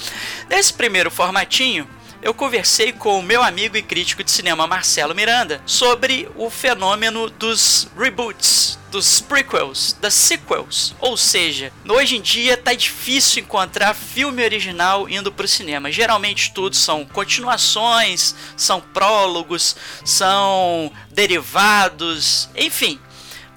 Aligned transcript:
Nesse 0.49 0.73
primeiro 0.73 1.11
formatinho, 1.11 1.89
eu 2.27 2.35
conversei 2.35 2.93
com 2.93 3.21
o 3.21 3.23
meu 3.23 3.41
amigo 3.41 3.77
e 3.77 3.83
crítico 3.83 4.25
de 4.25 4.33
cinema 4.33 4.67
Marcelo 4.67 5.15
Miranda 5.15 5.63
sobre 5.65 6.29
o 6.35 6.51
fenômeno 6.51 7.31
dos 7.31 7.87
reboots, 7.97 8.77
dos 8.91 9.21
prequels, 9.21 9.93
das 10.01 10.13
sequels. 10.15 10.93
Ou 10.99 11.17
seja, 11.17 11.73
hoje 11.89 12.17
em 12.17 12.21
dia 12.21 12.57
tá 12.57 12.75
difícil 12.75 13.45
encontrar 13.45 13.95
filme 13.95 14.43
original 14.43 15.09
indo 15.09 15.31
pro 15.31 15.47
cinema. 15.47 15.93
Geralmente 15.93 16.53
tudo 16.53 16.75
são 16.75 17.05
continuações, 17.07 18.35
são 18.57 18.81
prólogos, 18.81 19.77
são 20.05 20.91
derivados, 21.13 22.49
enfim. 22.57 22.99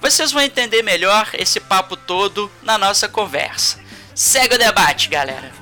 Vocês 0.00 0.30
vão 0.30 0.42
entender 0.42 0.80
melhor 0.82 1.28
esse 1.32 1.58
papo 1.58 1.96
todo 1.96 2.48
na 2.62 2.78
nossa 2.78 3.08
conversa. 3.08 3.80
Segue 4.14 4.54
o 4.54 4.58
debate, 4.58 5.08
galera. 5.08 5.59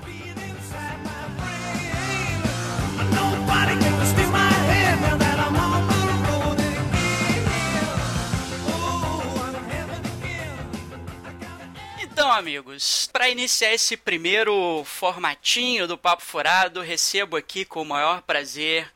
Então, 12.29 12.37
amigos, 12.37 13.09
para 13.11 13.31
iniciar 13.31 13.73
esse 13.73 13.97
primeiro 13.97 14.85
formatinho 14.85 15.89
do 15.89 15.97
Papo 15.97 16.23
Furado, 16.23 16.83
recebo 16.83 17.39
aqui 17.39 17.65
com 17.65 17.81
o 17.81 17.87
maior 17.87 18.21
prazer 18.21 18.87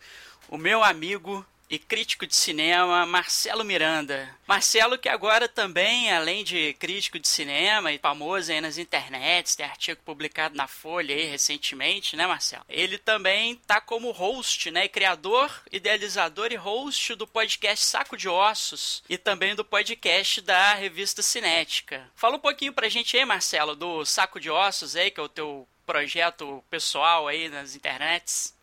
o 0.50 0.58
meu 0.58 0.84
amigo 0.84 1.42
e 1.72 1.78
crítico 1.78 2.26
de 2.26 2.36
cinema 2.36 3.06
Marcelo 3.06 3.64
Miranda. 3.64 4.28
Marcelo 4.46 4.98
que 4.98 5.08
agora 5.08 5.48
também, 5.48 6.12
além 6.12 6.44
de 6.44 6.74
crítico 6.74 7.18
de 7.18 7.26
cinema 7.26 7.90
e 7.90 7.98
famoso 7.98 8.52
aí 8.52 8.60
nas 8.60 8.76
internets, 8.76 9.56
tem 9.56 9.64
artigo 9.64 9.98
publicado 10.04 10.54
na 10.54 10.68
Folha 10.68 11.14
aí 11.14 11.24
recentemente, 11.24 12.14
né, 12.14 12.26
Marcelo? 12.26 12.62
Ele 12.68 12.98
também 12.98 13.56
tá 13.66 13.80
como 13.80 14.10
host, 14.10 14.70
né, 14.70 14.86
criador, 14.86 15.50
idealizador 15.72 16.52
e 16.52 16.56
host 16.56 17.14
do 17.14 17.26
podcast 17.26 17.86
Saco 17.86 18.18
de 18.18 18.28
Ossos 18.28 19.02
e 19.08 19.16
também 19.16 19.54
do 19.54 19.64
podcast 19.64 20.42
da 20.42 20.74
revista 20.74 21.22
Cinética. 21.22 22.06
Fala 22.14 22.36
um 22.36 22.40
pouquinho 22.40 22.74
pra 22.74 22.90
gente 22.90 23.16
aí, 23.16 23.24
Marcelo, 23.24 23.74
do 23.74 24.04
Saco 24.04 24.38
de 24.38 24.50
Ossos 24.50 24.94
aí, 24.94 25.10
que 25.10 25.20
é 25.20 25.22
o 25.22 25.28
teu 25.28 25.66
projeto 25.86 26.62
pessoal 26.68 27.26
aí 27.26 27.48
nas 27.48 27.74
internets. 27.74 28.54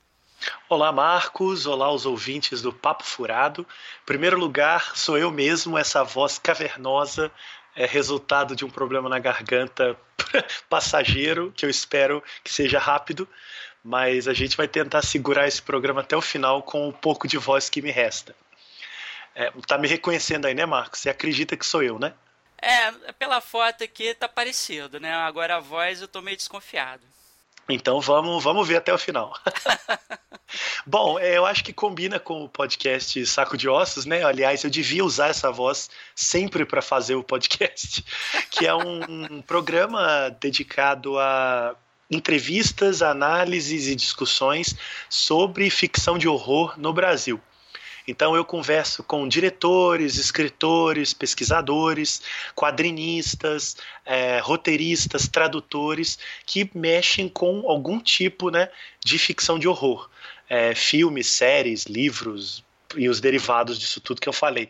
Olá, 0.68 0.92
Marcos. 0.92 1.66
Olá, 1.66 1.92
os 1.92 2.06
ouvintes 2.06 2.62
do 2.62 2.72
Papo 2.72 3.04
Furado. 3.04 3.62
Em 4.04 4.06
primeiro 4.06 4.38
lugar, 4.38 4.96
sou 4.96 5.18
eu 5.18 5.32
mesmo, 5.32 5.78
essa 5.78 6.04
voz 6.04 6.38
cavernosa, 6.38 7.32
é 7.76 7.86
resultado 7.86 8.56
de 8.56 8.66
um 8.66 8.70
problema 8.70 9.10
na 9.10 9.20
garganta 9.20 9.98
passageiro, 10.70 11.52
que 11.56 11.66
eu 11.66 11.70
espero 11.70 12.24
que 12.44 12.52
seja 12.52 12.80
rápido, 12.80 13.28
mas 13.84 14.28
a 14.28 14.34
gente 14.34 14.56
vai 14.56 14.68
tentar 14.68 15.02
segurar 15.02 15.48
esse 15.48 15.62
programa 15.62 16.02
até 16.02 16.16
o 16.16 16.22
final 16.22 16.62
com 16.64 16.88
o 16.88 16.94
pouco 16.94 17.28
de 17.28 17.38
voz 17.38 17.70
que 17.70 17.82
me 17.82 17.92
resta. 17.92 18.36
É, 19.36 19.52
tá 19.66 19.78
me 19.78 19.88
reconhecendo 19.88 20.46
aí, 20.46 20.54
né, 20.54 20.66
Marcos? 20.66 21.00
Você 21.00 21.10
acredita 21.10 21.56
que 21.56 21.66
sou 21.66 21.84
eu, 21.84 21.98
né? 21.98 22.14
É, 22.62 22.92
pela 23.14 23.40
foto 23.40 23.84
aqui 23.84 24.14
tá 24.14 24.28
parecido, 24.28 25.00
né? 25.00 25.14
Agora 25.14 25.56
a 25.56 25.60
voz 25.60 26.02
eu 26.02 26.08
tô 26.08 26.22
meio 26.22 26.36
desconfiado. 26.36 27.02
Então 27.70 28.02
vamos, 28.02 28.44
vamos 28.44 28.68
ver 28.68 28.78
até 28.78 28.94
o 28.94 28.98
final. 28.98 29.34
Bom, 30.86 31.20
é, 31.20 31.38
eu 31.38 31.46
acho 31.46 31.64
que 31.64 31.72
combina 31.72 32.20
com 32.20 32.44
o 32.44 32.50
podcast 32.50 33.24
Saco 33.28 33.56
de 33.56 33.70
Ossos, 33.70 34.06
né? 34.06 34.24
Aliás, 34.24 34.64
eu 34.64 34.70
devia 34.70 35.06
usar 35.06 35.28
essa 35.28 35.52
voz 35.52 35.90
sempre 36.16 36.66
para 36.66 36.82
fazer 36.82 37.16
o 37.16 37.24
podcast, 37.24 38.04
que 38.50 38.66
é 38.66 38.74
um 38.74 39.42
programa 39.44 40.36
dedicado 40.42 41.20
a 41.20 41.76
entrevistas, 42.10 43.04
análises 43.04 43.88
e 43.88 43.96
discussões 43.96 44.76
sobre 45.08 45.70
ficção 45.70 46.18
de 46.18 46.28
horror 46.28 46.74
no 46.76 46.92
Brasil. 46.92 47.40
Então 48.08 48.36
eu 48.36 48.44
converso 48.44 49.04
com 49.04 49.28
diretores, 49.28 50.18
escritores, 50.18 51.14
pesquisadores, 51.14 52.22
quadrinistas, 52.56 53.78
é, 54.06 54.40
roteiristas, 54.40 55.28
tradutores 55.28 56.18
que 56.46 56.70
mexem 56.74 57.30
com 57.30 57.70
algum 57.70 58.00
tipo 58.00 58.50
né, 58.50 58.70
de 59.04 59.18
ficção 59.18 59.60
de 59.60 59.68
horror. 59.68 60.10
É, 60.50 60.74
filmes, 60.74 61.28
séries, 61.28 61.86
livros 61.86 62.64
e 62.96 63.08
os 63.08 63.20
derivados 63.20 63.78
disso 63.78 64.02
tudo 64.02 64.22
que 64.22 64.28
eu 64.28 64.34
falei. 64.34 64.68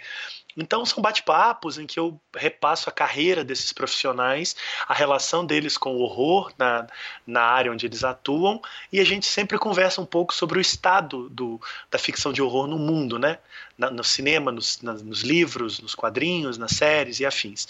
Então 0.60 0.86
são 0.86 1.02
bate-papos 1.02 1.78
em 1.78 1.88
que 1.88 1.98
eu 1.98 2.20
repasso 2.36 2.90
a 2.90 2.92
carreira 2.92 3.46
desses 3.46 3.72
profissionais, 3.72 4.58
a 4.88 4.94
relação 4.94 5.46
deles 5.46 5.78
com 5.78 5.96
o 5.96 6.02
horror 6.02 6.52
na, 6.58 6.86
na 7.26 7.42
área 7.42 7.72
onde 7.72 7.86
eles 7.86 8.04
atuam, 8.04 8.62
e 8.92 9.00
a 9.00 9.06
gente 9.06 9.26
sempre 9.26 9.58
conversa 9.58 10.02
um 10.02 10.06
pouco 10.06 10.34
sobre 10.34 10.58
o 10.58 10.62
estado 10.62 11.30
do, 11.30 11.62
da 11.90 11.98
ficção 11.98 12.34
de 12.34 12.42
horror 12.42 12.68
no 12.68 12.78
mundo, 12.78 13.18
né? 13.18 13.40
Na, 13.78 13.90
no 13.90 14.04
cinema, 14.04 14.52
nos, 14.52 14.82
na, 14.82 14.94
nos 14.94 15.22
livros, 15.22 15.80
nos 15.80 15.96
quadrinhos, 15.96 16.58
nas 16.58 16.72
séries 16.72 17.22
e 17.22 17.26
afins. 17.26 17.66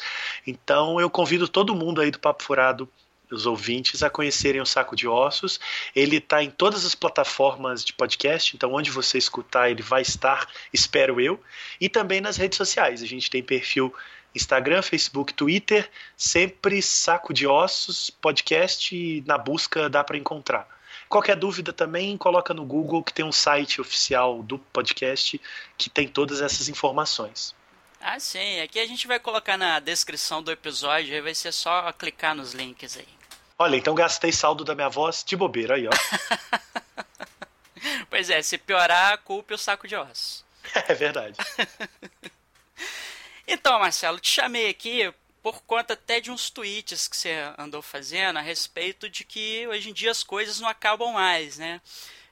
Então 0.47 0.99
eu 0.99 1.09
convido 1.09 1.47
todo 1.47 1.75
mundo 1.75 2.01
aí 2.01 2.09
do 2.09 2.19
Papo 2.19 2.43
Furado 2.43 2.89
os 3.31 3.45
ouvintes 3.45 4.03
a 4.03 4.09
conhecerem 4.09 4.61
o 4.61 4.65
Saco 4.65 4.95
de 4.95 5.07
Ossos. 5.07 5.59
Ele 5.95 6.17
está 6.17 6.43
em 6.43 6.49
todas 6.49 6.85
as 6.85 6.95
plataformas 6.95 7.83
de 7.83 7.93
podcast, 7.93 8.55
então 8.55 8.73
onde 8.73 8.91
você 8.91 9.17
escutar 9.17 9.69
ele 9.69 9.81
vai 9.81 10.01
estar, 10.01 10.47
espero 10.73 11.19
eu, 11.19 11.41
e 11.79 11.87
também 11.87 12.21
nas 12.21 12.37
redes 12.37 12.57
sociais. 12.57 13.01
A 13.01 13.05
gente 13.05 13.29
tem 13.29 13.43
perfil 13.43 13.93
Instagram, 14.35 14.81
Facebook, 14.81 15.33
Twitter, 15.33 15.89
sempre 16.15 16.81
Saco 16.81 17.33
de 17.33 17.47
Ossos 17.47 18.09
podcast 18.09 19.23
na 19.25 19.37
busca 19.37 19.89
dá 19.89 20.03
para 20.03 20.17
encontrar. 20.17 20.67
Qualquer 21.07 21.35
dúvida 21.35 21.73
também, 21.73 22.15
coloca 22.17 22.53
no 22.53 22.63
Google 22.63 23.03
que 23.03 23.13
tem 23.13 23.25
um 23.25 23.31
site 23.31 23.81
oficial 23.81 24.43
do 24.43 24.59
podcast 24.59 25.41
que 25.75 25.89
tem 25.89 26.07
todas 26.07 26.39
essas 26.39 26.69
informações. 26.69 27.55
Ah, 27.99 28.19
sim. 28.19 28.61
Aqui 28.61 28.79
a 28.79 28.85
gente 28.85 29.07
vai 29.07 29.19
colocar 29.19 29.57
na 29.57 29.79
descrição 29.79 30.41
do 30.41 30.51
episódio, 30.51 31.13
aí 31.13 31.21
vai 31.21 31.35
ser 31.35 31.51
só 31.51 31.91
clicar 31.91 32.35
nos 32.35 32.53
links 32.53 32.95
aí. 32.95 33.18
Olha, 33.61 33.75
então 33.75 33.93
gastei 33.93 34.31
saldo 34.31 34.63
da 34.63 34.73
minha 34.73 34.87
voz 34.87 35.21
de 35.21 35.35
bobeira 35.35 35.75
aí, 35.75 35.85
ó. 35.85 35.91
pois 38.09 38.29
é, 38.29 38.41
se 38.41 38.57
piorar, 38.57 39.17
culpe 39.19 39.53
o 39.53 39.57
saco 39.57 39.85
de 39.85 39.97
ossos. 39.97 40.45
É 40.87 40.93
verdade. 40.93 41.35
então, 43.47 43.79
Marcelo, 43.79 44.19
te 44.19 44.29
chamei 44.29 44.69
aqui 44.69 45.13
por 45.41 45.61
conta 45.63 45.93
até 45.93 46.21
de 46.21 46.31
uns 46.31 46.49
tweets 46.49 47.07
que 47.07 47.17
você 47.17 47.33
andou 47.57 47.81
fazendo 47.81 48.37
a 48.37 48.41
respeito 48.41 49.09
de 49.09 49.25
que 49.25 49.67
hoje 49.67 49.89
em 49.89 49.93
dia 49.93 50.11
as 50.11 50.23
coisas 50.23 50.59
não 50.59 50.69
acabam 50.69 51.11
mais, 51.11 51.57
né? 51.57 51.81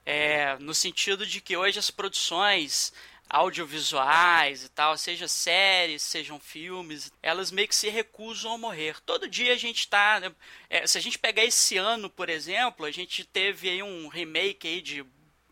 É, 0.05 0.55
no 0.59 0.73
sentido 0.73 1.25
de 1.25 1.41
que 1.41 1.57
hoje 1.57 1.79
as 1.79 1.89
produções 1.89 2.93
audiovisuais 3.29 4.63
e 4.63 4.69
tal, 4.69 4.97
seja 4.97 5.27
séries, 5.27 6.01
sejam 6.01 6.39
filmes, 6.39 7.11
elas 7.21 7.51
meio 7.51 7.67
que 7.67 7.75
se 7.75 7.89
recusam 7.89 8.53
a 8.53 8.57
morrer. 8.57 8.99
Todo 9.01 9.27
dia 9.27 9.53
a 9.53 9.57
gente 9.57 9.79
está, 9.79 10.19
né, 10.19 10.31
é, 10.69 10.87
se 10.87 10.97
a 10.97 11.01
gente 11.01 11.19
pegar 11.19 11.43
esse 11.43 11.77
ano, 11.77 12.09
por 12.09 12.29
exemplo, 12.29 12.85
a 12.85 12.91
gente 12.91 13.23
teve 13.23 13.69
aí 13.69 13.83
um 13.83 14.07
remake 14.07 14.67
aí 14.67 14.81
de 14.81 15.05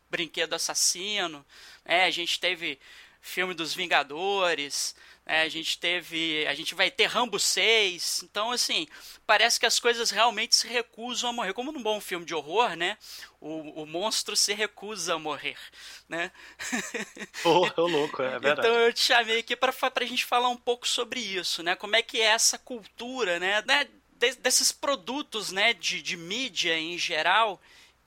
Brinquedo 0.09 0.53
Assassino, 0.53 1.45
né? 1.83 2.05
A 2.05 2.11
gente 2.11 2.39
teve 2.39 2.79
filme 3.21 3.53
dos 3.53 3.73
Vingadores, 3.73 4.95
é, 5.27 5.41
a 5.41 5.49
gente 5.49 5.79
teve. 5.79 6.45
A 6.47 6.53
gente 6.53 6.75
vai 6.75 6.91
ter 6.91 7.05
Rambo 7.05 7.39
6. 7.39 8.21
Então, 8.23 8.51
assim, 8.51 8.87
parece 9.25 9.59
que 9.59 9.65
as 9.65 9.79
coisas 9.79 10.11
realmente 10.11 10.55
se 10.55 10.67
recusam 10.67 11.31
a 11.31 11.33
morrer. 11.33 11.53
Como 11.53 11.71
num 11.71 11.81
bom 11.81 11.99
filme 11.99 12.25
de 12.25 12.35
horror, 12.35 12.75
né? 12.75 12.95
O, 13.41 13.81
o 13.81 13.85
monstro 13.87 14.35
se 14.35 14.53
recusa 14.53 15.15
a 15.15 15.19
morrer, 15.19 15.57
né? 16.07 16.31
Oh, 17.43 17.65
é 17.65 17.81
louco, 17.81 18.21
é 18.21 18.39
verdade. 18.39 18.67
Então 18.67 18.73
eu 18.79 18.93
te 18.93 19.01
chamei 19.01 19.39
aqui 19.39 19.55
para 19.55 19.73
a 19.95 20.05
gente 20.05 20.25
falar 20.25 20.49
um 20.49 20.57
pouco 20.57 20.87
sobre 20.87 21.19
isso, 21.19 21.61
né? 21.63 21.75
Como 21.75 21.95
é 21.95 22.01
que 22.01 22.21
é 22.21 22.25
essa 22.25 22.57
cultura, 22.57 23.39
né? 23.39 23.63
né? 23.65 23.87
desses 24.39 24.71
produtos, 24.71 25.51
né? 25.51 25.73
De, 25.73 26.01
de 26.01 26.17
mídia 26.17 26.77
em 26.77 26.97
geral 26.97 27.59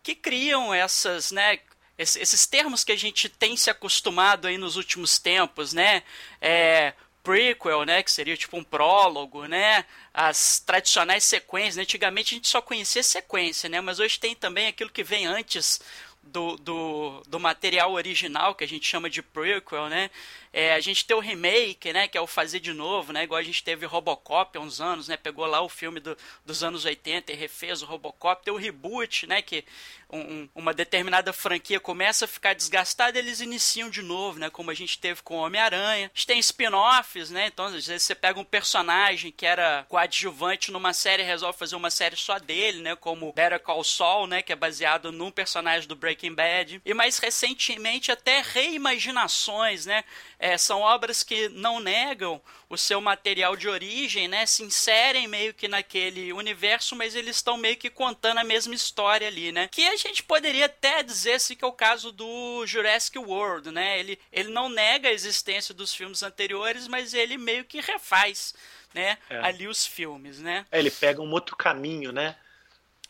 que 0.03 0.15
criam 0.15 0.73
essas, 0.73 1.33
né? 1.33 1.59
esses 1.99 2.47
termos 2.47 2.85
que 2.85 2.93
a 2.93 2.97
gente 2.97 3.29
tem 3.29 3.57
se 3.57 3.69
acostumado 3.69 4.47
aí 4.47 4.57
nos 4.57 4.77
últimos 4.77 5.19
tempos, 5.19 5.73
né? 5.73 6.05
É, 6.41 6.95
prequel, 7.29 7.85
né, 7.85 8.03
que 8.03 8.11
seria 8.11 8.35
tipo 8.39 8.57
um 8.57 8.65
prólogo, 8.65 9.45
né, 9.45 9.85
as 10.15 10.61
tradicionais 10.61 11.25
sequências. 11.25 11.77
Né? 11.77 11.83
Antigamente 11.83 12.35
a 12.35 12.37
gente 12.37 12.49
só 12.49 12.63
conhecia 12.63 13.03
sequência, 13.03 13.69
né, 13.69 13.83
mas 13.83 14.01
hoje 14.01 14.19
tem 14.19 14.35
também 14.35 14.67
aquilo 14.67 14.89
que 14.89 15.05
vem 15.05 15.27
antes 15.27 15.79
do, 16.23 16.57
do, 16.57 17.23
do 17.29 17.39
material 17.39 17.93
original, 17.93 18.55
que 18.55 18.65
a 18.65 18.69
gente 18.69 18.87
chama 18.87 19.11
de 19.11 19.21
prequel, 19.21 19.91
né, 19.91 20.11
é, 20.53 20.75
a 20.75 20.81
gente 20.81 21.05
tem 21.05 21.17
o 21.17 21.21
remake, 21.21 21.93
né, 21.93 22.09
que 22.09 22.17
é 22.17 22.21
o 22.21 22.27
fazer 22.27 22.61
de 22.61 22.73
novo, 22.73 23.13
né, 23.13 23.25
igual 23.25 23.39
a 23.39 23.45
gente 23.45 23.63
teve 23.63 23.87
Robocop 23.87 24.57
há 24.57 24.61
uns 24.61 24.81
anos, 24.81 25.09
né, 25.09 25.17
pegou 25.17 25.47
lá 25.47 25.61
o 25.61 25.69
filme 25.69 26.01
do, 26.01 26.17
dos 26.45 26.63
anos 26.63 26.85
80 26.85 27.33
e 27.33 27.37
refez 27.37 27.83
o 27.83 27.87
Robocop, 27.87 28.45
tem 28.45 28.53
o 28.53 28.57
reboot, 28.57 29.27
né, 29.27 29.43
que 29.43 29.65
um, 30.11 30.49
uma 30.55 30.73
determinada 30.73 31.33
franquia 31.33 31.79
começa 31.79 32.25
a 32.25 32.29
ficar 32.29 32.55
desgastada, 32.55 33.19
eles 33.19 33.41
iniciam 33.41 33.91
de 33.91 34.01
novo, 34.03 34.39
né, 34.39 34.49
como 34.49 34.71
a 34.71 34.75
gente 34.75 34.99
teve 34.99 35.23
com 35.23 35.37
Homem-Aranha. 35.37 36.07
A 36.07 36.17
gente 36.17 36.27
tem 36.27 36.39
spin-offs, 36.39 37.31
né, 37.31 37.49
então 37.49 37.67
às 37.67 37.87
vezes 37.87 38.03
você 38.03 38.15
pega 38.15 38.41
um 38.41 38.45
personagem 38.45 39.31
que 39.31 39.45
era 39.45 39.85
coadjuvante 39.89 40.71
numa 40.71 40.93
série 40.93 41.23
e 41.23 41.27
resolve 41.27 41.59
fazer 41.59 41.77
uma 41.77 41.91
série 41.91 42.17
só 42.17 42.39
dele, 42.39 42.81
né, 42.81 42.97
como 42.97 43.33
Better 43.33 43.61
Call 43.61 43.85
Saul, 43.85 44.27
né, 44.27 44.43
que 44.43 44.53
é 44.53 44.57
baseado 44.57 45.13
num 45.13 45.31
personagem 45.31 45.87
do 45.87 45.97
Breaking 45.97 46.35
Bad. 46.35 46.81
E 46.85 46.95
mais 46.95 47.19
recentemente 47.19 48.11
até 48.11 48.41
reimaginações, 48.41 49.85
né, 49.85 50.05
é, 50.39 50.57
são 50.57 50.81
obras 50.81 51.23
que 51.23 51.49
não 51.49 51.81
negam 51.81 52.41
o 52.69 52.77
seu 52.77 53.01
material 53.01 53.57
de 53.57 53.69
origem, 53.69 54.29
né? 54.29 54.47
Se 54.47 54.63
inserem 54.63 55.27
meio 55.27 55.53
que 55.53 55.67
naquele 55.67 56.33
universo, 56.33 56.95
mas 56.95 57.15
eles 57.15 57.37
estão 57.37 57.57
meio 57.57 57.77
que 57.77 57.91
contando 57.91 58.39
a 58.39 58.45
mesma 58.45 58.75
história 58.75 59.27
ali, 59.27 59.51
né? 59.51 59.69
Que 59.71 59.87
a 59.89 59.97
gente 59.97 60.23
poderia 60.23 60.67
até 60.67 61.03
dizer 61.03 61.35
assim 61.35 61.57
que 61.57 61.65
é 61.65 61.69
o 61.69 61.73
caso 61.73 62.13
do 62.13 62.65
Jurassic 62.67 63.19
World, 63.19 63.71
né? 63.73 63.99
Ele, 63.99 64.19
ele 64.33 64.51
não 64.51 64.69
nega 64.69 65.09
a 65.09 65.13
existência 65.13 65.75
dos 65.75 65.93
filmes 65.93 66.23
anteriores, 66.23 66.87
mas 66.87 67.15
ele 67.15 67.37
meio 67.37 67.65
que 67.65 67.81
refaz, 67.81 68.55
né? 68.95 69.19
É. 69.29 69.39
Ali 69.39 69.67
os 69.67 69.85
filmes, 69.85 70.39
né? 70.39 70.65
É, 70.71 70.79
ele 70.79 70.91
pega 70.91 71.21
um 71.21 71.33
outro 71.33 71.57
caminho, 71.57 72.13
né? 72.13 72.37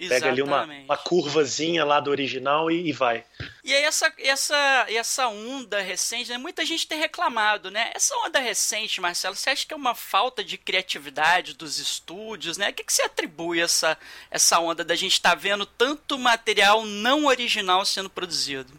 Pega 0.07 0.29
ali 0.29 0.43
uma, 0.43 0.63
uma 0.63 0.97
curvazinha 0.97 1.85
lá 1.85 1.99
do 1.99 2.11
original 2.11 2.71
e, 2.71 2.89
e, 2.89 2.93
vai. 2.93 3.25
E 3.65 3.75
aí 3.75 3.83
essa, 3.83 4.13
essa, 4.19 4.87
essa 4.89 5.27
onda 5.27 5.81
recente, 5.81 6.31
né? 6.31 6.39
muita 6.39 6.65
gente 6.65 6.87
tem 6.87 7.01
reclamado, 7.01 7.69
né? 7.69 7.91
Essa 7.93 8.17
onda 8.19 8.39
recente, 8.39 9.01
Marcelo, 9.01 9.35
você 9.35 9.51
acha 9.51 9.67
que 9.67 9.75
é 9.75 9.77
uma 9.77 9.97
falta 9.97 10.45
de 10.45 10.57
criatividade 10.57 11.55
dos 11.55 11.81
estúdios, 11.81 12.57
né? 12.57 12.71
O 12.71 12.73
que, 12.73 12.85
que 12.85 12.93
você 12.93 13.03
atribui 13.03 13.61
essa, 13.61 13.99
essa 14.31 14.61
onda 14.61 14.85
da 14.85 14.95
gente 14.95 15.15
estar 15.15 15.31
tá 15.31 15.35
vendo 15.35 15.67
tanto 15.67 16.17
material 16.17 16.85
não 16.85 17.27
original 17.27 17.85
sendo 17.85 18.09
produzido? 18.09 18.73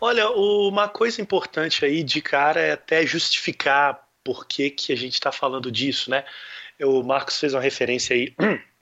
Olha, 0.00 0.30
uma 0.30 0.88
coisa 0.88 1.20
importante 1.20 1.84
aí 1.84 2.04
de 2.04 2.22
cara 2.22 2.60
é 2.60 2.72
até 2.72 3.04
justificar 3.04 4.06
por 4.22 4.46
que, 4.46 4.70
que 4.70 4.92
a 4.92 4.96
gente 4.96 5.14
está 5.14 5.32
falando 5.32 5.70
disso, 5.70 6.10
né? 6.10 6.24
O 6.80 7.02
Marcos 7.02 7.40
fez 7.40 7.54
uma 7.54 7.60
referência 7.60 8.14
aí 8.14 8.34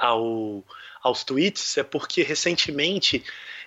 ao, 0.00 0.64
aos 1.02 1.22
tweets 1.22 1.76
é 1.76 1.82
porque 1.82 2.22
recentemente 2.22 3.22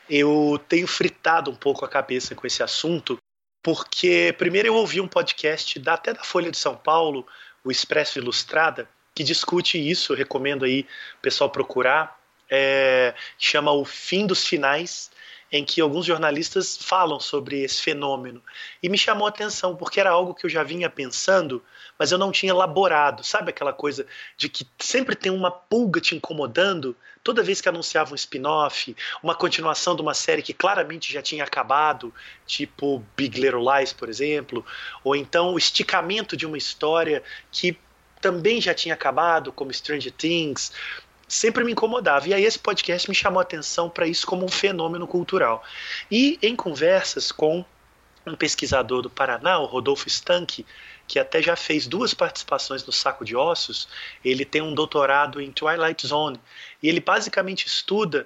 eu 0.10 0.60
tenho 0.68 0.88
fritado 0.88 1.52
um 1.52 1.56
pouco 1.56 1.86
a 1.86 1.90
cabeça 1.90 2.36
com 2.36 2.46
esse 2.46 2.62
assunto, 2.62 3.18
porque 3.62 4.36
primeiro 4.38 4.68
eu 4.68 4.75
ouvi 4.75 5.00
um 5.00 5.08
podcast 5.08 5.80
da, 5.80 5.94
até 5.94 6.13
da 6.13 6.24
Folha 6.24 6.52
de 6.52 6.58
São 6.58 6.75
Paulo, 6.75 7.25
o 7.63 7.72
Expresso 7.72 8.20
Ilustrada, 8.20 8.90
que 9.16 9.24
discute 9.24 9.78
isso, 9.78 10.13
recomendo 10.13 10.66
aí 10.66 10.82
o 11.18 11.22
pessoal 11.22 11.50
procurar, 11.50 12.20
é, 12.50 13.13
chama 13.38 13.72
O 13.72 13.86
Fim 13.86 14.25
dos 14.25 14.46
Finais, 14.46 15.12
em 15.53 15.63
que 15.63 15.79
alguns 15.79 16.07
jornalistas 16.07 16.75
falam 16.75 17.19
sobre 17.19 17.62
esse 17.62 17.79
fenômeno. 17.79 18.41
E 18.81 18.89
me 18.89 18.98
chamou 18.98 19.27
a 19.27 19.29
atenção, 19.29 19.75
porque 19.75 20.00
era 20.00 20.10
algo 20.10 20.33
que 20.33 20.48
eu 20.48 20.50
já 20.50 20.63
vinha 20.63 20.89
pensando, 20.89 21.63
mas 21.98 22.12
eu 22.12 22.17
não 22.17 22.31
tinha 22.31 22.50
elaborado. 22.50 23.24
Sabe 23.24 23.51
aquela 23.51 23.72
coisa 23.72 24.07
de 24.36 24.50
que 24.50 24.67
sempre 24.79 25.15
tem 25.15 25.31
uma 25.31 25.51
pulga 25.51 26.01
te 26.01 26.15
incomodando 26.15 26.95
toda 27.24 27.43
vez 27.43 27.62
que 27.62 27.69
anunciava 27.69 28.13
um 28.13 28.15
spin-off, 28.15 28.95
uma 29.22 29.36
continuação 29.36 29.95
de 29.95 30.01
uma 30.01 30.15
série 30.15 30.41
que 30.41 30.53
claramente 30.53 31.13
já 31.13 31.22
tinha 31.22 31.43
acabado, 31.43 32.12
tipo 32.48 33.05
Big 33.15 33.39
Little 33.39 33.63
Lies, 33.63 33.93
por 33.93 34.10
exemplo, 34.10 34.65
ou 35.03 35.15
então 35.15 35.53
o 35.53 35.57
esticamento 35.57 36.36
de 36.36 36.48
uma 36.48 36.57
história 36.57 37.24
que 37.51 37.77
também 38.19 38.60
já 38.60 38.74
tinha 38.74 38.95
acabado, 38.95 39.51
como 39.51 39.72
Stranger 39.72 40.12
Things, 40.12 40.72
sempre 41.34 41.63
me 41.63 41.72
incomodava. 41.72 42.28
E 42.28 42.34
aí 42.34 42.46
esse 42.46 42.60
podcast 42.60 43.10
me 43.10 43.16
chamou 43.16 43.40
a 43.40 43.44
atenção 43.44 43.90
para 43.90 44.08
isso 44.08 44.25
como 44.25 44.46
um 44.46 44.50
fenômeno 44.50 45.08
cultural. 45.08 45.63
E 46.10 46.38
em 46.42 46.56
conversas 46.56 47.32
com 47.32 47.66
um 48.25 48.36
pesquisador 48.36 49.02
do 49.02 49.10
Paraná, 49.10 49.60
o 49.60 49.66
Rodolfo 49.66 50.08
Stank, 50.08 50.66
que 51.08 51.20
até 51.20 51.42
já 51.42 51.56
fez 51.56 51.88
duas 51.88 52.13
participações 52.13 52.86
no 52.86 52.92
Saco 52.92 53.25
de 53.25 53.36
Ossos, 53.36 53.88
ele 54.24 54.46
tem 54.46 54.62
um 54.62 54.74
doutorado 54.74 55.42
em 55.42 55.52
Twilight 55.52 56.08
Zone, 56.08 56.40
e 56.82 56.88
ele 56.88 57.02
basicamente 57.02 57.68
estuda 57.68 58.25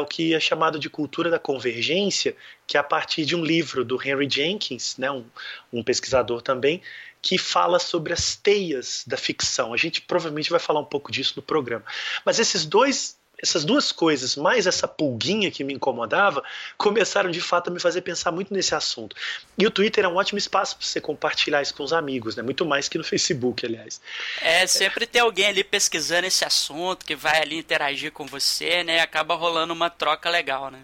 o 0.00 0.06
que 0.06 0.34
é 0.34 0.40
chamado 0.40 0.78
de 0.78 0.90
cultura 0.90 1.30
da 1.30 1.38
convergência, 1.38 2.36
que 2.66 2.76
é 2.76 2.80
a 2.80 2.84
partir 2.84 3.24
de 3.24 3.34
um 3.34 3.44
livro 3.44 3.84
do 3.84 4.00
Henry 4.02 4.28
Jenkins, 4.30 4.96
né, 4.96 5.10
um, 5.10 5.24
um 5.72 5.82
pesquisador 5.82 6.42
também, 6.42 6.82
que 7.20 7.38
fala 7.38 7.78
sobre 7.78 8.12
as 8.12 8.34
teias 8.34 9.04
da 9.06 9.16
ficção. 9.16 9.72
A 9.72 9.76
gente 9.76 10.02
provavelmente 10.02 10.50
vai 10.50 10.60
falar 10.60 10.80
um 10.80 10.84
pouco 10.84 11.10
disso 11.12 11.34
no 11.36 11.42
programa. 11.42 11.84
Mas 12.24 12.38
esses 12.38 12.66
dois 12.66 13.16
essas 13.42 13.64
duas 13.64 13.90
coisas, 13.90 14.36
mais 14.36 14.68
essa 14.68 14.86
pulguinha 14.86 15.50
que 15.50 15.64
me 15.64 15.74
incomodava, 15.74 16.44
começaram 16.78 17.28
de 17.28 17.40
fato 17.40 17.68
a 17.68 17.70
me 17.72 17.80
fazer 17.80 18.02
pensar 18.02 18.30
muito 18.30 18.54
nesse 18.54 18.72
assunto. 18.72 19.16
E 19.58 19.66
o 19.66 19.70
Twitter 19.70 20.04
é 20.04 20.08
um 20.08 20.14
ótimo 20.14 20.38
espaço 20.38 20.76
para 20.76 20.86
você 20.86 21.00
compartilhar 21.00 21.60
isso 21.60 21.74
com 21.74 21.82
os 21.82 21.92
amigos, 21.92 22.36
né? 22.36 22.42
Muito 22.42 22.64
mais 22.64 22.88
que 22.88 22.96
no 22.96 23.02
Facebook, 23.02 23.66
aliás. 23.66 24.00
É, 24.40 24.64
sempre 24.68 25.06
tem 25.06 25.20
alguém 25.20 25.46
ali 25.46 25.64
pesquisando 25.64 26.26
esse 26.26 26.44
assunto, 26.44 27.04
que 27.04 27.16
vai 27.16 27.42
ali 27.42 27.58
interagir 27.58 28.12
com 28.12 28.24
você, 28.24 28.84
né? 28.84 28.98
E 28.98 29.00
acaba 29.00 29.34
rolando 29.34 29.72
uma 29.72 29.90
troca 29.90 30.30
legal, 30.30 30.70
né? 30.70 30.82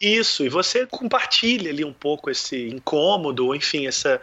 Isso, 0.00 0.44
e 0.44 0.48
você 0.48 0.84
compartilha 0.86 1.70
ali 1.70 1.84
um 1.84 1.92
pouco 1.92 2.28
esse 2.28 2.68
incômodo, 2.68 3.46
ou 3.46 3.54
enfim, 3.54 3.86
essa, 3.86 4.20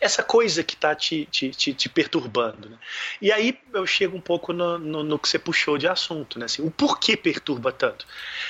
essa 0.00 0.22
coisa 0.22 0.62
que 0.62 0.74
está 0.74 0.94
te, 0.94 1.26
te, 1.30 1.50
te, 1.50 1.72
te, 1.72 1.88
perturbando. 1.88 2.68
Né? 2.68 2.78
E 3.20 3.32
aí 3.32 3.58
eu 3.72 3.86
chego 3.86 4.16
um 4.16 4.20
pouco 4.20 4.52
no, 4.52 4.78
no, 4.78 5.02
no, 5.02 5.18
que 5.18 5.28
você 5.28 5.38
puxou 5.38 5.78
de 5.78 5.88
assunto, 5.88 6.38
né? 6.38 6.44
Assim, 6.44 6.62
o 6.62 6.70
porquê 6.70 7.16
perturba 7.16 7.72
tanto. 7.72 8.06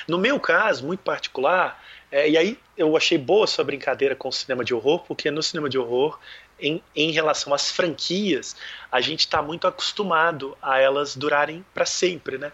No 0.07 0.17
meu 0.17 0.39
caso, 0.39 0.85
muito 0.85 1.01
particular, 1.01 1.81
é, 2.11 2.29
e 2.29 2.37
aí 2.37 2.59
eu 2.77 2.95
achei 2.95 3.17
boa 3.17 3.47
sua 3.47 3.63
brincadeira 3.63 4.15
com 4.15 4.29
o 4.29 4.31
cinema 4.31 4.63
de 4.63 4.73
horror, 4.73 5.03
porque 5.07 5.29
no 5.31 5.43
cinema 5.43 5.69
de 5.69 5.77
horror, 5.77 6.19
em, 6.59 6.81
em 6.95 7.11
relação 7.11 7.53
às 7.53 7.71
franquias, 7.71 8.55
a 8.91 9.01
gente 9.01 9.21
está 9.21 9.41
muito 9.41 9.67
acostumado 9.67 10.57
a 10.61 10.79
elas 10.79 11.15
durarem 11.15 11.65
para 11.73 11.85
sempre. 11.85 12.37
Né? 12.37 12.51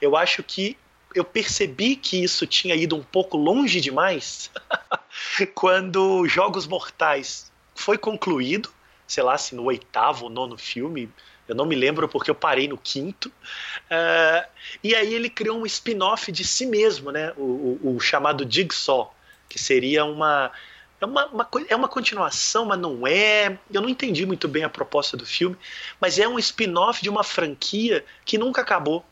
Eu 0.00 0.16
acho 0.16 0.42
que 0.42 0.76
eu 1.14 1.24
percebi 1.24 1.96
que 1.96 2.22
isso 2.22 2.46
tinha 2.46 2.74
ido 2.74 2.94
um 2.94 3.02
pouco 3.02 3.36
longe 3.36 3.80
demais 3.80 4.50
quando 5.54 6.26
Jogos 6.26 6.66
Mortais 6.66 7.50
foi 7.76 7.96
concluído, 7.96 8.70
sei 9.06 9.22
lá, 9.22 9.38
se 9.38 9.54
no 9.54 9.64
oitavo 9.64 10.24
ou 10.24 10.30
nono 10.30 10.58
filme, 10.58 11.08
eu 11.46 11.54
não 11.54 11.64
me 11.64 11.76
lembro 11.76 12.08
porque 12.08 12.30
eu 12.30 12.34
parei 12.34 12.66
no 12.66 12.76
quinto. 12.76 13.28
Uh, 13.28 14.48
e 14.82 14.94
aí 14.94 15.14
ele 15.14 15.30
criou 15.30 15.58
um 15.58 15.66
spin-off 15.66 16.32
de 16.32 16.44
si 16.44 16.66
mesmo, 16.66 17.12
né? 17.12 17.32
O, 17.36 17.78
o, 17.82 17.96
o, 17.96 18.00
chamado 18.00 18.50
Jigsaw, 18.50 19.14
que 19.48 19.58
seria 19.58 20.04
uma 20.04 20.50
é 21.00 21.04
uma, 21.04 21.26
uma, 21.26 21.48
é 21.68 21.76
uma 21.76 21.88
continuação, 21.88 22.64
mas 22.64 22.78
não 22.78 23.06
é. 23.06 23.58
Eu 23.70 23.82
não 23.82 23.88
entendi 23.88 24.24
muito 24.24 24.48
bem 24.48 24.64
a 24.64 24.68
proposta 24.68 25.16
do 25.16 25.26
filme, 25.26 25.56
mas 26.00 26.18
é 26.18 26.26
um 26.26 26.38
spin-off 26.38 27.02
de 27.02 27.10
uma 27.10 27.22
franquia 27.22 28.04
que 28.24 28.38
nunca 28.38 28.62
acabou. 28.62 29.04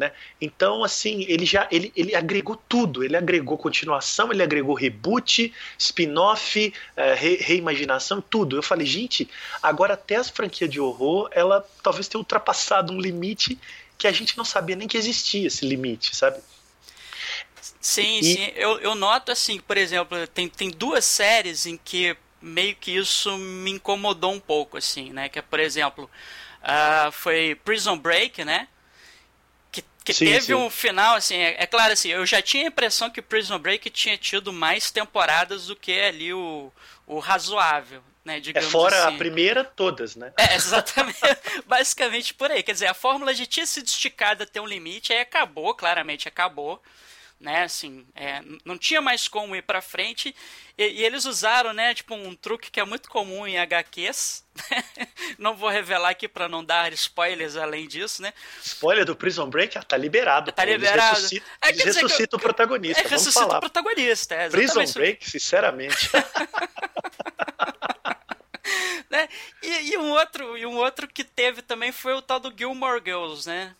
Né? 0.00 0.12
Então, 0.40 0.82
assim, 0.82 1.26
ele 1.28 1.44
já 1.44 1.68
ele, 1.70 1.92
ele 1.94 2.14
agregou 2.14 2.56
tudo. 2.56 3.04
Ele 3.04 3.14
agregou 3.14 3.58
continuação, 3.58 4.32
ele 4.32 4.42
agregou 4.42 4.74
reboot, 4.74 5.52
spin-off, 5.76 6.72
é, 6.96 7.12
re, 7.12 7.36
reimaginação, 7.36 8.18
tudo. 8.18 8.56
Eu 8.56 8.62
falei, 8.62 8.86
gente, 8.86 9.28
agora 9.62 9.92
até 9.92 10.16
as 10.16 10.30
franquias 10.30 10.70
de 10.70 10.80
horror, 10.80 11.28
ela 11.32 11.62
talvez 11.82 12.08
tenha 12.08 12.18
ultrapassado 12.18 12.94
um 12.94 12.98
limite 12.98 13.58
que 13.98 14.06
a 14.06 14.12
gente 14.12 14.38
não 14.38 14.44
sabia 14.44 14.74
nem 14.74 14.88
que 14.88 14.96
existia 14.96 15.46
esse 15.46 15.66
limite, 15.66 16.16
sabe? 16.16 16.40
Sim, 17.78 18.20
e... 18.20 18.24
sim. 18.24 18.52
Eu, 18.54 18.80
eu 18.80 18.94
noto 18.94 19.30
assim, 19.30 19.60
por 19.60 19.76
exemplo, 19.76 20.26
tem, 20.28 20.48
tem 20.48 20.70
duas 20.70 21.04
séries 21.04 21.66
em 21.66 21.76
que 21.76 22.16
meio 22.40 22.74
que 22.74 22.96
isso 22.96 23.36
me 23.36 23.72
incomodou 23.72 24.32
um 24.32 24.40
pouco, 24.40 24.78
assim, 24.78 25.12
né? 25.12 25.28
Que 25.28 25.40
é, 25.40 25.42
por 25.42 25.60
exemplo, 25.60 26.10
uh, 26.62 27.12
foi 27.12 27.54
Prison 27.62 27.98
Break, 27.98 28.46
né? 28.46 28.66
Que 30.10 30.18
sim, 30.18 30.24
teve 30.26 30.46
sim. 30.46 30.54
um 30.54 30.68
final, 30.70 31.16
assim, 31.16 31.36
é, 31.36 31.56
é, 31.58 31.66
claro, 31.66 31.92
assim, 31.92 32.08
eu 32.08 32.24
já 32.26 32.42
tinha 32.42 32.64
a 32.64 32.68
impressão 32.68 33.10
que 33.10 33.22
Prison 33.22 33.58
Break 33.58 33.88
tinha 33.90 34.16
tido 34.16 34.52
mais 34.52 34.90
temporadas 34.90 35.66
do 35.66 35.76
que 35.76 35.92
ali 35.92 36.32
o, 36.32 36.72
o 37.06 37.18
razoável, 37.18 38.02
né, 38.24 38.40
é 38.54 38.60
fora 38.60 39.06
assim. 39.06 39.14
a 39.14 39.18
primeira, 39.18 39.64
todas, 39.64 40.16
né? 40.16 40.32
É, 40.36 40.54
exatamente, 40.54 41.18
basicamente 41.66 42.34
por 42.34 42.50
aí, 42.50 42.62
quer 42.62 42.72
dizer, 42.72 42.86
a 42.86 42.94
fórmula 42.94 43.34
já 43.34 43.46
tinha 43.46 43.66
sido 43.66 43.86
esticada 43.86 44.44
até 44.44 44.60
um 44.60 44.66
limite, 44.66 45.12
aí 45.12 45.20
acabou, 45.20 45.74
claramente 45.74 46.28
acabou, 46.28 46.82
né? 47.40 47.62
Assim, 47.62 48.06
é, 48.14 48.42
não 48.64 48.76
tinha 48.76 49.00
mais 49.00 49.26
como 49.26 49.56
ir 49.56 49.62
para 49.62 49.80
frente. 49.80 50.34
E, 50.76 50.84
e, 50.84 51.04
eles 51.04 51.24
usaram, 51.24 51.72
né? 51.72 51.94
Tipo 51.94 52.14
um 52.14 52.34
truque 52.36 52.70
que 52.70 52.78
é 52.78 52.84
muito 52.84 53.08
comum 53.08 53.46
em 53.46 53.58
HQs. 53.58 54.44
não 55.38 55.56
vou 55.56 55.70
revelar 55.70 56.10
aqui 56.10 56.28
para 56.28 56.48
não 56.48 56.64
dar 56.64 56.92
spoilers 56.92 57.56
além 57.56 57.88
disso, 57.88 58.20
né? 58.20 58.32
Spoiler 58.62 59.04
do 59.04 59.16
Prison 59.16 59.48
Break, 59.48 59.78
ah, 59.78 59.82
tá 59.82 59.96
liberado. 59.96 60.52
Tá 60.52 60.62
pô. 60.62 60.70
liberado. 60.70 61.18
Eles 61.18 61.30
ressuscitam, 61.30 61.48
é, 61.62 61.68
eles 61.70 61.84
ressuscitam 61.84 62.38
o 62.38 62.42
protagonista. 62.42 63.02
É, 63.02 63.08
ressuscita 63.08 63.56
o 63.56 63.60
protagonista. 63.60 64.34
É, 64.34 64.48
Prison 64.50 64.84
Break, 64.92 65.28
sinceramente. 65.28 66.10
né? 69.10 69.28
E, 69.62 69.92
e, 69.92 69.98
um 69.98 70.10
outro, 70.10 70.56
e 70.56 70.66
um 70.66 70.76
outro 70.76 71.08
que 71.08 71.24
teve 71.24 71.62
também 71.62 71.92
foi 71.92 72.14
o 72.14 72.22
tal 72.22 72.40
do 72.40 72.52
Gilmore 72.56 73.02
Girls, 73.04 73.48
né? 73.48 73.74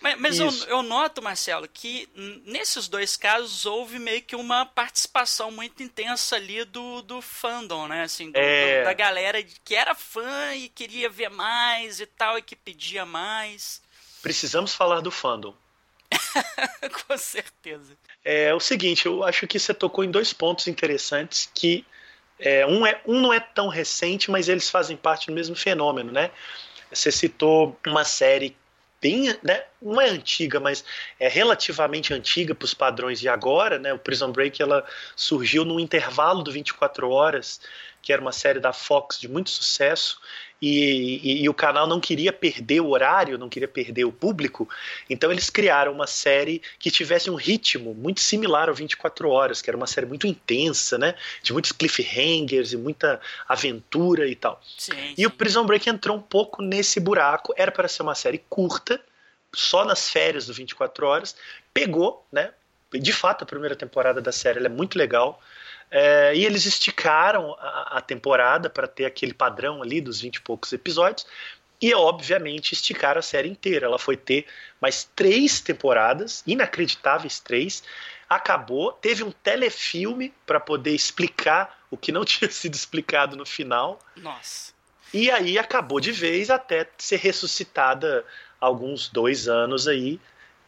Mas, 0.00 0.18
mas 0.18 0.38
eu, 0.38 0.48
eu, 0.66 0.82
noto, 0.82 1.20
Marcelo, 1.20 1.68
que 1.68 2.08
nesses 2.46 2.88
dois 2.88 3.16
casos 3.16 3.66
houve 3.66 3.98
meio 3.98 4.22
que 4.22 4.34
uma 4.34 4.64
participação 4.64 5.50
muito 5.50 5.82
intensa 5.82 6.36
ali 6.36 6.64
do, 6.64 7.02
do 7.02 7.20
fandom, 7.20 7.86
né? 7.86 8.02
Assim, 8.02 8.30
do, 8.30 8.38
é... 8.38 8.80
do, 8.80 8.84
da 8.84 8.94
galera 8.94 9.42
que 9.42 9.74
era 9.74 9.94
fã 9.94 10.54
e 10.54 10.70
queria 10.70 11.10
ver 11.10 11.28
mais 11.28 12.00
e 12.00 12.06
tal, 12.06 12.38
e 12.38 12.42
que 12.42 12.56
pedia 12.56 13.04
mais. 13.04 13.82
Precisamos 14.22 14.74
falar 14.74 15.00
do 15.00 15.10
fandom. 15.10 15.54
Com 17.06 17.18
certeza. 17.18 17.96
É 18.24 18.54
o 18.54 18.60
seguinte, 18.60 19.04
eu 19.04 19.22
acho 19.22 19.46
que 19.46 19.58
você 19.58 19.74
tocou 19.74 20.02
em 20.02 20.10
dois 20.10 20.32
pontos 20.32 20.66
interessantes 20.66 21.50
que 21.54 21.84
é, 22.38 22.66
um, 22.66 22.86
é, 22.86 23.00
um 23.06 23.20
não 23.20 23.32
é 23.32 23.38
tão 23.38 23.68
recente, 23.68 24.30
mas 24.30 24.48
eles 24.48 24.70
fazem 24.70 24.96
parte 24.96 25.26
do 25.26 25.32
mesmo 25.34 25.54
fenômeno, 25.54 26.10
né? 26.10 26.30
Você 26.90 27.12
citou 27.12 27.78
uma 27.86 28.04
série 28.04 28.56
bem, 29.00 29.34
né, 29.42 29.64
não 29.80 30.00
é 30.00 30.08
antiga, 30.10 30.60
mas 30.60 30.84
é 31.18 31.28
relativamente 31.28 32.12
antiga 32.12 32.54
para 32.54 32.64
os 32.64 32.74
padrões 32.74 33.18
de 33.18 33.28
agora, 33.28 33.78
né? 33.78 33.92
O 33.92 33.98
Prison 33.98 34.30
Break 34.30 34.60
ela 34.60 34.86
surgiu 35.16 35.64
no 35.64 35.80
intervalo 35.80 36.42
do 36.42 36.52
24 36.52 37.08
horas, 37.10 37.60
que 38.02 38.12
era 38.12 38.20
uma 38.20 38.32
série 38.32 38.60
da 38.60 38.72
Fox 38.72 39.18
de 39.18 39.28
muito 39.28 39.50
sucesso 39.50 40.20
e, 40.60 41.20
e, 41.22 41.42
e, 41.42 41.48
o 41.48 41.54
canal 41.54 41.86
não 41.86 42.00
queria 42.00 42.32
perder 42.32 42.80
o 42.80 42.90
horário, 42.90 43.38
não 43.38 43.48
queria 43.48 43.68
perder 43.68 44.04
o 44.04 44.12
público, 44.12 44.68
então 45.08 45.32
eles 45.32 45.48
criaram 45.48 45.92
uma 45.92 46.06
série 46.06 46.60
que 46.78 46.90
tivesse 46.90 47.30
um 47.30 47.34
ritmo 47.34 47.94
muito 47.94 48.20
similar 48.20 48.68
ao 48.68 48.74
24 48.74 49.28
Horas, 49.28 49.62
que 49.62 49.70
era 49.70 49.76
uma 49.76 49.86
série 49.86 50.06
muito 50.06 50.26
intensa, 50.26 50.98
né? 50.98 51.14
De 51.42 51.52
muitos 51.52 51.72
cliffhangers 51.72 52.72
e 52.72 52.76
muita 52.76 53.20
aventura 53.48 54.28
e 54.28 54.34
tal. 54.34 54.60
Sim, 54.76 54.92
sim. 54.92 55.14
E 55.16 55.26
o 55.26 55.30
Prison 55.30 55.64
Break 55.64 55.88
entrou 55.88 56.16
um 56.16 56.22
pouco 56.22 56.62
nesse 56.62 57.00
buraco, 57.00 57.54
era 57.56 57.72
para 57.72 57.88
ser 57.88 58.02
uma 58.02 58.14
série 58.14 58.38
curta, 58.48 59.00
só 59.54 59.84
nas 59.84 60.10
férias 60.10 60.46
do 60.46 60.52
24 60.52 61.06
Horas, 61.06 61.36
pegou, 61.72 62.26
né? 62.30 62.52
De 62.92 63.12
fato, 63.12 63.44
a 63.44 63.46
primeira 63.46 63.76
temporada 63.76 64.20
da 64.20 64.32
série 64.32 64.64
é 64.64 64.68
muito 64.68 64.98
legal. 64.98 65.40
É, 65.90 66.34
e 66.34 66.44
eles 66.44 66.66
esticaram 66.66 67.56
a, 67.58 67.98
a 67.98 68.00
temporada 68.00 68.70
para 68.70 68.86
ter 68.86 69.04
aquele 69.04 69.34
padrão 69.34 69.82
ali 69.82 70.00
dos 70.00 70.20
20 70.20 70.36
e 70.36 70.40
poucos 70.40 70.72
episódios. 70.72 71.26
E, 71.80 71.94
obviamente, 71.94 72.72
esticaram 72.72 73.18
a 73.18 73.22
série 73.22 73.48
inteira. 73.48 73.86
Ela 73.86 73.98
foi 73.98 74.16
ter 74.16 74.46
mais 74.80 75.04
três 75.16 75.60
temporadas, 75.60 76.42
inacreditáveis 76.46 77.40
três. 77.40 77.82
Acabou, 78.28 78.92
teve 78.92 79.24
um 79.24 79.32
telefilme 79.32 80.32
para 80.46 80.60
poder 80.60 80.94
explicar 80.94 81.80
o 81.90 81.96
que 81.96 82.12
não 82.12 82.24
tinha 82.26 82.50
sido 82.50 82.74
explicado 82.74 83.34
no 83.34 83.46
final. 83.46 83.98
Nossa. 84.16 84.72
E 85.12 85.30
aí 85.30 85.58
acabou 85.58 85.98
de 85.98 86.12
vez 86.12 86.50
até 86.50 86.86
ser 86.96 87.16
ressuscitada 87.16 88.24
alguns 88.60 89.08
dois 89.08 89.48
anos 89.48 89.88
aí. 89.88 90.20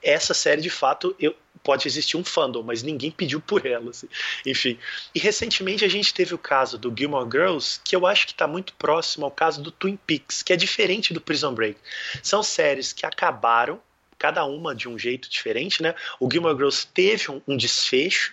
Essa 0.02 0.34
série, 0.34 0.60
de 0.60 0.70
fato, 0.70 1.14
eu, 1.20 1.36
pode 1.62 1.86
existir 1.86 2.16
um 2.16 2.24
fandom, 2.24 2.62
mas 2.62 2.82
ninguém 2.82 3.10
pediu 3.10 3.40
por 3.40 3.64
ela. 3.66 3.90
Assim. 3.90 4.08
Enfim. 4.44 4.78
E 5.14 5.18
recentemente 5.18 5.84
a 5.84 5.88
gente 5.88 6.12
teve 6.12 6.34
o 6.34 6.38
caso 6.38 6.78
do 6.78 6.92
Gilmore 6.96 7.28
Girls, 7.30 7.80
que 7.84 7.94
eu 7.94 8.06
acho 8.06 8.26
que 8.26 8.32
está 8.32 8.46
muito 8.46 8.74
próximo 8.74 9.24
ao 9.24 9.30
caso 9.30 9.62
do 9.62 9.70
Twin 9.70 9.96
Peaks, 9.96 10.42
que 10.42 10.52
é 10.52 10.56
diferente 10.56 11.14
do 11.14 11.20
Prison 11.20 11.54
Break. 11.54 11.78
São 12.22 12.42
séries 12.42 12.92
que 12.92 13.06
acabaram, 13.06 13.80
cada 14.18 14.44
uma 14.44 14.74
de 14.74 14.88
um 14.88 14.98
jeito 14.98 15.28
diferente, 15.28 15.82
né? 15.82 15.94
O 16.20 16.30
Gilmore 16.30 16.54
Girls 16.54 16.86
teve 16.86 17.30
um, 17.30 17.42
um 17.46 17.56
desfecho, 17.56 18.32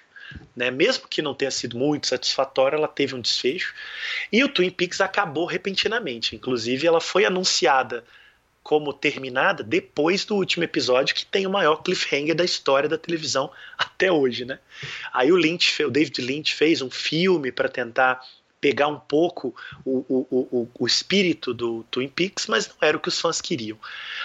né? 0.56 0.70
Mesmo 0.70 1.08
que 1.08 1.22
não 1.22 1.34
tenha 1.34 1.50
sido 1.50 1.78
muito 1.78 2.08
satisfatória, 2.08 2.76
ela 2.76 2.88
teve 2.88 3.16
um 3.16 3.22
desfecho. 3.22 3.74
E 4.32 4.44
o 4.44 4.50
Twin 4.50 4.70
Peaks 4.70 5.02
acabou 5.02 5.46
repentinamente. 5.46 6.36
Inclusive, 6.36 6.86
ela 6.86 7.02
foi 7.02 7.26
anunciada 7.26 8.04
como 8.64 8.94
terminada 8.94 9.64
depois 9.64 10.26
do 10.26 10.36
último 10.36 10.64
episódio, 10.64 11.16
que 11.16 11.26
tem 11.26 11.48
o 11.48 11.50
maior 11.50 11.78
cliffhanger 11.78 12.36
da 12.36 12.44
história 12.44 12.90
da 12.90 12.98
televisão 12.98 13.52
até 13.78 14.12
hoje, 14.12 14.46
né? 14.46 14.60
Aí 15.14 15.32
o 15.32 15.38
Lynch, 15.38 15.84
o 15.84 15.90
David 15.90 16.22
Lynch 16.22 16.54
fez 16.54 16.82
um 16.82 16.90
filme 16.90 17.52
para 17.52 17.70
tentar 17.70 18.22
pegar 18.62 18.88
um 18.88 19.00
pouco 19.00 19.56
o, 19.86 20.06
o, 20.10 20.28
o, 20.30 20.70
o, 20.80 20.86
espírito 20.86 21.54
do 21.54 21.84
Twin 21.90 22.10
Peaks, 22.10 22.48
mas 22.48 22.68
não 22.68 22.76
era 22.82 22.98
o 22.98 23.00
que 23.00 23.08
os 23.08 23.20
fãs 23.20 23.40
queriam. 23.40 23.78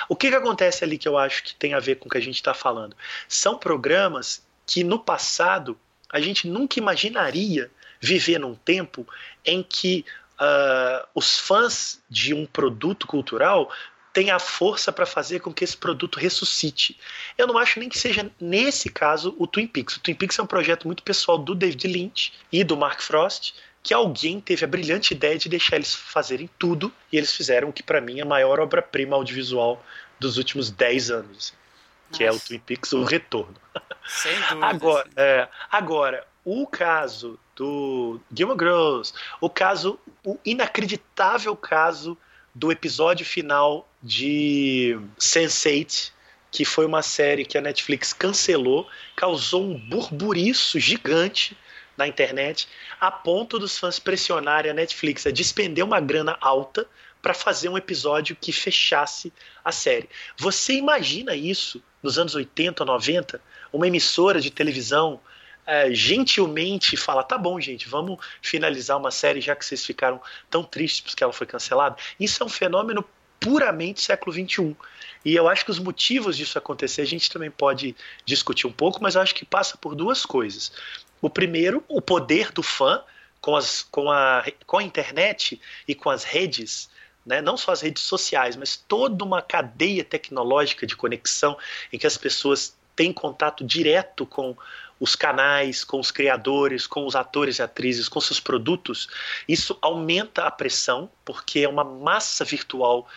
O 0.09 0.17
que, 0.17 0.29
que 0.29 0.35
acontece 0.35 0.83
ali 0.83 0.99
que 0.99 1.07
eu 1.07 1.17
acho 1.17 1.45
que 1.45 1.55
tem 1.55 1.73
a 1.73 1.81
ver 1.81 1.97
com 1.97 2.09
o 2.09 2.11
que 2.11 2.19
a 2.19 2.23
gente 2.23 2.35
está 2.35 2.53
falando? 2.53 2.97
São 3.29 3.57
programas 3.57 4.45
que 4.67 4.83
no 4.83 4.99
passado 4.99 5.79
a 6.11 6.21
gente 6.21 6.49
nunca 6.49 6.79
imaginaria 6.79 7.71
viver 8.00 8.38
num 8.38 8.55
tempo 8.55 9.07
em 9.45 9.62
que 9.62 10.05
uh, 10.35 11.07
os 11.14 11.38
fãs 11.38 12.03
de 12.09 12.35
um 12.35 12.47
produto 12.47 13.07
cultural 13.07 13.71
tem 14.14 14.30
a 14.30 14.38
força 14.38 14.92
para 14.92 15.04
fazer 15.04 15.40
com 15.40 15.52
que 15.52 15.64
esse 15.64 15.76
produto 15.76 16.21
ressuscite. 16.21 16.97
Eu 17.37 17.49
não 17.49 17.59
acho 17.59 17.80
nem 17.80 17.88
que 17.88 17.99
seja 17.99 18.30
nesse 18.40 18.88
caso 18.88 19.35
o 19.38 19.47
Twin 19.47 19.66
Peaks. 19.66 19.97
O 19.97 20.00
Twin 20.00 20.14
Peaks 20.14 20.38
é 20.38 20.42
um 20.42 20.47
projeto 20.47 20.87
muito 20.87 21.02
pessoal 21.02 21.37
do 21.37 21.52
David 21.52 21.88
Lynch 21.88 22.33
e 22.52 22.62
do 22.62 22.76
Mark 22.76 23.02
Frost, 23.02 23.52
que 23.83 23.92
alguém 23.92 24.40
teve 24.40 24.64
a 24.64 24.68
brilhante 24.68 25.12
ideia 25.12 25.37
de 25.37 25.49
deixar 25.49 25.76
eles 25.76 25.92
fazerem 25.92 26.49
tudo 26.56 26.92
e 27.12 27.18
eles 27.18 27.35
fizeram 27.35 27.68
o 27.68 27.73
que 27.73 27.83
para 27.83 28.00
mim 28.00 28.21
é 28.21 28.23
a 28.23 28.26
maior 28.26 28.61
obra-prima 28.61 29.16
audiovisual 29.16 29.85
dos 30.21 30.38
últimos 30.38 30.71
10 30.71 31.11
anos, 31.11 31.52
que 32.12 32.25
Nossa. 32.25 32.37
é 32.37 32.40
o 32.40 32.40
Twin 32.40 32.61
Peaks 32.61 32.92
O 32.92 33.02
Retorno. 33.02 33.56
Sem 34.06 34.33
dúvida. 34.42 34.64
Agora, 34.64 35.11
é, 35.16 35.49
agora, 35.73 36.25
o 36.44 36.68
caso 36.68 37.37
do 37.56 38.21
Gilmore 38.33 38.59
Girls, 38.61 39.12
o 39.40 39.50
caso, 39.50 39.99
o 40.25 40.38
inacreditável 40.44 41.56
caso 41.56 42.16
do 42.55 42.71
episódio 42.71 43.27
final 43.27 43.89
de 44.03 44.99
Sense8, 45.19 46.13
que 46.51 46.65
foi 46.65 46.87
uma 46.87 47.03
série 47.03 47.45
que 47.45 47.59
a 47.59 47.61
Netflix 47.61 48.13
cancelou, 48.13 48.89
causou 49.17 49.65
um 49.65 49.77
burburiço 49.77 50.79
gigante 50.79 51.57
na 51.97 52.07
internet, 52.07 52.69
a 53.01 53.11
ponto 53.11 53.59
dos 53.59 53.77
fãs 53.79 53.99
pressionarem 53.99 54.71
a 54.71 54.75
Netflix 54.75 55.27
a 55.27 55.31
despender 55.31 55.85
uma 55.85 56.01
grana 56.01 56.37
alta 56.41 56.87
para 57.21 57.35
fazer 57.35 57.69
um 57.69 57.79
episódio 57.79 58.37
que 58.39 58.53
fechasse 58.53 59.33
a 59.65 59.73
série. 59.73 60.09
Você 60.37 60.75
imagina 60.75 61.35
isso 61.35 61.83
nos 62.03 62.19
anos 62.19 62.35
80, 62.35 62.85
90? 62.85 63.41
Uma 63.73 63.89
emissora 63.89 64.41
de 64.41 64.51
televisão 64.51 65.21
é, 65.66 65.92
gentilmente 65.92 66.97
fala: 66.97 67.23
tá 67.23 67.38
bom, 67.38 67.61
gente, 67.61 67.88
vamos 67.88 68.18
finalizar 68.42 68.99
uma 68.99 69.11
série 69.11 69.40
já 69.40 69.54
que 69.56 69.64
vocês 69.64 69.85
ficaram 69.85 70.21
tão 70.50 70.62
tristes 70.62 71.00
porque 71.00 71.23
ela 71.23 71.33
foi 71.33 71.47
cancelada. 71.47 71.97
Isso 72.18 72.42
é 72.42 72.47
um 72.47 72.50
fenômeno 72.50 73.04
puramente 73.40 74.00
século 74.00 74.33
XXI. 74.33 74.76
E 75.25 75.35
eu 75.35 75.49
acho 75.49 75.64
que 75.64 75.71
os 75.71 75.78
motivos 75.78 76.37
disso 76.37 76.59
acontecer 76.59 77.02
a 77.02 77.06
gente 77.06 77.30
também 77.30 77.50
pode 77.50 77.97
discutir 78.25 78.66
um 78.66 78.73
pouco, 78.73 79.02
mas 79.02 79.14
eu 79.14 79.23
acho 79.23 79.35
que 79.35 79.44
passa 79.44 79.76
por 79.76 79.94
duas 79.94 80.25
coisas. 80.25 80.73
O 81.21 81.30
primeiro, 81.30 81.83
o 81.88 82.00
poder 82.00 82.52
do 82.52 82.62
fã 82.62 83.02
com, 83.40 83.56
as, 83.56 83.83
com, 83.83 84.11
a, 84.11 84.44
com 84.66 84.78
a 84.78 84.83
internet 84.83 85.61
e 85.88 85.94
com 85.94 86.11
as 86.11 86.25
redes. 86.25 86.92
Né? 87.25 87.40
não 87.40 87.56
só 87.56 87.73
as 87.73 87.80
redes 87.80 88.02
sociais, 88.02 88.54
mas 88.54 88.76
toda 88.76 89.25
uma 89.25 89.40
cadeia 89.40 90.04
tecnológica 90.04 90.87
de 90.87 90.94
conexão 90.94 91.56
em 91.90 91.99
que 91.99 92.06
as 92.06 92.18
pessoas 92.18 92.76
têm 92.94 93.14
contato 93.14 93.64
direto 93.64 94.26
com 94.26 94.54
os 94.99 95.17
canais, 95.17 95.85
com 95.85 95.99
os 95.99 96.11
criadores, 96.11 96.87
com 96.87 97.07
os 97.07 97.17
atores 97.17 97.59
e 97.59 97.63
atrizes, 97.63 98.09
com 98.09 98.21
seus 98.21 98.41
produtos, 98.41 99.09
isso 99.49 99.77
aumenta 99.83 100.45
a 100.45 100.51
pressão, 100.51 101.11
porque 101.25 101.61
é 101.61 101.69
uma 101.69 101.85
massa 101.85 102.45
virtual 102.45 103.09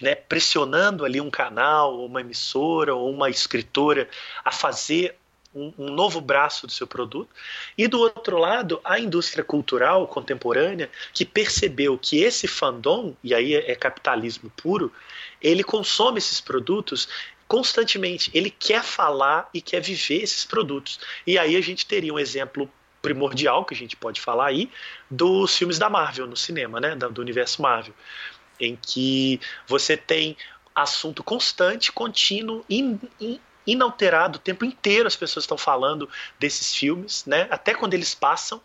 né, 0.00 0.14
pressionando 0.14 1.04
ali 1.04 1.20
um 1.20 1.30
canal, 1.30 2.04
uma 2.04 2.20
emissora, 2.20 2.94
ou 2.94 3.10
uma 3.10 3.28
escritora 3.28 4.08
a 4.44 4.50
fazer 4.50 5.16
um, 5.54 5.72
um, 5.78 5.90
novo 5.90 6.20
braço 6.20 6.66
do 6.66 6.72
seu 6.72 6.86
produto. 6.86 7.28
E 7.76 7.86
do 7.86 8.00
outro 8.00 8.38
lado, 8.38 8.80
a 8.82 8.98
indústria 8.98 9.44
cultural 9.44 10.08
contemporânea, 10.08 10.90
que 11.12 11.24
percebeu 11.24 11.98
que 11.98 12.22
esse 12.22 12.48
fandom, 12.48 13.14
e 13.22 13.34
aí 13.34 13.54
é 13.54 13.74
capitalismo 13.74 14.50
puro, 14.56 14.92
ele 15.40 15.62
consome 15.62 16.18
esses 16.18 16.40
produtos 16.40 17.08
constantemente. 17.54 18.32
Ele 18.34 18.50
quer 18.50 18.82
falar 18.82 19.48
e 19.54 19.60
quer 19.60 19.80
viver 19.80 20.24
esses 20.24 20.44
produtos. 20.44 20.98
E 21.24 21.38
aí 21.38 21.54
a 21.54 21.60
gente 21.60 21.86
teria 21.86 22.12
um 22.12 22.18
exemplo 22.18 22.68
primordial 23.00 23.64
que 23.64 23.72
a 23.72 23.76
gente 23.76 23.94
pode 23.94 24.20
falar 24.20 24.46
aí 24.46 24.68
dos 25.08 25.56
filmes 25.56 25.78
da 25.78 25.88
Marvel 25.88 26.26
no 26.26 26.36
cinema, 26.36 26.80
né, 26.80 26.96
do 26.96 27.20
universo 27.20 27.62
Marvel, 27.62 27.94
em 28.58 28.74
que 28.74 29.40
você 29.68 29.96
tem 29.96 30.36
assunto 30.74 31.22
constante, 31.22 31.92
contínuo, 31.92 32.64
in, 32.68 32.98
in, 33.20 33.38
inalterado 33.64 34.38
o 34.38 34.42
tempo 34.42 34.64
inteiro 34.64 35.06
as 35.06 35.14
pessoas 35.14 35.44
estão 35.44 35.56
falando 35.56 36.10
desses 36.40 36.74
filmes, 36.74 37.24
né? 37.24 37.46
Até 37.52 37.72
quando 37.72 37.94
eles 37.94 38.16
passam, 38.16 38.60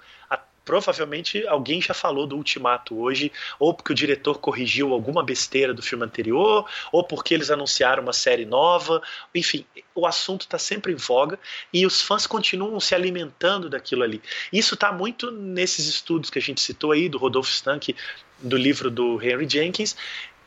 provavelmente 0.70 1.48
alguém 1.48 1.82
já 1.82 1.96
falou 1.96 2.28
do 2.28 2.36
Ultimato 2.38 2.96
hoje, 2.96 3.32
ou 3.58 3.74
porque 3.74 3.92
o 3.92 3.96
diretor 3.96 4.38
corrigiu 4.38 4.94
alguma 4.94 5.24
besteira 5.24 5.74
do 5.74 5.82
filme 5.82 6.06
anterior, 6.06 6.64
ou 6.92 7.04
porque 7.04 7.34
eles 7.34 7.50
anunciaram 7.50 8.04
uma 8.04 8.14
série 8.14 8.46
nova. 8.46 9.02
Enfim, 9.34 9.66
o 9.96 10.06
assunto 10.06 10.42
está 10.42 10.60
sempre 10.60 10.94
em 10.94 10.96
voga 10.96 11.40
e 11.74 11.88
os 11.88 12.04
fãs 12.04 12.28
continuam 12.28 12.80
se 12.80 12.94
alimentando 12.94 13.68
daquilo 13.68 14.04
ali. 14.04 14.22
Isso 14.54 14.76
está 14.76 14.92
muito 14.92 15.32
nesses 15.32 15.88
estudos 15.88 16.30
que 16.30 16.38
a 16.38 16.42
gente 16.42 16.62
citou 16.62 16.92
aí, 16.92 17.10
do 17.10 17.18
Rodolfo 17.18 17.50
Stank, 17.50 17.96
do 18.38 18.56
livro 18.56 18.92
do 18.92 19.20
Henry 19.22 19.50
Jenkins, 19.50 19.96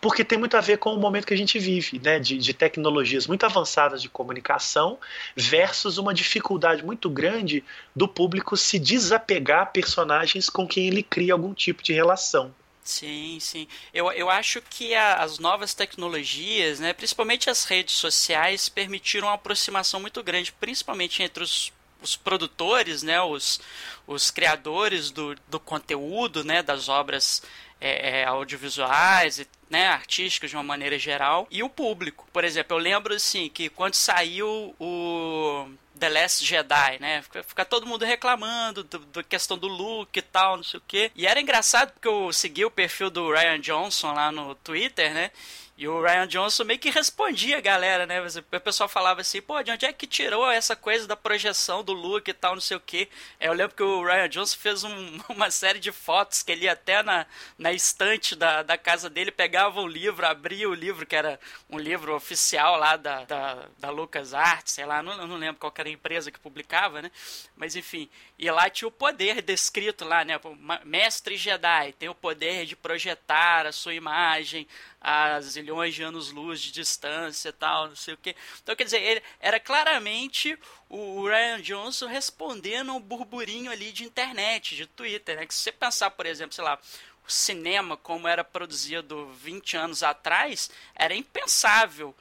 porque 0.02 0.24
tem 0.24 0.36
muito 0.36 0.56
a 0.56 0.60
ver 0.60 0.78
com 0.78 0.92
o 0.92 0.98
momento 0.98 1.28
que 1.28 1.32
a 1.32 1.36
gente 1.36 1.60
vive, 1.60 2.00
né, 2.00 2.18
de, 2.18 2.36
de, 2.36 2.52
tecnologias 2.52 3.28
muito 3.28 3.46
avançadas 3.46 4.02
de 4.02 4.08
comunicação 4.08 4.98
versus 5.36 5.96
uma 5.96 6.12
dificuldade 6.12 6.84
muito 6.84 7.08
grande 7.08 7.62
do 7.94 8.08
público 8.08 8.56
se 8.56 8.80
desapegar 8.80 9.62
a 9.62 9.66
personagens 9.66 10.50
com 10.50 10.66
quem 10.66 10.88
ele 10.88 11.04
cria 11.04 11.32
algum 11.32 11.54
tipo 11.54 11.84
de 11.84 11.92
relação. 11.92 12.52
Sim, 12.82 13.38
sim. 13.40 13.68
Eu, 13.94 14.10
eu 14.10 14.28
acho 14.28 14.60
que 14.60 14.92
a, 14.92 15.22
as 15.22 15.38
novas 15.38 15.72
tecnologias, 15.72 16.80
né, 16.80 16.92
principalmente 16.92 17.48
as 17.48 17.62
redes 17.62 17.94
sociais, 17.94 18.68
permitiram 18.68 19.28
uma 19.28 19.34
aproximação 19.34 20.00
muito 20.00 20.20
grande, 20.20 20.50
principalmente 20.50 21.22
entre 21.22 21.44
os 21.44 21.72
os 22.02 22.16
produtores, 22.16 23.02
né, 23.02 23.20
os, 23.22 23.60
os 24.06 24.30
criadores 24.30 25.10
do, 25.10 25.34
do 25.48 25.60
conteúdo, 25.60 26.44
né, 26.44 26.62
das 26.62 26.88
obras 26.88 27.42
é, 27.80 28.20
é, 28.20 28.24
audiovisuais 28.24 29.38
e 29.38 29.48
né, 29.70 29.88
artísticos 29.88 30.50
de 30.50 30.56
uma 30.56 30.62
maneira 30.62 30.98
geral, 30.98 31.46
e 31.50 31.62
o 31.62 31.68
público. 31.68 32.28
Por 32.32 32.44
exemplo, 32.44 32.76
eu 32.76 32.80
lembro 32.80 33.14
assim 33.14 33.48
que 33.48 33.68
quando 33.68 33.94
saiu 33.94 34.74
o 34.78 35.66
The 35.98 36.08
Last 36.08 36.44
Jedi, 36.44 36.98
né? 37.00 37.22
Fica, 37.46 37.64
todo 37.64 37.86
mundo 37.86 38.04
reclamando 38.04 38.84
da 38.84 39.22
questão 39.22 39.56
do 39.56 39.68
look 39.68 40.16
e 40.16 40.22
tal, 40.22 40.56
não 40.56 40.64
sei 40.64 40.78
o 40.78 40.82
quê. 40.86 41.12
E 41.14 41.26
era 41.26 41.40
engraçado 41.40 41.92
porque 41.92 42.08
eu 42.08 42.32
segui 42.32 42.64
o 42.64 42.70
perfil 42.70 43.08
do 43.08 43.32
Ryan 43.32 43.60
Johnson 43.60 44.12
lá 44.12 44.30
no 44.32 44.54
Twitter, 44.56 45.14
né? 45.14 45.30
E 45.76 45.88
o 45.88 46.02
Ryan 46.02 46.28
Johnson 46.28 46.64
meio 46.64 46.78
que 46.78 46.90
respondia 46.90 47.56
a 47.56 47.60
galera, 47.60 48.06
né? 48.06 48.20
O 48.20 48.60
pessoal 48.60 48.88
falava 48.88 49.22
assim, 49.22 49.40
pô, 49.40 49.62
de 49.62 49.70
onde 49.70 49.86
é 49.86 49.92
que 49.92 50.06
tirou 50.06 50.48
essa 50.50 50.76
coisa 50.76 51.06
da 51.06 51.16
projeção 51.16 51.82
do 51.82 51.94
look 51.94 52.28
e 52.28 52.34
tal, 52.34 52.54
não 52.54 52.60
sei 52.60 52.76
o 52.76 52.80
quê. 52.80 53.08
Eu 53.40 53.54
lembro 53.54 53.74
que 53.74 53.82
o 53.82 54.04
Ryan 54.04 54.28
Johnson 54.28 54.56
fez 54.58 54.84
um, 54.84 55.18
uma 55.30 55.50
série 55.50 55.80
de 55.80 55.90
fotos 55.90 56.42
que 56.42 56.52
ele 56.52 56.66
ia 56.66 56.72
até 56.72 57.02
na, 57.02 57.26
na 57.56 57.72
estante 57.72 58.36
da, 58.36 58.62
da 58.62 58.76
casa 58.76 59.08
dele, 59.08 59.30
pegava 59.30 59.80
um 59.80 59.88
livro, 59.88 60.26
abria 60.26 60.68
o 60.68 60.74
livro, 60.74 61.06
que 61.06 61.16
era 61.16 61.40
um 61.70 61.78
livro 61.78 62.14
oficial 62.14 62.76
lá 62.76 62.96
da, 62.96 63.24
da, 63.24 63.66
da 63.78 63.90
Lucas 63.90 64.34
Arts, 64.34 64.74
sei 64.74 64.84
lá, 64.84 65.02
não, 65.02 65.26
não 65.26 65.36
lembro 65.36 65.58
qual 65.58 65.72
era 65.78 65.88
a 65.88 65.92
empresa 65.92 66.30
que 66.30 66.38
publicava, 66.38 67.00
né? 67.00 67.10
Mas 67.56 67.74
enfim, 67.76 68.10
e 68.42 68.50
lá 68.50 68.68
tinha 68.68 68.88
o 68.88 68.90
poder 68.90 69.40
descrito 69.40 70.04
lá, 70.04 70.24
né? 70.24 70.34
Mestre 70.84 71.36
Jedi 71.36 71.92
tem 71.92 72.08
o 72.08 72.14
poder 72.14 72.66
de 72.66 72.74
projetar 72.74 73.66
a 73.66 73.70
sua 73.70 73.94
imagem 73.94 74.66
a 75.00 75.40
zilhões 75.40 75.94
de 75.94 76.02
anos-luz 76.02 76.60
de 76.60 76.72
distância 76.72 77.50
e 77.50 77.52
tal, 77.52 77.90
não 77.90 77.94
sei 77.94 78.14
o 78.14 78.16
que. 78.16 78.34
Então, 78.60 78.74
quer 78.74 78.82
dizer, 78.82 79.00
ele 79.00 79.22
era 79.38 79.60
claramente 79.60 80.58
o 80.88 81.24
Ryan 81.24 81.60
Johnson 81.60 82.08
respondendo 82.08 82.92
um 82.92 83.00
burburinho 83.00 83.70
ali 83.70 83.92
de 83.92 84.02
internet, 84.02 84.74
de 84.74 84.86
Twitter, 84.86 85.36
né? 85.36 85.46
Que 85.46 85.54
se 85.54 85.60
você 85.60 85.70
pensar, 85.70 86.10
por 86.10 86.26
exemplo, 86.26 86.52
sei 86.52 86.64
lá, 86.64 86.76
o 87.24 87.30
cinema 87.30 87.96
como 87.96 88.26
era 88.26 88.42
produzido 88.42 89.28
20 89.34 89.76
anos 89.76 90.02
atrás, 90.02 90.68
era 90.96 91.14
impensável 91.14 92.12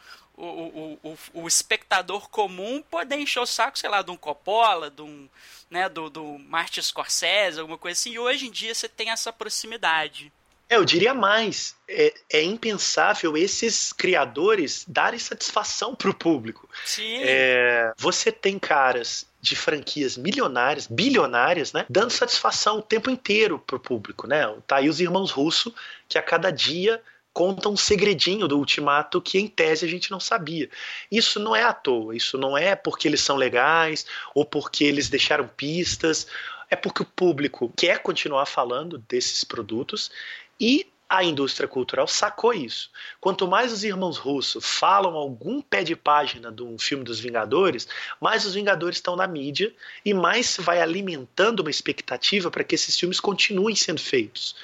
o, 0.43 0.99
o, 1.03 1.17
o, 1.33 1.47
espectador 1.47 2.29
comum 2.29 2.81
poder 2.81 3.17
encher 3.17 3.39
o 3.39 3.45
saco, 3.45 3.77
sei 3.77 3.89
lá, 3.89 4.01
de 4.01 4.11
um 4.11 4.17
Coppola, 4.17 4.89
de 4.89 5.01
um, 5.01 5.29
né, 5.69 5.87
do, 5.87 6.09
do 6.09 6.39
Martin 6.39 6.81
Scorsese, 6.81 7.59
alguma 7.59 7.77
coisa 7.77 7.99
assim. 7.99 8.13
E 8.13 8.19
hoje 8.19 8.47
em 8.47 8.51
dia 8.51 8.73
você 8.73 8.89
tem 8.89 9.11
essa 9.11 9.31
proximidade. 9.31 10.31
É, 10.67 10.77
eu 10.77 10.85
diria 10.85 11.13
mais, 11.13 11.75
é, 11.85 12.13
é, 12.31 12.41
impensável 12.41 13.35
esses 13.35 13.91
criadores 13.91 14.85
darem 14.87 15.19
satisfação 15.19 15.93
para 15.93 16.09
o 16.09 16.13
público. 16.13 16.69
Sim. 16.85 17.19
É, 17.21 17.93
você 17.97 18.31
tem 18.31 18.57
caras 18.57 19.27
de 19.41 19.55
franquias 19.55 20.15
milionárias, 20.15 20.87
bilionárias, 20.87 21.73
né, 21.73 21.85
dando 21.89 22.11
satisfação 22.11 22.77
o 22.77 22.81
tempo 22.81 23.09
inteiro 23.09 23.59
para 23.59 23.75
o 23.75 23.79
público, 23.79 24.27
né? 24.27 24.47
Tá 24.65 24.77
aí 24.77 24.87
os 24.87 25.01
irmãos 25.01 25.29
Russo 25.29 25.73
que 26.07 26.17
a 26.17 26.21
cada 26.21 26.51
dia 26.51 27.01
contam 27.33 27.73
um 27.73 27.77
segredinho 27.77 28.47
do 28.47 28.57
Ultimato 28.57 29.21
que 29.21 29.39
em 29.39 29.47
tese 29.47 29.85
a 29.85 29.89
gente 29.89 30.11
não 30.11 30.19
sabia. 30.19 30.69
Isso 31.11 31.39
não 31.39 31.55
é 31.55 31.63
à 31.63 31.73
toa, 31.73 32.15
isso 32.15 32.37
não 32.37 32.57
é 32.57 32.75
porque 32.75 33.07
eles 33.07 33.21
são 33.21 33.37
legais 33.37 34.05
ou 34.35 34.45
porque 34.45 34.83
eles 34.83 35.09
deixaram 35.09 35.47
pistas, 35.47 36.27
é 36.69 36.75
porque 36.75 37.01
o 37.01 37.05
público 37.05 37.71
quer 37.75 37.99
continuar 37.99 38.45
falando 38.45 38.97
desses 38.97 39.43
produtos 39.43 40.11
e 40.59 40.87
a 41.11 41.25
indústria 41.25 41.67
cultural 41.67 42.07
sacou 42.07 42.53
isso. 42.53 42.89
Quanto 43.19 43.45
mais 43.45 43.73
os 43.73 43.83
irmãos 43.83 44.17
russos 44.17 44.65
falam 44.65 45.13
algum 45.15 45.61
pé 45.61 45.83
de 45.83 45.93
página 45.93 46.49
de 46.49 46.63
um 46.63 46.79
filme 46.79 47.03
dos 47.03 47.19
Vingadores, 47.19 47.85
mais 48.21 48.45
os 48.45 48.53
Vingadores 48.53 48.97
estão 48.97 49.17
na 49.17 49.27
mídia 49.27 49.75
e 50.05 50.13
mais 50.13 50.55
vai 50.57 50.81
alimentando 50.81 51.59
uma 51.59 51.69
expectativa 51.69 52.49
para 52.49 52.63
que 52.63 52.75
esses 52.75 52.97
filmes 52.97 53.19
continuem 53.19 53.75
sendo 53.75 53.99
feitos. 53.99 54.55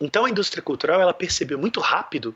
Então 0.00 0.24
a 0.24 0.30
indústria 0.30 0.62
cultural 0.62 1.00
ela 1.00 1.14
percebeu 1.14 1.58
muito 1.58 1.80
rápido 1.80 2.34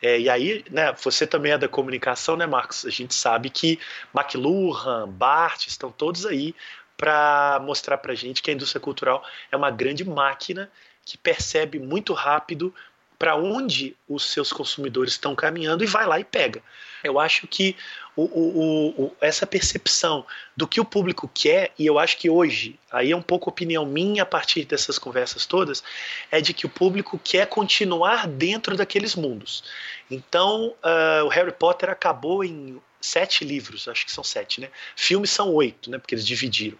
é, 0.00 0.18
e 0.20 0.30
aí, 0.30 0.64
né, 0.70 0.92
você 0.92 1.26
também 1.26 1.52
é 1.52 1.58
da 1.58 1.68
comunicação, 1.68 2.36
né, 2.36 2.46
Marcos? 2.46 2.86
A 2.86 2.90
gente 2.90 3.14
sabe 3.14 3.50
que 3.50 3.80
McLuhan, 4.14 5.08
Bart 5.08 5.66
estão 5.66 5.90
todos 5.90 6.24
aí 6.24 6.54
para 6.96 7.60
mostrar 7.62 7.98
para 7.98 8.14
gente 8.14 8.42
que 8.42 8.50
a 8.50 8.54
indústria 8.54 8.80
cultural 8.80 9.24
é 9.50 9.56
uma 9.56 9.70
grande 9.70 10.04
máquina 10.04 10.70
que 11.04 11.18
percebe 11.18 11.78
muito 11.78 12.12
rápido 12.12 12.74
para 13.18 13.34
onde 13.36 13.96
os 14.08 14.30
seus 14.30 14.52
consumidores 14.52 15.14
estão 15.14 15.34
caminhando 15.34 15.82
e 15.82 15.86
vai 15.86 16.06
lá 16.06 16.20
e 16.20 16.24
pega. 16.24 16.62
Eu 17.02 17.18
acho 17.18 17.46
que 17.46 17.76
o, 18.14 18.22
o, 18.22 19.04
o, 19.04 19.16
essa 19.20 19.46
percepção 19.46 20.26
do 20.56 20.66
que 20.66 20.80
o 20.80 20.84
público 20.84 21.30
quer, 21.32 21.72
e 21.78 21.86
eu 21.86 21.98
acho 21.98 22.16
que 22.16 22.28
hoje, 22.28 22.78
aí 22.90 23.12
é 23.12 23.16
um 23.16 23.22
pouco 23.22 23.50
opinião 23.50 23.84
minha 23.86 24.22
a 24.22 24.26
partir 24.26 24.64
dessas 24.64 24.98
conversas 24.98 25.46
todas, 25.46 25.82
é 26.30 26.40
de 26.40 26.52
que 26.52 26.66
o 26.66 26.68
público 26.68 27.20
quer 27.22 27.46
continuar 27.46 28.26
dentro 28.26 28.76
daqueles 28.76 29.14
mundos. 29.14 29.64
Então, 30.10 30.74
uh, 30.82 31.24
o 31.24 31.28
Harry 31.28 31.52
Potter 31.52 31.90
acabou 31.90 32.44
em 32.44 32.80
sete 33.00 33.44
livros, 33.44 33.86
acho 33.86 34.04
que 34.04 34.12
são 34.12 34.24
sete, 34.24 34.60
né? 34.60 34.68
Filmes 34.96 35.30
são 35.30 35.52
oito, 35.54 35.90
né? 35.90 35.98
Porque 35.98 36.14
eles 36.14 36.26
dividiram. 36.26 36.78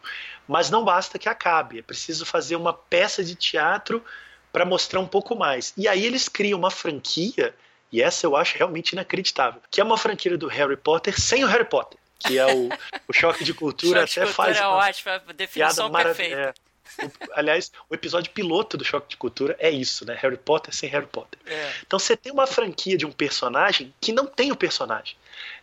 Mas 0.49 0.71
não 0.71 0.85
basta 0.85 1.19
que 1.19 1.29
acabe, 1.29 1.79
é 1.79 1.83
preciso 1.83 2.27
fazer 2.27 2.57
uma 2.57 2.73
peça 2.73 3.23
de 3.23 3.35
teatro 3.35 4.05
para 4.53 4.65
mostrar 4.65 5.01
um 5.01 5.07
pouco 5.07 5.35
mais. 5.35 5.73
E 5.77 5.87
aí 5.87 6.05
eles 6.05 6.29
criam 6.29 6.59
uma 6.59 6.71
franquia 6.71 7.55
e 7.91 8.03
essa 8.03 8.27
eu 8.27 8.37
acho 8.37 8.57
realmente 8.57 8.93
inacreditável. 8.93 9.61
Que 9.71 9.81
é 9.81 9.85
uma 9.85 9.97
franquia 9.97 10.37
do 10.37 10.47
Harry 10.47 10.77
Potter 10.77 11.19
sem 11.19 11.45
o 11.45 11.47
Harry 11.47 11.65
Potter. 11.65 11.99
Que 12.19 12.39
é 12.39 12.47
o, 12.53 12.69
o 13.07 13.13
choque 13.13 13.45
de 13.45 13.55
cultura 13.55 14.05
choque 14.07 14.21
até 14.21 14.31
de 14.31 14.37
cultura 14.37 14.55
faz. 14.55 14.57
É 14.59 14.67
ótimo, 14.67 15.13
a 15.13 15.33
definição 15.33 15.91
perfeita. 15.91 16.37
É, 16.37 17.05
o, 17.05 17.11
aliás, 17.33 17.71
o 17.89 17.95
episódio 17.95 18.33
piloto 18.33 18.77
do 18.77 18.85
Choque 18.85 19.11
de 19.11 19.17
Cultura 19.17 19.57
é 19.59 19.71
isso, 19.71 20.05
né? 20.05 20.19
Harry 20.21 20.37
Potter 20.37 20.75
sem 20.75 20.89
Harry 20.89 21.07
Potter. 21.07 21.39
É. 21.47 21.73
Então 21.87 21.99
você 21.99 22.17
tem 22.17 22.33
uma 22.33 22.47
franquia 22.47 22.97
de 22.97 23.07
um 23.07 23.13
personagem 23.13 23.95
que 24.01 24.13
não 24.13 24.27
tem 24.27 24.51
o 24.51 24.57
personagem. 24.57 25.17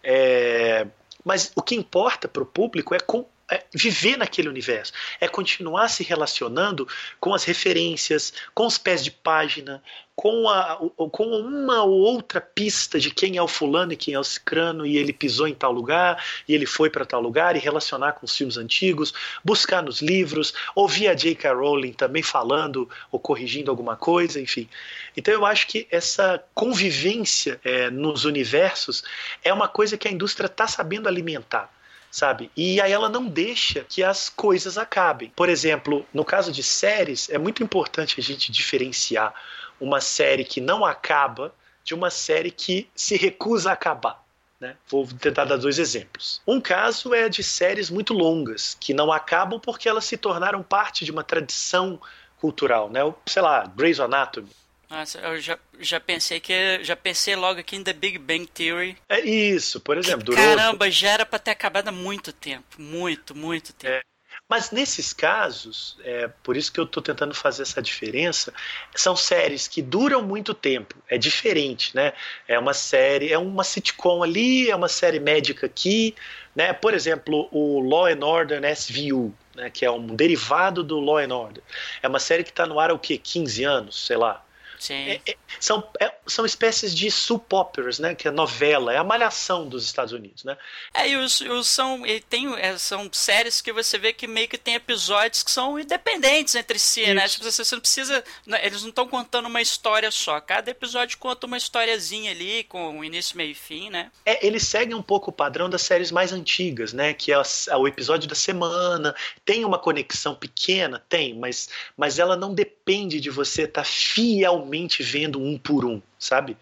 É, 0.04 0.88
mas 1.24 1.52
o 1.56 1.62
que 1.62 1.76
importa 1.76 2.28
para 2.28 2.44
o 2.44 2.46
público 2.46 2.96
é 2.96 3.00
com, 3.00 3.28
é 3.52 3.64
viver 3.74 4.18
naquele 4.18 4.50
universo, 4.50 4.92
é 5.20 5.28
continuar 5.28 5.88
se 5.88 6.04
relacionando 6.04 6.88
com 7.20 7.34
as 7.34 7.44
referências, 7.44 8.34
com 8.54 8.66
os 8.66 8.78
pés 8.78 9.04
de 9.04 9.12
página, 9.12 9.84
com, 10.16 10.50
a, 10.50 10.78
com 11.12 11.26
uma 11.26 11.84
ou 11.84 11.92
outra 11.92 12.40
pista 12.42 13.00
de 13.00 13.12
quem 13.12 13.38
é 13.38 13.42
o 13.42 13.48
fulano 13.48 13.94
e 13.94 13.98
quem 13.98 14.14
é 14.14 14.20
o 14.20 14.24
cicrano, 14.24 14.86
e 14.86 14.98
ele 14.98 15.12
pisou 15.14 15.48
em 15.48 15.54
tal 15.54 15.72
lugar, 15.72 16.24
e 16.48 16.56
ele 16.56 16.66
foi 16.66 16.90
para 16.90 17.06
tal 17.06 17.22
lugar, 17.22 17.56
e 17.56 17.60
relacionar 17.60 18.14
com 18.14 18.26
os 18.26 18.36
filmes 18.36 18.58
antigos, 18.58 19.14
buscar 19.44 19.84
nos 19.84 20.02
livros, 20.02 20.54
ouvir 20.74 21.10
a 21.10 21.14
J.K. 21.14 21.54
Rowling 21.54 21.94
também 21.94 22.24
falando 22.24 22.90
ou 23.12 23.20
corrigindo 23.20 23.70
alguma 23.70 23.96
coisa, 23.96 24.40
enfim. 24.40 24.68
Então 25.16 25.34
eu 25.34 25.46
acho 25.46 25.68
que 25.68 25.86
essa 25.92 26.44
convivência 26.54 27.60
é, 27.64 27.92
nos 27.92 28.26
universos 28.26 29.04
é 29.44 29.54
uma 29.54 29.68
coisa 29.68 29.98
que 29.98 30.08
a 30.08 30.12
indústria 30.12 30.48
está 30.48 30.66
sabendo 30.66 31.08
alimentar 31.08 31.70
sabe? 32.16 32.50
E 32.56 32.80
aí 32.80 32.94
ela 32.94 33.10
não 33.10 33.26
deixa 33.28 33.84
que 33.90 34.02
as 34.02 34.30
coisas 34.30 34.78
acabem. 34.78 35.34
Por 35.36 35.50
exemplo, 35.50 36.06
no 36.14 36.24
caso 36.24 36.50
de 36.50 36.64
séries, 36.64 37.30
é 37.30 37.38
muito 37.38 37.62
importante 37.62 38.18
a 38.18 38.24
gente 38.24 38.54
diferenciar 38.54 39.34
uma 39.82 40.00
série 40.00 40.46
que 40.46 40.62
não 40.62 40.86
acaba 40.86 41.54
de 41.84 41.94
uma 41.94 42.10
série 42.10 42.52
que 42.52 42.88
se 42.96 43.18
recusa 43.18 43.70
a 43.70 43.74
acabar. 43.74 44.24
Né? 44.62 44.78
Vou 44.88 45.06
tentar 45.06 45.44
dar 45.44 45.58
dois 45.58 45.78
exemplos. 45.78 46.42
Um 46.48 46.62
caso 46.62 47.14
é 47.14 47.28
de 47.28 47.44
séries 47.44 47.90
muito 47.90 48.14
longas, 48.14 48.78
que 48.80 48.94
não 48.94 49.12
acabam 49.12 49.60
porque 49.60 49.90
elas 49.90 50.06
se 50.06 50.16
tornaram 50.16 50.64
parte 50.64 51.04
de 51.04 51.12
uma 51.12 51.24
tradição 51.24 52.00
cultural, 52.40 52.90
né? 52.90 53.02
Sei 53.26 53.42
lá, 53.42 53.66
Grey's 53.76 54.00
Anatomy. 54.00 54.50
Nossa, 54.90 55.20
eu 55.20 55.40
já, 55.42 55.58
já 55.80 56.00
pensei 56.00 56.40
que 56.40 56.84
já 56.84 56.96
pensei 56.96 57.36
logo 57.36 57.60
aqui 57.60 57.76
em 57.76 57.84
The 57.84 57.94
Big 57.94 58.18
Bang 58.18 58.48
Theory. 58.48 58.98
É 59.10 59.20
isso, 59.20 59.80
por 59.80 59.98
exemplo. 59.98 60.26
Que, 60.26 60.36
caramba, 60.36 60.90
já 60.92 61.10
era 61.10 61.26
para 61.26 61.40
ter 61.40 61.52
acabado 61.52 61.88
há 61.88 61.92
muito 61.92 62.32
tempo, 62.32 62.80
muito, 62.80 63.36
muito 63.36 63.74
tempo. 63.74 63.94
É. 63.94 64.02
Mas 64.48 64.70
nesses 64.70 65.12
casos, 65.12 65.98
é, 66.04 66.28
por 66.44 66.56
isso 66.56 66.72
que 66.72 66.80
eu 66.80 66.84
estou 66.84 67.02
tentando 67.02 67.34
fazer 67.34 67.64
essa 67.64 67.82
diferença, 67.82 68.54
são 68.94 69.16
séries 69.16 69.68
que 69.68 69.82
duram 69.82 70.22
muito 70.22 70.54
tempo. 70.54 70.96
É 71.10 71.18
diferente, 71.18 71.96
né? 71.96 72.14
É 72.48 72.60
uma 72.60 72.74
série, 72.74 73.34
é 73.34 73.40
uma 73.40 73.64
sitcom 73.64 74.22
ali, 74.22 74.70
é 74.70 74.76
uma 74.76 74.88
série 74.88 75.20
médica 75.20 75.66
aqui, 75.66 76.14
né? 76.56 76.74
Por 76.74 76.94
exemplo, 76.94 77.48
o 77.52 77.80
Law 77.80 78.06
and 78.06 78.24
Order 78.24 78.62
SVU, 78.78 79.34
né? 79.56 79.72
Que 79.72 79.84
é 79.84 79.90
um 79.90 80.16
derivado 80.16 80.84
do 80.84 81.00
Law 81.00 81.18
and 81.18 81.36
Order. 81.36 81.64
É 82.04 82.08
uma 82.08 82.20
série 82.20 82.44
que 82.44 82.52
está 82.52 82.68
no 82.68 82.80
ar 82.80 82.92
há 82.92 82.94
o 82.94 83.00
quê? 83.00 83.18
15 83.18 83.64
anos, 83.64 84.06
sei 84.06 84.18
lá. 84.18 84.45
Sim. 84.86 85.10
É, 85.10 85.22
é, 85.26 85.36
são, 85.60 85.84
é, 86.00 86.14
são 86.28 86.46
espécies 86.46 86.94
de 86.94 87.10
soap 87.10 87.54
operas, 87.54 87.98
né? 87.98 88.14
Que 88.14 88.28
é 88.28 88.32
novela, 88.32 88.94
é 88.94 88.98
a 88.98 89.04
malhação 89.04 89.68
dos 89.68 89.84
Estados 89.84 90.14
Unidos, 90.14 90.44
né? 90.44 90.56
É, 90.94 91.10
e 91.10 91.16
os, 91.16 91.42
os 91.42 91.68
são, 91.68 92.06
e 92.06 92.22
tem, 92.22 92.54
é, 92.60 92.78
são 92.78 93.10
séries 93.12 93.62
que 93.62 93.74
você 93.74 93.98
vê 93.98 94.14
que 94.14 94.28
meio 94.28 94.48
que 94.48 94.58
tem 94.58 94.76
episódios 94.76 95.42
que 95.42 95.50
são 95.50 95.80
independentes 95.80 96.54
entre 96.54 96.78
si, 96.78 97.02
né? 97.02 97.08
Isso. 97.08 97.16
né? 97.16 97.28
Tipo, 97.28 97.52
você, 97.52 97.76
não 97.76 97.82
precisa. 97.82 98.24
Né, 98.46 98.66
eles 98.66 98.82
não 98.84 98.90
estão 98.90 99.08
contando 99.08 99.48
uma 99.48 99.62
história 99.62 100.12
só. 100.12 100.40
Cada 100.40 100.70
episódio 100.70 101.18
conta 101.18 101.48
uma 101.48 101.58
historiazinha 101.58 102.32
ali, 102.32 102.64
com 102.66 103.04
início, 103.04 103.36
meio 103.38 103.52
e 103.52 103.56
fim, 103.56 103.90
né? 103.90 104.12
É, 104.24 104.46
eles 104.46 104.64
seguem 104.64 104.96
um 104.96 105.02
pouco 105.02 105.32
o 105.32 105.34
padrão 105.34 105.68
das 105.68 105.82
séries 105.82 106.12
mais 106.12 106.32
antigas, 106.32 106.94
né? 106.94 107.14
Que 107.14 107.32
é 107.32 107.38
o 107.76 107.88
episódio 107.88 108.30
da 108.30 108.36
semana. 108.36 109.16
Tem 109.44 109.66
uma 109.66 109.80
conexão 109.80 110.36
pequena? 110.36 111.04
Tem, 111.10 111.34
mas, 111.34 111.70
mas 111.98 112.20
ela 112.20 112.36
não 112.36 112.54
depende 112.54 113.20
de 113.20 113.30
você 113.30 113.64
estar 113.64 113.82
tá 113.82 113.88
fielmente 113.88 114.75
realmente 114.76 115.02
vendo 115.02 115.42
um 115.42 115.58
por 115.58 115.86
um, 115.86 116.02
sabe? 116.20 116.58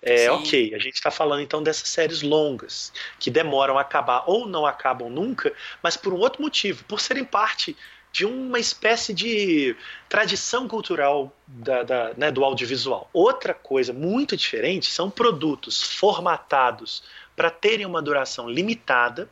É, 0.00 0.30
ok, 0.30 0.72
a 0.74 0.78
gente 0.78 0.94
está 0.94 1.10
falando 1.10 1.42
então 1.42 1.62
dessas 1.62 1.88
séries 1.88 2.22
longas, 2.22 2.92
que 3.18 3.30
demoram 3.30 3.76
a 3.76 3.80
acabar 3.80 4.24
ou 4.26 4.46
não 4.46 4.64
acabam 4.64 5.10
nunca, 5.10 5.52
mas 5.82 5.96
por 5.96 6.12
um 6.12 6.18
outro 6.18 6.42
motivo, 6.42 6.84
por 6.84 7.00
serem 7.00 7.24
parte 7.24 7.76
de 8.12 8.24
uma 8.24 8.58
espécie 8.58 9.12
de 9.12 9.76
tradição 10.08 10.68
cultural 10.68 11.34
da, 11.46 11.82
da, 11.82 12.14
né, 12.14 12.30
do 12.30 12.44
audiovisual. 12.44 13.10
Outra 13.12 13.52
coisa 13.52 13.92
muito 13.92 14.36
diferente 14.36 14.90
são 14.90 15.10
produtos 15.10 15.82
formatados 15.82 17.02
para 17.34 17.50
terem 17.50 17.84
uma 17.84 18.00
duração 18.00 18.48
limitada, 18.48 19.28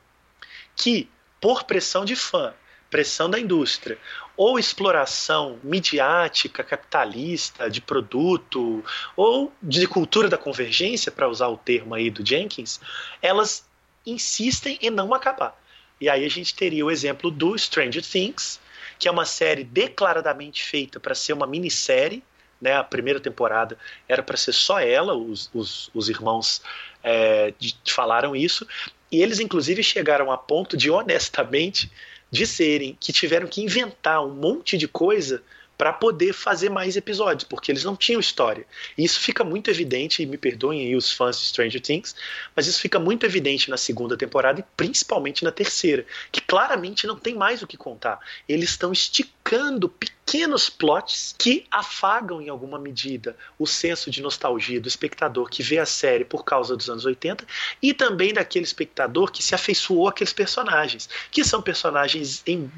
que, 0.76 1.08
por 1.40 1.64
pressão 1.64 2.04
de 2.04 2.16
fã, 2.16 2.52
pressão 2.90 3.30
da 3.30 3.38
indústria 3.38 3.96
ou 4.36 4.58
exploração 4.58 5.58
midiática, 5.62 6.64
capitalista, 6.64 7.70
de 7.70 7.80
produto, 7.80 8.84
ou 9.16 9.52
de 9.62 9.86
cultura 9.86 10.28
da 10.28 10.36
convergência, 10.36 11.12
para 11.12 11.28
usar 11.28 11.48
o 11.48 11.56
termo 11.56 11.94
aí 11.94 12.10
do 12.10 12.26
Jenkins, 12.26 12.80
elas 13.22 13.64
insistem 14.04 14.78
em 14.82 14.90
não 14.90 15.14
acabar. 15.14 15.56
E 16.00 16.08
aí 16.08 16.24
a 16.24 16.30
gente 16.30 16.54
teria 16.54 16.84
o 16.84 16.90
exemplo 16.90 17.30
do 17.30 17.56
Stranger 17.56 18.04
Things, 18.04 18.60
que 18.98 19.08
é 19.08 19.10
uma 19.10 19.24
série 19.24 19.64
declaradamente 19.64 20.62
feita 20.64 20.98
para 20.98 21.14
ser 21.14 21.32
uma 21.32 21.46
minissérie, 21.46 22.22
né, 22.60 22.76
a 22.76 22.84
primeira 22.84 23.20
temporada 23.20 23.76
era 24.08 24.22
para 24.22 24.36
ser 24.36 24.52
só 24.52 24.80
ela, 24.80 25.14
os, 25.14 25.50
os, 25.52 25.90
os 25.92 26.08
irmãos 26.08 26.62
é, 27.02 27.52
de, 27.58 27.76
falaram 27.86 28.34
isso, 28.34 28.66
e 29.10 29.22
eles 29.22 29.38
inclusive 29.38 29.82
chegaram 29.82 30.32
a 30.32 30.38
ponto 30.38 30.76
de 30.76 30.90
honestamente 30.90 31.90
de 32.34 32.46
serem 32.48 32.96
que 32.98 33.12
tiveram 33.12 33.46
que 33.46 33.62
inventar 33.62 34.26
um 34.26 34.34
monte 34.34 34.76
de 34.76 34.88
coisa 34.88 35.40
para 35.76 35.92
poder 35.92 36.32
fazer 36.32 36.70
mais 36.70 36.96
episódios, 36.96 37.44
porque 37.44 37.70
eles 37.70 37.84
não 37.84 37.96
tinham 37.96 38.20
história. 38.20 38.66
E 38.96 39.04
isso 39.04 39.20
fica 39.20 39.42
muito 39.42 39.70
evidente, 39.70 40.22
e 40.22 40.26
me 40.26 40.36
perdoem 40.36 40.80
aí 40.80 40.96
os 40.96 41.10
fãs 41.10 41.38
de 41.40 41.46
Stranger 41.46 41.80
Things, 41.80 42.14
mas 42.54 42.66
isso 42.66 42.80
fica 42.80 42.98
muito 42.98 43.26
evidente 43.26 43.70
na 43.70 43.76
segunda 43.76 44.16
temporada 44.16 44.60
e 44.60 44.64
principalmente 44.76 45.44
na 45.44 45.50
terceira, 45.50 46.06
que 46.30 46.40
claramente 46.40 47.06
não 47.06 47.16
tem 47.16 47.34
mais 47.34 47.62
o 47.62 47.66
que 47.66 47.76
contar. 47.76 48.18
Eles 48.48 48.70
estão 48.70 48.92
esticando 48.92 49.88
pequenos 49.88 50.70
plots 50.70 51.34
que 51.38 51.66
afagam 51.70 52.40
em 52.40 52.48
alguma 52.48 52.78
medida 52.78 53.36
o 53.58 53.66
senso 53.66 54.10
de 54.10 54.22
nostalgia 54.22 54.80
do 54.80 54.88
espectador 54.88 55.48
que 55.48 55.62
vê 55.62 55.78
a 55.78 55.86
série 55.86 56.24
por 56.24 56.44
causa 56.44 56.76
dos 56.76 56.88
anos 56.88 57.04
80 57.04 57.46
e 57.82 57.92
também 57.92 58.32
daquele 58.32 58.64
espectador 58.64 59.30
que 59.30 59.42
se 59.42 59.54
afeiçoou 59.54 60.08
àqueles 60.08 60.32
personagens, 60.32 61.08
que 61.30 61.44
são 61.44 61.60
personagens 61.60 62.42
em, 62.46 62.70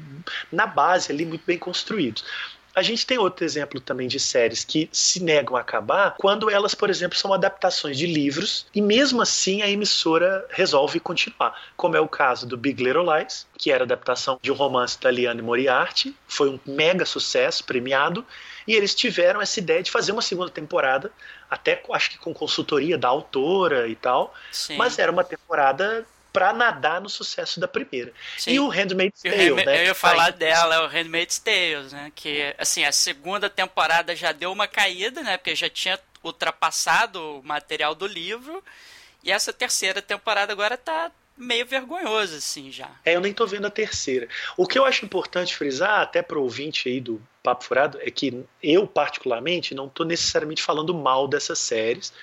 na 0.51 0.67
base 0.67 1.11
ali 1.11 1.25
muito 1.25 1.43
bem 1.45 1.57
construídos. 1.57 2.23
A 2.77 2.83
gente 2.83 3.07
tem 3.07 3.17
outro 3.17 3.43
exemplo 3.43 3.81
também 3.81 4.07
de 4.07 4.19
séries 4.19 4.63
que 4.63 4.87
se 4.91 5.19
negam 5.19 5.57
a 5.57 5.61
acabar 5.61 6.15
quando 6.19 6.47
elas, 6.47 6.75
por 6.75 6.91
exemplo, 6.91 7.17
são 7.17 7.33
adaptações 7.33 7.97
de 7.97 8.05
livros 8.05 8.67
e 8.71 8.83
mesmo 8.83 9.19
assim 9.19 9.63
a 9.63 9.67
emissora 9.67 10.45
resolve 10.51 10.99
continuar, 10.99 11.59
como 11.75 11.97
é 11.97 11.99
o 11.99 12.07
caso 12.07 12.45
do 12.45 12.55
Big 12.55 12.83
Little 12.83 13.11
Lies, 13.11 13.47
que 13.57 13.71
era 13.71 13.83
adaptação 13.83 14.37
de 14.43 14.51
um 14.51 14.53
romance 14.53 15.01
da 15.01 15.09
Liane 15.09 15.41
Moriarty, 15.41 16.15
foi 16.27 16.51
um 16.51 16.59
mega 16.67 17.03
sucesso, 17.03 17.63
premiado, 17.63 18.23
e 18.67 18.75
eles 18.75 18.93
tiveram 18.93 19.41
essa 19.41 19.59
ideia 19.59 19.81
de 19.81 19.89
fazer 19.89 20.11
uma 20.11 20.21
segunda 20.21 20.51
temporada, 20.51 21.11
até 21.49 21.81
acho 21.93 22.11
que 22.11 22.19
com 22.19 22.31
consultoria 22.31 22.95
da 22.95 23.07
autora 23.07 23.87
e 23.87 23.95
tal, 23.95 24.35
Sim. 24.51 24.77
mas 24.77 24.99
era 24.99 25.11
uma 25.11 25.23
temporada 25.23 26.05
para 26.37 26.53
nadar 26.53 27.01
no 27.01 27.09
sucesso 27.09 27.59
da 27.59 27.67
primeira. 27.67 28.13
Sim. 28.37 28.51
E 28.51 28.59
o 28.59 28.67
Handmaid's 28.67 29.23
Tale, 29.23 29.65
né? 29.65 29.81
Eu 29.81 29.85
ia 29.85 29.95
falar 29.95 30.29
dela, 30.29 30.75
é 30.75 30.79
o 30.81 30.87
Handmaid's 30.87 31.39
Tale, 31.39 31.87
né? 31.91 32.11
Que, 32.13 32.53
assim, 32.59 32.85
a 32.85 32.91
segunda 32.91 33.49
temporada 33.49 34.15
já 34.15 34.31
deu 34.31 34.51
uma 34.51 34.67
caída, 34.67 35.23
né? 35.23 35.35
Porque 35.35 35.55
já 35.55 35.67
tinha 35.67 35.99
ultrapassado 36.23 37.39
o 37.39 37.43
material 37.43 37.95
do 37.95 38.05
livro. 38.05 38.63
E 39.23 39.31
essa 39.31 39.51
terceira 39.51 39.99
temporada 39.99 40.53
agora 40.53 40.77
tá 40.77 41.11
meio 41.35 41.65
vergonhoso, 41.65 42.35
assim, 42.35 42.71
já. 42.71 42.91
É, 43.03 43.15
eu 43.15 43.21
nem 43.21 43.33
tô 43.33 43.47
vendo 43.47 43.65
a 43.65 43.71
terceira. 43.71 44.27
O 44.55 44.67
que 44.67 44.77
eu 44.77 44.85
acho 44.85 45.03
importante 45.03 45.55
frisar, 45.55 46.01
até 46.01 46.21
pro 46.21 46.43
ouvinte 46.43 46.87
aí 46.87 47.01
do 47.01 47.19
Papo 47.41 47.63
Furado, 47.63 47.97
é 47.99 48.11
que 48.11 48.45
eu, 48.61 48.85
particularmente, 48.85 49.73
não 49.73 49.89
tô 49.89 50.03
necessariamente 50.03 50.61
falando 50.61 50.93
mal 50.93 51.27
dessas 51.27 51.57
séries 51.57 52.13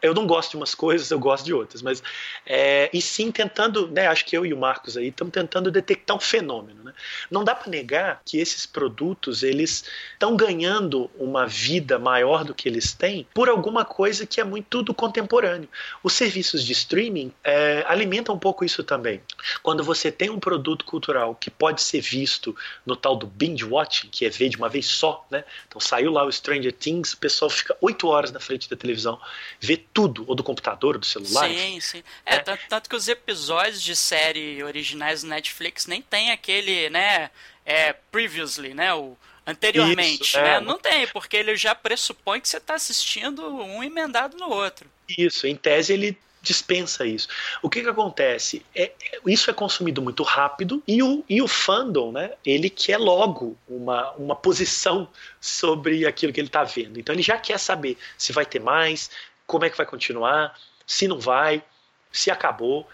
eu 0.00 0.14
não 0.14 0.26
gosto 0.26 0.52
de 0.52 0.56
umas 0.56 0.74
coisas, 0.74 1.10
eu 1.10 1.18
gosto 1.18 1.44
de 1.44 1.52
outras, 1.52 1.82
mas 1.82 2.02
é, 2.46 2.88
e 2.92 3.00
sim 3.00 3.30
tentando, 3.30 3.88
né, 3.88 4.06
acho 4.06 4.24
que 4.24 4.36
eu 4.36 4.46
e 4.46 4.52
o 4.52 4.56
Marcos 4.56 4.96
aí 4.96 5.08
estamos 5.08 5.32
tentando 5.32 5.70
detectar 5.70 6.16
um 6.16 6.20
fenômeno, 6.20 6.82
né? 6.82 6.92
Não 7.30 7.44
dá 7.44 7.54
para 7.54 7.70
negar 7.70 8.22
que 8.24 8.38
esses 8.38 8.64
produtos 8.64 9.42
eles 9.42 9.84
estão 10.12 10.34
ganhando 10.36 11.10
uma 11.18 11.46
vida 11.46 11.98
maior 11.98 12.44
do 12.44 12.54
que 12.54 12.68
eles 12.68 12.92
têm 12.92 13.26
por 13.34 13.48
alguma 13.48 13.84
coisa 13.84 14.26
que 14.26 14.40
é 14.40 14.44
muito 14.44 14.82
do 14.82 14.94
contemporâneo. 14.94 15.68
Os 16.02 16.14
serviços 16.14 16.64
de 16.64 16.72
streaming 16.72 17.32
é, 17.44 17.84
alimentam 17.86 18.34
um 18.34 18.38
pouco 18.38 18.64
isso 18.64 18.82
também. 18.82 19.20
Quando 19.62 19.84
você 19.84 20.10
tem 20.10 20.30
um 20.30 20.40
produto 20.40 20.84
cultural 20.84 21.34
que 21.34 21.50
pode 21.50 21.82
ser 21.82 22.00
visto 22.00 22.56
no 22.84 22.96
tal 22.96 23.16
do 23.16 23.26
binge 23.26 23.64
watching, 23.64 24.08
que 24.08 24.24
é 24.24 24.30
ver 24.30 24.48
de 24.48 24.56
uma 24.56 24.68
vez 24.68 24.86
só, 24.86 25.26
né? 25.30 25.44
Então 25.68 25.80
saiu 25.80 26.10
lá 26.10 26.24
o 26.24 26.32
Stranger 26.32 26.72
Things, 26.72 27.12
o 27.12 27.18
pessoal 27.18 27.50
fica 27.50 27.76
oito 27.80 28.08
horas 28.08 28.32
na 28.32 28.40
frente 28.40 28.70
da 28.70 28.76
televisão 28.76 29.20
vê 29.66 29.76
tudo, 29.76 30.24
ou 30.28 30.34
do 30.34 30.44
computador, 30.44 30.94
ou 30.94 31.00
do 31.00 31.06
celular. 31.06 31.48
Sim, 31.48 31.80
sim. 31.80 32.02
É, 32.24 32.36
é. 32.36 32.38
Tanto, 32.38 32.62
tanto, 32.68 32.88
que 32.88 32.96
os 32.96 33.08
episódios 33.08 33.82
de 33.82 33.96
série 33.96 34.62
originais 34.62 35.22
do 35.22 35.28
Netflix 35.28 35.86
nem 35.86 36.00
tem 36.00 36.30
aquele, 36.30 36.88
né, 36.90 37.30
é, 37.64 37.92
previously, 37.92 38.72
né, 38.72 38.94
o 38.94 39.16
anteriormente, 39.46 40.24
Isso, 40.24 40.40
né? 40.40 40.56
É. 40.56 40.60
Não 40.60 40.76
tem, 40.78 41.06
porque 41.08 41.36
ele 41.36 41.56
já 41.56 41.74
pressupõe 41.74 42.40
que 42.40 42.48
você 42.48 42.56
está 42.56 42.74
assistindo 42.74 43.46
um 43.46 43.82
emendado 43.82 44.36
no 44.36 44.48
outro. 44.48 44.90
Isso, 45.08 45.46
em 45.46 45.54
tese 45.54 45.92
ele 45.92 46.18
dispensa 46.42 47.04
isso. 47.04 47.28
O 47.60 47.68
que, 47.68 47.82
que 47.82 47.88
acontece? 47.88 48.64
É, 48.74 48.84
é, 48.84 49.20
isso 49.26 49.50
é 49.50 49.54
consumido 49.54 50.00
muito 50.00 50.22
rápido 50.22 50.82
e 50.86 51.02
o, 51.02 51.24
e 51.28 51.42
o 51.42 51.48
fandom, 51.48 52.12
né, 52.12 52.32
ele 52.44 52.70
quer 52.70 52.98
logo 52.98 53.56
uma, 53.68 54.12
uma 54.12 54.36
posição 54.36 55.08
sobre 55.40 56.06
aquilo 56.06 56.32
que 56.32 56.40
ele 56.40 56.48
está 56.48 56.62
vendo. 56.62 57.00
Então 57.00 57.14
ele 57.14 57.22
já 57.22 57.36
quer 57.36 57.58
saber 57.58 57.98
se 58.16 58.32
vai 58.32 58.46
ter 58.46 58.60
mais, 58.60 59.10
como 59.46 59.64
é 59.64 59.70
que 59.70 59.76
vai 59.76 59.86
continuar, 59.86 60.58
se 60.86 61.06
não 61.08 61.18
vai, 61.18 61.62
se 62.12 62.30
acabou. 62.30 62.86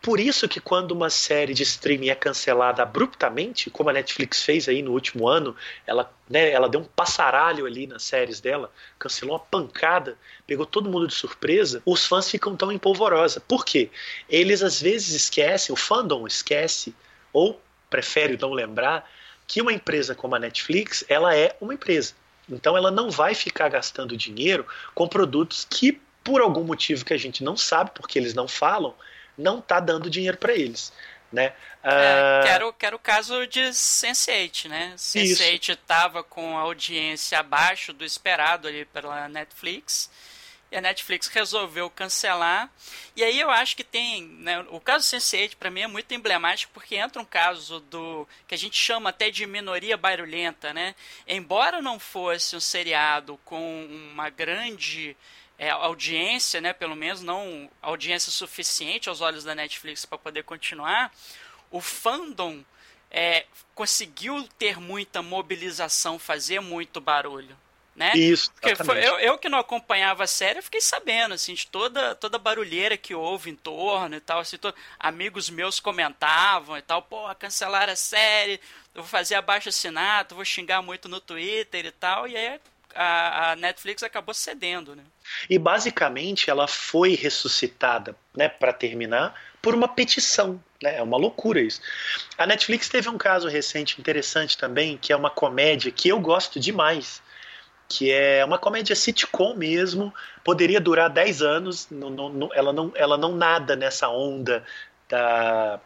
Por 0.00 0.18
isso 0.18 0.48
que 0.48 0.60
quando 0.60 0.90
uma 0.90 1.08
série 1.08 1.54
de 1.54 1.62
streaming 1.62 2.08
é 2.08 2.14
cancelada 2.16 2.82
abruptamente, 2.82 3.70
como 3.70 3.88
a 3.88 3.92
Netflix 3.92 4.42
fez 4.42 4.68
aí 4.68 4.82
no 4.82 4.90
último 4.90 5.28
ano, 5.28 5.54
ela, 5.86 6.12
né, 6.28 6.50
ela 6.50 6.68
deu 6.68 6.80
um 6.80 6.84
passaralho 6.84 7.66
ali 7.66 7.86
nas 7.86 8.02
séries 8.02 8.40
dela, 8.40 8.72
cancelou 8.98 9.34
uma 9.34 9.40
pancada, 9.40 10.18
pegou 10.44 10.66
todo 10.66 10.90
mundo 10.90 11.06
de 11.06 11.14
surpresa, 11.14 11.80
os 11.86 12.04
fãs 12.04 12.28
ficam 12.28 12.56
tão 12.56 12.72
em 12.72 12.78
polvorosa. 12.78 13.40
Por 13.40 13.64
quê? 13.64 13.90
Eles 14.28 14.60
às 14.60 14.80
vezes 14.80 15.14
esquecem, 15.14 15.72
o 15.72 15.76
fandom 15.76 16.26
esquece, 16.26 16.92
ou 17.32 17.60
prefere 17.88 18.36
não 18.36 18.52
lembrar, 18.52 19.08
que 19.46 19.62
uma 19.62 19.72
empresa 19.72 20.16
como 20.16 20.34
a 20.34 20.38
Netflix, 20.38 21.04
ela 21.08 21.36
é 21.36 21.56
uma 21.60 21.74
empresa. 21.74 22.14
Então 22.48 22.76
ela 22.76 22.90
não 22.90 23.10
vai 23.10 23.34
ficar 23.34 23.68
gastando 23.68 24.16
dinheiro 24.16 24.66
com 24.94 25.08
produtos 25.08 25.66
que, 25.68 26.00
por 26.24 26.40
algum 26.40 26.64
motivo 26.64 27.04
que 27.04 27.14
a 27.14 27.18
gente 27.18 27.42
não 27.42 27.56
sabe, 27.56 27.90
porque 27.94 28.18
eles 28.18 28.34
não 28.34 28.48
falam, 28.48 28.94
não 29.36 29.58
está 29.58 29.80
dando 29.80 30.10
dinheiro 30.10 30.36
para 30.36 30.52
eles. 30.52 30.92
Né? 31.32 31.54
É, 31.82 32.40
uh... 32.40 32.44
quero, 32.44 32.72
quero 32.74 32.96
o 32.96 33.00
caso 33.00 33.46
de 33.46 33.60
Sense8, 33.60 34.68
né? 34.68 34.92
Sense8 34.96 35.70
estava 35.70 36.22
com 36.22 36.58
audiência 36.58 37.38
abaixo 37.38 37.92
do 37.92 38.04
esperado 38.04 38.68
ali 38.68 38.84
pela 38.84 39.28
Netflix 39.28 40.10
e 40.72 40.76
a 40.76 40.80
Netflix 40.80 41.26
resolveu 41.26 41.90
cancelar. 41.90 42.70
E 43.14 43.22
aí 43.22 43.38
eu 43.38 43.50
acho 43.50 43.76
que 43.76 43.84
tem, 43.84 44.24
né, 44.24 44.64
o 44.70 44.80
caso 44.80 45.06
Sense8 45.06 45.56
para 45.56 45.70
mim 45.70 45.82
é 45.82 45.86
muito 45.86 46.12
emblemático 46.14 46.72
porque 46.72 46.96
entra 46.96 47.20
um 47.20 47.26
caso 47.26 47.80
do 47.80 48.26
que 48.48 48.54
a 48.54 48.58
gente 48.58 48.76
chama 48.76 49.10
até 49.10 49.30
de 49.30 49.46
minoria 49.46 49.98
barulhenta, 49.98 50.72
né? 50.72 50.94
Embora 51.28 51.82
não 51.82 52.00
fosse 52.00 52.56
um 52.56 52.60
seriado 52.60 53.38
com 53.44 53.84
uma 54.12 54.30
grande 54.30 55.14
é, 55.58 55.68
audiência, 55.68 56.58
né, 56.58 56.72
pelo 56.72 56.96
menos 56.96 57.20
não 57.20 57.70
audiência 57.82 58.32
suficiente 58.32 59.10
aos 59.10 59.20
olhos 59.20 59.44
da 59.44 59.54
Netflix 59.54 60.06
para 60.06 60.16
poder 60.16 60.42
continuar, 60.42 61.12
o 61.70 61.82
fandom 61.82 62.64
é, 63.10 63.44
conseguiu 63.74 64.48
ter 64.58 64.80
muita 64.80 65.20
mobilização, 65.20 66.18
fazer 66.18 66.60
muito 66.60 66.98
barulho 66.98 67.54
né? 67.94 68.12
Isso, 68.14 68.50
Porque 68.52 68.74
foi, 68.76 68.98
eu, 69.06 69.18
eu 69.18 69.38
que 69.38 69.48
não 69.48 69.58
acompanhava 69.58 70.24
a 70.24 70.26
série, 70.26 70.58
eu 70.58 70.62
fiquei 70.62 70.80
sabendo, 70.80 71.34
assim, 71.34 71.54
de 71.54 71.66
toda, 71.66 72.14
toda 72.14 72.38
barulheira 72.38 72.96
que 72.96 73.14
houve 73.14 73.50
em 73.50 73.56
torno 73.56 74.16
e 74.16 74.20
tal, 74.20 74.40
assim, 74.40 74.56
to, 74.56 74.74
amigos 74.98 75.50
meus 75.50 75.78
comentavam 75.78 76.76
e 76.78 76.82
tal, 76.82 77.02
pô, 77.02 77.32
cancelar 77.34 77.90
a 77.90 77.96
série, 77.96 78.60
eu 78.94 79.02
vou 79.02 79.10
fazer 79.10 79.34
abaixo 79.34 79.68
assinado, 79.68 80.34
vou 80.34 80.44
xingar 80.44 80.80
muito 80.80 81.08
no 81.08 81.20
Twitter 81.20 81.84
e 81.84 81.92
tal, 81.92 82.26
e 82.26 82.36
aí 82.36 82.58
a, 82.94 83.52
a 83.52 83.56
Netflix 83.56 84.02
acabou 84.02 84.34
cedendo, 84.34 84.96
né? 84.96 85.02
E 85.48 85.58
basicamente 85.58 86.50
ela 86.50 86.66
foi 86.66 87.14
ressuscitada, 87.14 88.16
né, 88.34 88.48
para 88.48 88.72
terminar, 88.72 89.34
por 89.60 89.74
uma 89.74 89.86
petição, 89.86 90.62
né? 90.82 90.96
É 90.96 91.02
uma 91.02 91.16
loucura 91.16 91.60
isso. 91.60 91.80
A 92.36 92.46
Netflix 92.46 92.88
teve 92.88 93.08
um 93.08 93.16
caso 93.16 93.48
recente 93.48 94.00
interessante 94.00 94.58
também, 94.58 94.98
que 94.98 95.12
é 95.12 95.16
uma 95.16 95.30
comédia 95.30 95.92
que 95.92 96.08
eu 96.08 96.18
gosto 96.18 96.58
demais, 96.58 97.22
que 97.92 98.10
é 98.10 98.42
uma 98.42 98.56
comédia 98.56 98.96
sitcom 98.96 99.54
mesmo, 99.54 100.14
poderia 100.42 100.80
durar 100.80 101.10
10 101.10 101.42
anos, 101.42 101.88
não, 101.90 102.08
não, 102.08 102.48
ela, 102.54 102.72
não, 102.72 102.90
ela 102.94 103.18
não 103.18 103.36
nada 103.36 103.76
nessa 103.76 104.08
onda 104.08 104.64
da, 105.06 105.78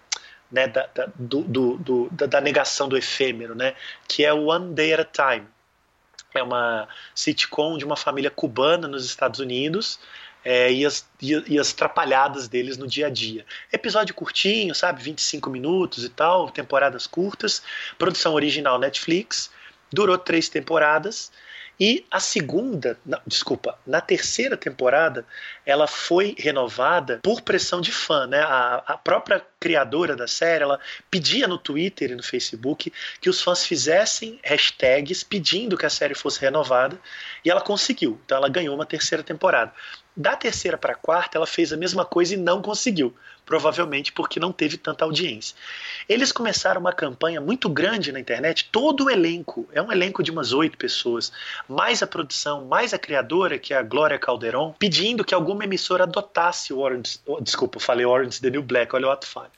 né, 0.50 0.68
da, 0.68 0.86
da, 0.94 1.08
do, 1.16 1.42
do, 1.42 1.76
do, 1.78 2.08
da, 2.28 2.40
negação 2.40 2.88
do 2.88 2.96
efêmero, 2.96 3.56
né, 3.56 3.74
que 4.06 4.24
é 4.24 4.32
One 4.32 4.72
Day 4.72 4.92
at 4.92 5.00
a 5.00 5.04
Time. 5.04 5.48
É 6.32 6.42
uma 6.44 6.86
sitcom 7.12 7.76
de 7.76 7.84
uma 7.84 7.96
família 7.96 8.30
cubana 8.30 8.86
nos 8.86 9.04
Estados 9.04 9.40
Unidos, 9.40 9.98
é, 10.44 10.72
e, 10.72 10.86
as, 10.86 11.04
e, 11.20 11.58
as 11.58 11.72
trapalhadas 11.72 12.46
deles 12.46 12.76
no 12.76 12.86
dia 12.86 13.08
a 13.08 13.10
dia. 13.10 13.44
Episódio 13.72 14.14
curtinho, 14.14 14.76
sabe? 14.76 15.02
25 15.02 15.50
minutos 15.50 16.04
e 16.04 16.08
tal, 16.08 16.50
temporadas 16.50 17.04
curtas, 17.04 17.64
produção 17.98 18.32
original 18.32 18.78
Netflix, 18.78 19.50
durou 19.92 20.16
três 20.16 20.48
temporadas 20.48 21.32
e 21.78 22.06
a 22.10 22.18
segunda, 22.18 22.98
desculpa, 23.26 23.78
na 23.86 24.00
terceira 24.00 24.56
temporada, 24.56 25.26
ela 25.64 25.86
foi 25.86 26.34
renovada 26.38 27.20
por 27.22 27.42
pressão 27.42 27.82
de 27.82 27.92
fã, 27.92 28.26
né? 28.26 28.40
A, 28.40 28.82
a, 28.86 28.96
própria 28.96 29.44
criadora 29.60 30.16
da 30.16 30.26
série, 30.26 30.64
ela 30.64 30.80
pedia 31.10 31.46
no 31.46 31.58
Twitter 31.58 32.10
e 32.10 32.14
no 32.14 32.22
Facebook 32.22 32.90
que 33.20 33.28
os 33.28 33.42
fãs 33.42 33.66
fizessem 33.66 34.40
hashtags 34.42 35.22
pedindo 35.22 35.76
que 35.76 35.84
a 35.84 35.90
série 35.90 36.14
fosse 36.14 36.40
renovada, 36.40 36.98
e 37.44 37.50
ela 37.50 37.60
conseguiu. 37.60 38.18
Então 38.24 38.38
ela 38.38 38.48
ganhou 38.48 38.74
uma 38.74 38.86
terceira 38.86 39.22
temporada. 39.22 39.72
Da 40.16 40.34
terceira 40.34 40.78
para 40.78 40.94
a 40.94 40.96
quarta, 40.96 41.36
ela 41.36 41.46
fez 41.46 41.74
a 41.74 41.76
mesma 41.76 42.02
coisa 42.02 42.32
e 42.32 42.38
não 42.38 42.62
conseguiu, 42.62 43.14
provavelmente 43.44 44.10
porque 44.10 44.40
não 44.40 44.50
teve 44.50 44.78
tanta 44.78 45.04
audiência. 45.04 45.54
Eles 46.08 46.32
começaram 46.32 46.80
uma 46.80 46.92
campanha 46.92 47.38
muito 47.38 47.68
grande 47.68 48.10
na 48.10 48.18
internet, 48.18 48.70
todo 48.72 49.04
o 49.04 49.10
elenco, 49.10 49.68
é 49.72 49.82
um 49.82 49.92
elenco 49.92 50.22
de 50.22 50.30
umas 50.30 50.54
oito 50.54 50.78
pessoas, 50.78 51.30
mais 51.68 52.02
a 52.02 52.06
produção, 52.06 52.64
mais 52.64 52.94
a 52.94 52.98
criadora, 52.98 53.58
que 53.58 53.74
é 53.74 53.76
a 53.76 53.82
Glória 53.82 54.18
Calderon, 54.18 54.74
pedindo 54.78 55.22
que 55.22 55.34
alguma 55.34 55.64
emissora 55.64 56.04
adotasse 56.04 56.72
o 56.72 56.78
Orange, 56.78 57.20
oh, 57.26 57.38
desculpa, 57.38 57.78
falei 57.78 58.06
Orange 58.06 58.40
the 58.40 58.48
New 58.48 58.62
Black, 58.62 58.96
olha 58.96 59.08
o 59.08 59.10
ato 59.10 59.26
falho, 59.26 59.52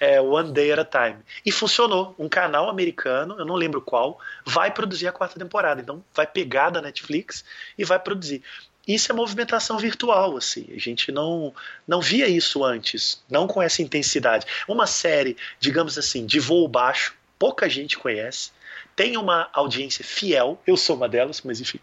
é, 0.00 0.18
One 0.18 0.52
Day 0.52 0.72
at 0.72 0.78
a 0.78 0.84
Time. 0.86 1.18
E 1.44 1.52
funcionou, 1.52 2.14
um 2.18 2.30
canal 2.30 2.70
americano, 2.70 3.36
eu 3.38 3.44
não 3.44 3.56
lembro 3.56 3.82
qual, 3.82 4.18
vai 4.42 4.70
produzir 4.70 5.06
a 5.06 5.12
quarta 5.12 5.38
temporada, 5.38 5.82
então 5.82 6.02
vai 6.14 6.26
pegar 6.26 6.70
da 6.70 6.80
Netflix 6.80 7.44
e 7.76 7.84
vai 7.84 7.98
produzir. 7.98 8.42
Isso 8.88 9.12
é 9.12 9.14
movimentação 9.14 9.76
virtual, 9.76 10.38
assim. 10.38 10.66
A 10.74 10.78
gente 10.78 11.12
não, 11.12 11.54
não 11.86 12.00
via 12.00 12.26
isso 12.26 12.64
antes, 12.64 13.22
não 13.30 13.46
com 13.46 13.60
essa 13.60 13.82
intensidade. 13.82 14.46
Uma 14.66 14.86
série, 14.86 15.36
digamos 15.60 15.98
assim, 15.98 16.24
de 16.24 16.40
voo 16.40 16.66
baixo, 16.66 17.14
pouca 17.38 17.68
gente 17.68 17.98
conhece, 17.98 18.50
tem 18.96 19.18
uma 19.18 19.50
audiência 19.52 20.02
fiel, 20.02 20.60
eu 20.66 20.76
sou 20.76 20.96
uma 20.96 21.08
delas, 21.08 21.42
mas 21.42 21.60
enfim, 21.60 21.78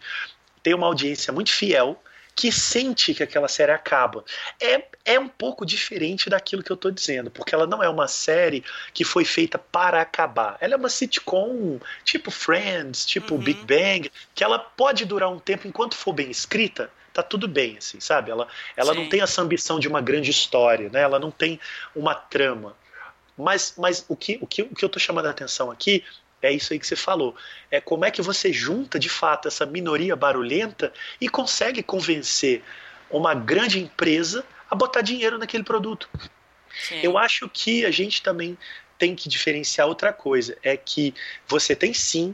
tem 0.64 0.74
uma 0.74 0.88
audiência 0.88 1.32
muito 1.32 1.52
fiel 1.52 2.02
que 2.36 2.52
sente 2.52 3.14
que 3.14 3.24
aquela 3.24 3.48
série 3.48 3.72
acaba. 3.72 4.26
É, 4.60 4.84
é 5.06 5.20
um 5.20 5.28
pouco 5.28 5.66
diferente 5.66 6.30
daquilo 6.30 6.62
que 6.62 6.72
eu 6.72 6.76
estou 6.76 6.92
dizendo, 6.92 7.32
porque 7.32 7.56
ela 7.56 7.66
não 7.66 7.82
é 7.82 7.88
uma 7.88 8.08
série 8.08 8.64
que 8.94 9.06
foi 9.06 9.24
feita 9.24 9.58
para 9.58 10.02
acabar. 10.02 10.58
Ela 10.60 10.74
é 10.74 10.78
uma 10.78 10.90
sitcom 10.90 11.80
tipo 12.04 12.30
Friends, 12.30 13.06
tipo 13.06 13.36
uhum. 13.36 13.42
Big 13.42 13.64
Bang, 13.64 14.12
que 14.34 14.44
ela 14.44 14.60
pode 14.60 15.06
durar 15.06 15.30
um 15.30 15.40
tempo 15.40 15.68
enquanto 15.68 15.96
for 15.96 16.12
bem 16.12 16.30
escrita. 16.30 16.92
Tá 17.14 17.24
tudo 17.24 17.48
bem, 17.48 17.78
assim, 17.78 18.02
sabe? 18.02 18.30
Ela, 18.30 18.46
ela 18.76 18.94
não 18.94 19.08
tem 19.08 19.22
essa 19.22 19.42
ambição 19.42 19.80
de 19.80 19.88
uma 19.88 20.02
grande 20.02 20.30
história, 20.30 20.90
né? 20.90 21.00
Ela 21.00 21.18
não 21.18 21.32
tem 21.32 21.58
uma 21.96 22.14
trama. 22.14 22.76
Mas, 23.38 23.74
mas 23.78 24.06
o, 24.10 24.18
que, 24.18 24.38
o, 24.42 24.48
que, 24.48 24.62
o 24.64 24.76
que 24.76 24.84
eu 24.84 24.88
estou 24.88 25.00
chamando 25.00 25.28
a 25.28 25.30
atenção 25.30 25.72
aqui 25.72 26.04
é 26.42 26.52
isso 26.52 26.74
aí 26.74 26.80
que 26.80 26.88
você 26.88 26.96
falou. 26.96 27.36
É 27.72 27.82
como 27.82 28.06
é 28.06 28.12
que 28.12 28.22
você 28.22 28.54
junta 28.54 29.00
de 29.00 29.10
fato 29.10 29.48
essa 29.48 29.66
minoria 29.66 30.16
barulhenta 30.16 30.94
e 31.20 31.28
consegue 31.28 31.82
convencer 31.82 32.64
uma 33.10 33.34
grande 33.34 33.80
empresa 33.80 34.46
a 34.70 34.76
botar 34.76 35.02
dinheiro 35.02 35.38
naquele 35.38 35.64
produto. 35.64 36.10
Sim. 36.88 37.00
Eu 37.02 37.18
acho 37.18 37.50
que 37.50 37.86
a 37.86 37.92
gente 37.92 38.22
também 38.22 38.58
tem 38.98 39.16
que 39.16 39.30
diferenciar 39.30 39.88
outra 39.88 40.14
coisa, 40.14 40.58
é 40.64 40.78
que 40.78 41.14
você 41.48 41.76
tem 41.76 41.94
sim 41.94 42.34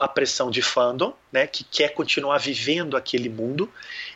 a 0.00 0.08
pressão 0.08 0.50
de 0.50 0.62
fandom, 0.62 1.14
né, 1.30 1.46
que 1.46 1.62
quer 1.64 1.90
continuar 1.90 2.38
vivendo 2.38 2.96
aquele 2.96 3.28
mundo, 3.28 3.70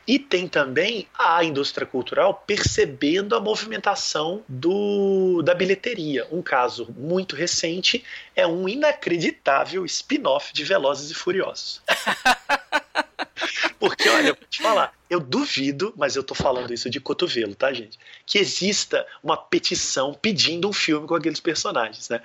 e 0.07 0.19
tem 0.19 0.49
também 0.49 1.07
a 1.19 1.45
indústria 1.45 1.87
cultural 1.87 2.43
percebendo 2.47 3.37
a 3.37 3.41
movimentação 3.41 4.43
do, 4.49 5.43
da 5.43 5.55
bilheteria. 5.55 6.27
Um 6.33 6.43
caso 6.43 6.89
muito 6.97 7.37
recente 7.37 8.03
é 8.35 8.47
um 8.47 8.69
inacreditável 8.69 9.85
spin-off 9.85 10.53
de 10.53 10.65
Velozes 10.65 11.11
e 11.11 11.15
Furiosos. 11.15 11.83
Porque, 13.79 14.09
olha, 14.09 14.35
vou 14.35 14.49
te 14.49 14.63
falar, 14.63 14.93
eu 15.09 15.21
duvido, 15.21 15.95
mas 15.97 16.17
eu 16.17 16.23
tô 16.23 16.35
falando 16.35 16.73
isso 16.73 16.91
de 16.91 17.01
cotovelo, 17.01 17.55
tá, 17.55 17.73
gente? 17.73 17.99
Que 18.27 18.39
exista 18.39 19.07
uma 19.23 19.37
petição 19.37 20.13
pedindo 20.13 20.69
um 20.69 20.73
filme 20.73 21.07
com 21.07 21.15
aqueles 21.15 21.41
personagens, 21.41 22.09
né? 22.09 22.21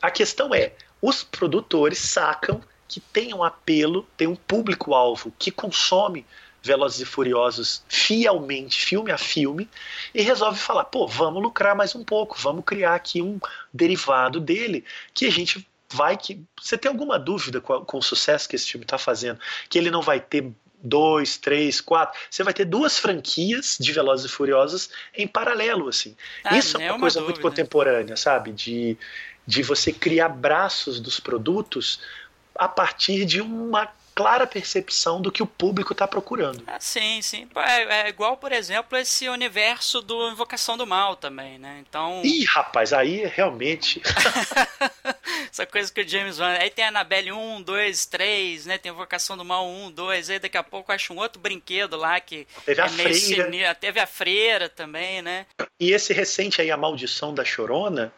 A 0.00 0.10
questão 0.10 0.54
é, 0.54 0.72
os 1.00 1.22
produtores 1.22 1.98
sacam 1.98 2.60
que 2.88 3.00
tem 3.00 3.32
um 3.32 3.44
apelo, 3.44 4.06
tem 4.16 4.26
um 4.26 4.34
público-alvo 4.34 5.32
que 5.38 5.50
consome 5.50 6.26
Velozes 6.62 7.00
e 7.00 7.04
Furiosos 7.04 7.82
fielmente, 7.88 8.84
filme 8.84 9.10
a 9.10 9.16
filme, 9.16 9.68
e 10.14 10.20
resolve 10.22 10.58
falar: 10.58 10.84
pô, 10.84 11.06
vamos 11.06 11.42
lucrar 11.42 11.74
mais 11.74 11.94
um 11.94 12.04
pouco, 12.04 12.36
vamos 12.38 12.64
criar 12.64 12.94
aqui 12.94 13.22
um 13.22 13.38
derivado 13.72 14.40
dele 14.40 14.84
que 15.14 15.26
a 15.26 15.30
gente 15.30 15.66
vai 15.92 16.16
que. 16.16 16.42
Você 16.60 16.76
tem 16.76 16.90
alguma 16.90 17.18
dúvida 17.18 17.60
com, 17.60 17.84
com 17.84 17.98
o 17.98 18.02
sucesso 18.02 18.48
que 18.48 18.56
esse 18.56 18.70
filme 18.70 18.84
está 18.84 18.98
fazendo? 18.98 19.40
Que 19.68 19.78
ele 19.78 19.90
não 19.90 20.02
vai 20.02 20.20
ter 20.20 20.52
dois, 20.82 21.36
três, 21.36 21.80
quatro. 21.80 22.18
Você 22.30 22.42
vai 22.42 22.54
ter 22.54 22.64
duas 22.64 22.98
franquias 22.98 23.76
de 23.78 23.92
Velozes 23.92 24.26
e 24.26 24.28
Furiosos 24.28 24.90
em 25.14 25.26
paralelo, 25.26 25.88
assim. 25.88 26.16
Ah, 26.44 26.56
Isso 26.56 26.76
é 26.76 26.86
uma, 26.86 26.94
uma 26.94 27.00
coisa 27.00 27.20
dúvida. 27.20 27.38
muito 27.38 27.48
contemporânea, 27.48 28.16
sabe? 28.16 28.52
De, 28.52 28.96
de 29.46 29.62
você 29.62 29.92
criar 29.92 30.28
braços 30.28 31.00
dos 31.00 31.18
produtos 31.18 32.00
a 32.54 32.68
partir 32.68 33.24
de 33.24 33.40
uma 33.40 33.90
clara 34.20 34.46
percepção 34.46 35.20
do 35.20 35.32
que 35.32 35.42
o 35.42 35.46
público 35.46 35.92
está 35.92 36.06
procurando. 36.06 36.62
Ah, 36.66 36.78
sim, 36.78 37.22
sim. 37.22 37.48
É, 37.56 38.02
é, 38.02 38.08
igual, 38.08 38.36
por 38.36 38.52
exemplo, 38.52 38.98
esse 38.98 39.26
universo 39.30 40.02
do 40.02 40.30
Invocação 40.30 40.76
do 40.76 40.86
Mal 40.86 41.16
também, 41.16 41.58
né? 41.58 41.82
Então. 41.88 42.20
Ih, 42.22 42.44
rapaz, 42.44 42.92
aí 42.92 43.24
realmente. 43.24 44.02
Essa 45.50 45.64
coisa 45.64 45.90
que 45.90 46.02
o 46.02 46.08
James 46.08 46.38
Wan. 46.38 46.52
Aí 46.60 46.68
tem 46.68 46.84
a 46.84 46.88
Annabelle 46.88 47.32
1, 47.32 47.62
2, 47.62 48.06
3, 48.06 48.66
né? 48.66 48.78
Tem 48.78 48.92
Invocação 48.92 49.38
do 49.38 49.44
Mal 49.44 49.66
1, 49.66 49.90
2. 49.92 50.30
Aí 50.30 50.38
daqui 50.38 50.58
a 50.58 50.62
pouco 50.62 50.92
acho 50.92 51.14
um 51.14 51.18
outro 51.18 51.40
brinquedo 51.40 51.96
lá 51.96 52.20
que. 52.20 52.46
Teve 52.66 52.80
é 52.80 52.84
a 52.84 52.88
freira. 52.88 53.74
Teve 53.74 54.00
a 54.00 54.06
freira 54.06 54.68
também, 54.68 55.22
né? 55.22 55.46
E 55.78 55.92
esse 55.92 56.12
recente 56.12 56.60
aí, 56.60 56.70
A 56.70 56.76
Maldição 56.76 57.32
da 57.34 57.44
Chorona, 57.44 58.12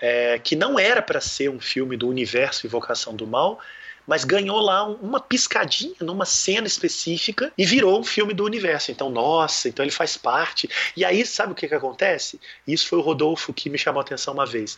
é, 0.00 0.38
que 0.38 0.54
não 0.56 0.78
era 0.78 1.02
para 1.02 1.20
ser 1.20 1.48
um 1.50 1.60
filme 1.60 1.96
do 1.96 2.08
universo 2.08 2.66
Invocação 2.66 3.14
do 3.14 3.26
Mal 3.26 3.60
mas 4.06 4.24
ganhou 4.24 4.60
lá 4.60 4.84
uma 4.84 5.18
piscadinha 5.18 5.96
numa 6.00 6.24
cena 6.24 6.66
específica 6.66 7.52
e 7.58 7.66
virou 7.66 7.98
um 7.98 8.04
filme 8.04 8.32
do 8.32 8.44
universo. 8.44 8.90
Então, 8.92 9.10
nossa, 9.10 9.68
então 9.68 9.84
ele 9.84 9.92
faz 9.92 10.16
parte. 10.16 10.70
E 10.96 11.04
aí, 11.04 11.26
sabe 11.26 11.52
o 11.52 11.54
que, 11.54 11.66
que 11.66 11.74
acontece? 11.74 12.40
Isso 12.66 12.86
foi 12.86 12.98
o 12.98 13.02
Rodolfo 13.02 13.52
que 13.52 13.68
me 13.68 13.76
chamou 13.76 14.00
a 14.00 14.04
atenção 14.04 14.34
uma 14.34 14.46
vez. 14.46 14.74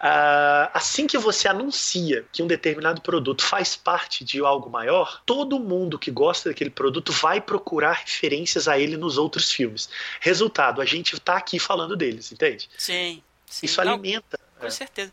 Uh, 0.00 0.70
assim 0.72 1.06
que 1.06 1.18
você 1.18 1.46
anuncia 1.46 2.24
que 2.32 2.42
um 2.42 2.46
determinado 2.46 3.02
produto 3.02 3.42
faz 3.42 3.76
parte 3.76 4.24
de 4.24 4.40
algo 4.40 4.70
maior, 4.70 5.20
todo 5.26 5.60
mundo 5.60 5.98
que 5.98 6.10
gosta 6.10 6.48
daquele 6.48 6.70
produto 6.70 7.12
vai 7.12 7.40
procurar 7.40 7.92
referências 7.92 8.66
a 8.66 8.78
ele 8.78 8.96
nos 8.96 9.18
outros 9.18 9.52
filmes. 9.52 9.90
Resultado, 10.20 10.80
a 10.80 10.86
gente 10.86 11.14
está 11.14 11.36
aqui 11.36 11.58
falando 11.58 11.96
deles, 11.96 12.32
entende? 12.32 12.70
Sim. 12.78 13.22
sim. 13.44 13.66
Isso 13.66 13.84
Não, 13.84 13.92
alimenta. 13.92 14.38
Com 14.60 14.66
é. 14.66 14.70
certeza. 14.70 15.12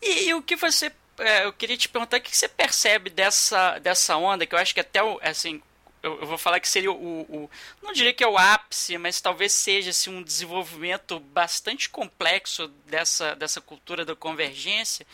E, 0.00 0.28
e 0.28 0.34
o 0.34 0.42
que 0.42 0.56
você 0.56 0.92
é, 1.18 1.44
eu 1.44 1.52
queria 1.52 1.76
te 1.76 1.88
perguntar 1.88 2.18
o 2.18 2.20
que 2.20 2.36
você 2.36 2.48
percebe 2.48 3.08
dessa, 3.10 3.78
dessa 3.78 4.16
onda, 4.16 4.46
que 4.46 4.54
eu 4.54 4.58
acho 4.58 4.74
que 4.74 4.80
até 4.80 5.02
o, 5.02 5.20
assim, 5.22 5.62
eu, 6.02 6.20
eu 6.20 6.26
vou 6.26 6.36
falar 6.36 6.60
que 6.60 6.68
seria 6.68 6.92
o, 6.92 7.22
o, 7.22 7.50
Não 7.82 7.92
diria 7.92 8.12
que 8.12 8.24
é 8.24 8.28
o 8.28 8.36
ápice, 8.36 8.98
mas 8.98 9.20
talvez 9.20 9.52
seja 9.52 9.90
assim, 9.90 10.10
um 10.10 10.22
desenvolvimento 10.22 11.18
bastante 11.18 11.88
complexo 11.88 12.68
dessa, 12.86 13.34
dessa 13.36 13.60
cultura 13.60 14.04
da 14.04 14.16
convergência, 14.16 15.06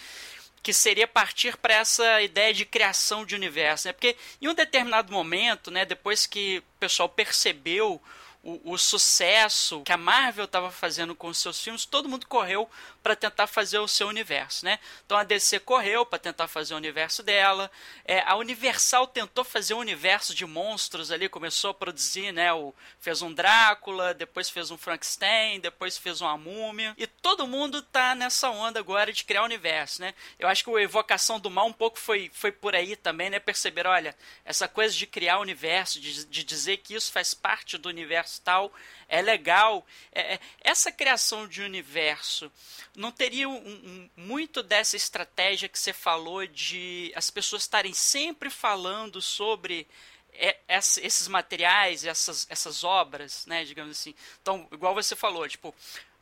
que 0.62 0.73
seria 0.73 1.07
partir 1.07 1.57
para 1.57 1.75
essa 1.75 2.21
ideia 2.23 2.53
de 2.53 2.64
criação 2.64 3.25
de 3.25 3.35
universo. 3.35 3.88
Né? 3.88 3.93
Porque 3.93 4.16
em 4.40 4.49
um 4.49 4.55
determinado 4.55 5.12
momento, 5.12 5.71
né, 5.71 5.85
depois 5.85 6.27
que 6.27 6.59
o 6.59 6.81
pessoal 6.81 7.09
percebeu 7.09 8.03
o, 8.42 8.72
o, 8.72 8.79
sucesso 8.79 9.83
que 9.83 9.92
a 9.92 9.98
Marvel 9.98 10.46
estava 10.46 10.70
fazendo 10.70 11.14
com 11.14 11.29
os 11.29 11.38
seus 11.38 11.62
filmes, 11.62 11.85
todo 11.85 12.09
mundo 12.09 12.26
correu 12.26 12.68
para 13.03 13.14
tentar 13.14 13.46
fazer 13.46 13.79
o 13.79 13.88
seu 13.88 14.09
universo, 14.09 14.64
né? 14.64 14.79
Então 15.05 15.16
a 15.16 15.24
DC 15.24 15.61
correu 15.61 16.07
para 16.07 16.18
tentar 16.18 16.48
fazer 16.48 16.72
o 16.72 16.76
universo 16.79 17.22
dela, 17.22 17.70
é, 18.05 18.20
a 18.20 18.37
Universal 18.37 19.07
tentou 19.07 19.44
fazer 19.44 19.74
um 19.74 19.79
universo 19.79 20.35
de 20.35 20.46
monstros 20.46 21.11
ali, 21.11 21.29
começou 21.29 21.70
a 21.70 21.74
produzir, 21.74 22.33
né? 22.33 22.53
O, 22.53 22.74
fez 22.98 23.20
um 23.20 23.33
Drácula, 23.33 24.14
depois 24.14 24.48
fez 24.48 24.70
um 24.70 24.79
Frankenstein, 24.79 25.61
depois 25.61 25.98
fez 25.98 26.20
uma 26.22 26.37
múmia, 26.38 26.94
e 26.96 27.07
todo 27.07 27.46
mundo 27.46 27.83
tá 27.83 28.14
nessa 28.14 28.48
onda 28.48 28.81
agora 28.81 29.12
de 29.12 29.24
criar 29.24 29.42
o 29.42 29.46
universo, 29.46 30.00
né? 30.00 30.14
Eu 30.38 30.48
acho 30.48 30.64
que 30.64 30.70
a 30.70 30.81
Evocação 30.81 31.38
do 31.38 31.50
Mal 31.50 31.66
um 31.66 31.72
pouco 31.72 31.98
foi, 31.98 32.31
foi 32.33 32.53
por 32.53 32.74
aí 32.74 32.96
também, 32.96 33.29
né? 33.29 33.38
Perceber, 33.38 33.87
olha, 33.87 34.16
essa 34.44 34.66
coisa 34.66 34.94
de 34.94 35.07
criar 35.07 35.38
o 35.38 35.42
universo, 35.42 36.00
de, 36.00 36.24
de 36.24 36.42
dizer 36.42 36.79
que 36.79 36.94
isso 36.94 37.12
faz 37.12 37.35
parte 37.35 37.76
do 37.76 37.88
universo 37.88 38.30
tal, 38.38 38.73
é 39.09 39.21
legal. 39.21 39.85
É, 40.12 40.35
é, 40.35 40.40
essa 40.61 40.93
criação 40.93 41.49
de 41.49 41.62
universo 41.62 42.51
não 42.95 43.11
teria 43.11 43.49
um, 43.49 43.57
um, 43.57 44.11
muito 44.16 44.62
dessa 44.62 44.97
estratégia 44.97 45.69
que 45.69 45.79
você 45.79 45.93
falou 45.93 46.47
de 46.47 47.12
as 47.14 47.31
pessoas 47.31 47.62
estarem 47.62 47.93
sempre 47.93 48.51
falando 48.51 49.21
sobre 49.21 49.87
é, 50.33 50.57
esses 50.69 51.29
materiais, 51.29 52.05
essas, 52.05 52.47
essas 52.49 52.85
obras, 52.85 53.47
né, 53.47 53.64
digamos 53.64 53.99
assim. 53.99 54.14
Então, 54.40 54.69
igual 54.73 54.95
você 54.95 55.16
falou, 55.16 55.49
tipo, 55.49 55.75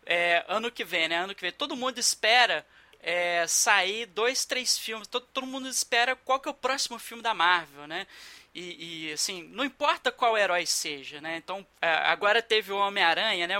é, 0.06 0.44
ano 0.48 0.70
que 0.70 0.84
vem, 0.84 1.08
né, 1.08 1.16
ano 1.16 1.34
que 1.34 1.42
vem, 1.42 1.52
todo 1.52 1.76
mundo 1.76 1.98
espera 1.98 2.66
é, 3.00 3.46
sair 3.46 4.06
dois, 4.06 4.44
três 4.44 4.76
filmes, 4.76 5.06
todo, 5.06 5.26
todo 5.32 5.46
mundo 5.46 5.68
espera 5.68 6.16
qual 6.16 6.40
que 6.40 6.48
é 6.48 6.50
o 6.50 6.54
próximo 6.54 6.98
filme 6.98 7.22
da 7.22 7.34
Marvel, 7.34 7.86
né? 7.86 8.06
E, 8.54 9.08
e, 9.08 9.12
assim, 9.12 9.42
não 9.52 9.64
importa 9.64 10.10
qual 10.10 10.36
herói 10.36 10.66
seja, 10.66 11.20
né? 11.20 11.36
Então, 11.36 11.66
agora 11.80 12.42
teve 12.42 12.72
o 12.72 12.78
Homem-Aranha, 12.78 13.46
né? 13.46 13.54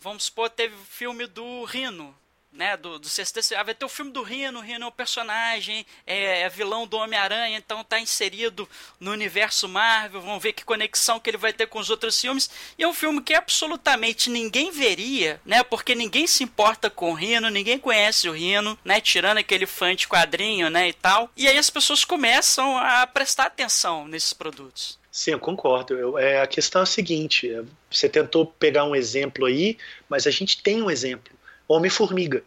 Vamos 0.00 0.24
supor, 0.24 0.50
teve 0.50 0.74
o 0.74 0.84
filme 0.84 1.26
do 1.26 1.64
Rino, 1.64 2.14
né, 2.52 2.76
do, 2.76 2.98
do 2.98 3.08
sexto 3.08 3.40
ah, 3.56 3.62
vai 3.62 3.74
ter 3.74 3.84
o 3.84 3.88
filme 3.88 4.10
do 4.10 4.22
Rino, 4.22 4.58
o 4.58 4.62
Rino 4.62 4.84
é 4.84 4.88
o 4.88 4.92
personagem, 4.92 5.86
é, 6.06 6.42
é 6.42 6.48
vilão 6.48 6.86
do 6.86 6.96
Homem-Aranha, 6.96 7.56
então 7.56 7.82
tá 7.82 7.98
inserido 7.98 8.68
no 9.00 9.10
universo 9.10 9.68
Marvel, 9.68 10.20
vamos 10.20 10.42
ver 10.42 10.52
que 10.52 10.64
conexão 10.64 11.18
que 11.18 11.30
ele 11.30 11.38
vai 11.38 11.52
ter 11.52 11.66
com 11.66 11.78
os 11.78 11.90
outros 11.90 12.20
filmes, 12.20 12.50
e 12.78 12.82
é 12.82 12.88
um 12.88 12.94
filme 12.94 13.22
que 13.22 13.34
absolutamente 13.34 14.28
ninguém 14.28 14.70
veria, 14.70 15.40
né, 15.44 15.62
porque 15.62 15.94
ninguém 15.94 16.26
se 16.26 16.44
importa 16.44 16.90
com 16.90 17.10
o 17.10 17.14
Rino, 17.14 17.48
ninguém 17.48 17.78
conhece 17.78 18.28
o 18.28 18.32
Rino, 18.32 18.78
né, 18.84 19.00
tirando 19.00 19.38
aquele 19.38 19.66
fã 19.66 19.94
de 19.94 20.06
quadrinho, 20.06 20.68
né, 20.68 20.88
e 20.88 20.92
tal, 20.92 21.30
e 21.36 21.48
aí 21.48 21.56
as 21.56 21.70
pessoas 21.70 22.04
começam 22.04 22.76
a 22.76 23.06
prestar 23.06 23.46
atenção 23.46 24.06
nesses 24.06 24.32
produtos. 24.32 25.00
Sim, 25.10 25.32
eu 25.32 25.38
concordo. 25.38 25.92
Eu, 25.94 26.18
é, 26.18 26.40
a 26.40 26.46
questão 26.46 26.80
é 26.80 26.84
a 26.84 26.86
seguinte: 26.86 27.52
é, 27.52 27.62
você 27.90 28.08
tentou 28.08 28.46
pegar 28.46 28.84
um 28.84 28.96
exemplo 28.96 29.44
aí, 29.44 29.76
mas 30.08 30.26
a 30.26 30.30
gente 30.30 30.62
tem 30.62 30.82
um 30.82 30.90
exemplo. 30.90 31.30
Homem-Formiga. 31.72 32.42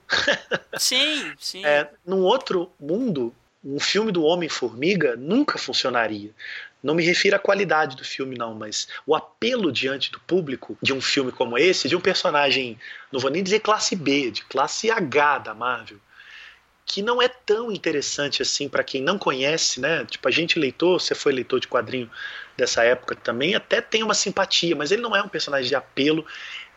Sim, 0.77 1.33
sim. 1.39 1.65
É, 1.65 1.89
num 2.05 2.21
outro 2.21 2.71
mundo, 2.79 3.33
um 3.63 3.79
filme 3.79 4.11
do 4.11 4.23
Homem-Formiga 4.23 5.15
nunca 5.15 5.57
funcionaria. 5.57 6.31
Não 6.83 6.93
me 6.93 7.03
refiro 7.03 7.35
à 7.35 7.39
qualidade 7.39 7.95
do 7.95 8.05
filme, 8.05 8.38
não, 8.38 8.53
mas 8.53 8.88
o 9.07 9.15
apelo 9.15 9.71
diante 9.71 10.11
do 10.11 10.19
público 10.19 10.77
de 10.81 10.93
um 10.93 11.01
filme 11.01 11.31
como 11.31 11.57
esse, 11.57 11.89
de 11.89 11.95
um 11.95 12.01
personagem, 12.01 12.77
não 13.11 13.19
vou 13.19 13.31
nem 13.31 13.41
dizer 13.41 13.61
classe 13.61 13.95
B, 13.95 14.29
de 14.29 14.43
classe 14.45 14.91
H 14.91 15.39
da 15.39 15.53
Marvel, 15.55 15.97
que 16.85 17.01
não 17.01 17.19
é 17.19 17.27
tão 17.27 17.71
interessante 17.71 18.43
assim 18.43 18.69
para 18.69 18.84
quem 18.84 19.01
não 19.01 19.17
conhece, 19.17 19.82
né? 19.82 20.05
Tipo, 20.05 20.28
a 20.28 20.32
gente 20.32 20.59
leitor, 20.59 21.01
você 21.01 21.15
foi 21.15 21.34
leitor 21.34 21.59
de 21.59 21.67
quadrinho 21.67 22.09
dessa 22.55 22.84
época 22.84 23.15
também, 23.15 23.55
até 23.55 23.82
tem 23.82 24.03
uma 24.03 24.13
simpatia, 24.13 24.76
mas 24.76 24.91
ele 24.91 25.01
não 25.01 25.15
é 25.15 25.21
um 25.23 25.28
personagem 25.28 25.67
de 25.67 25.76
apelo 25.76 26.23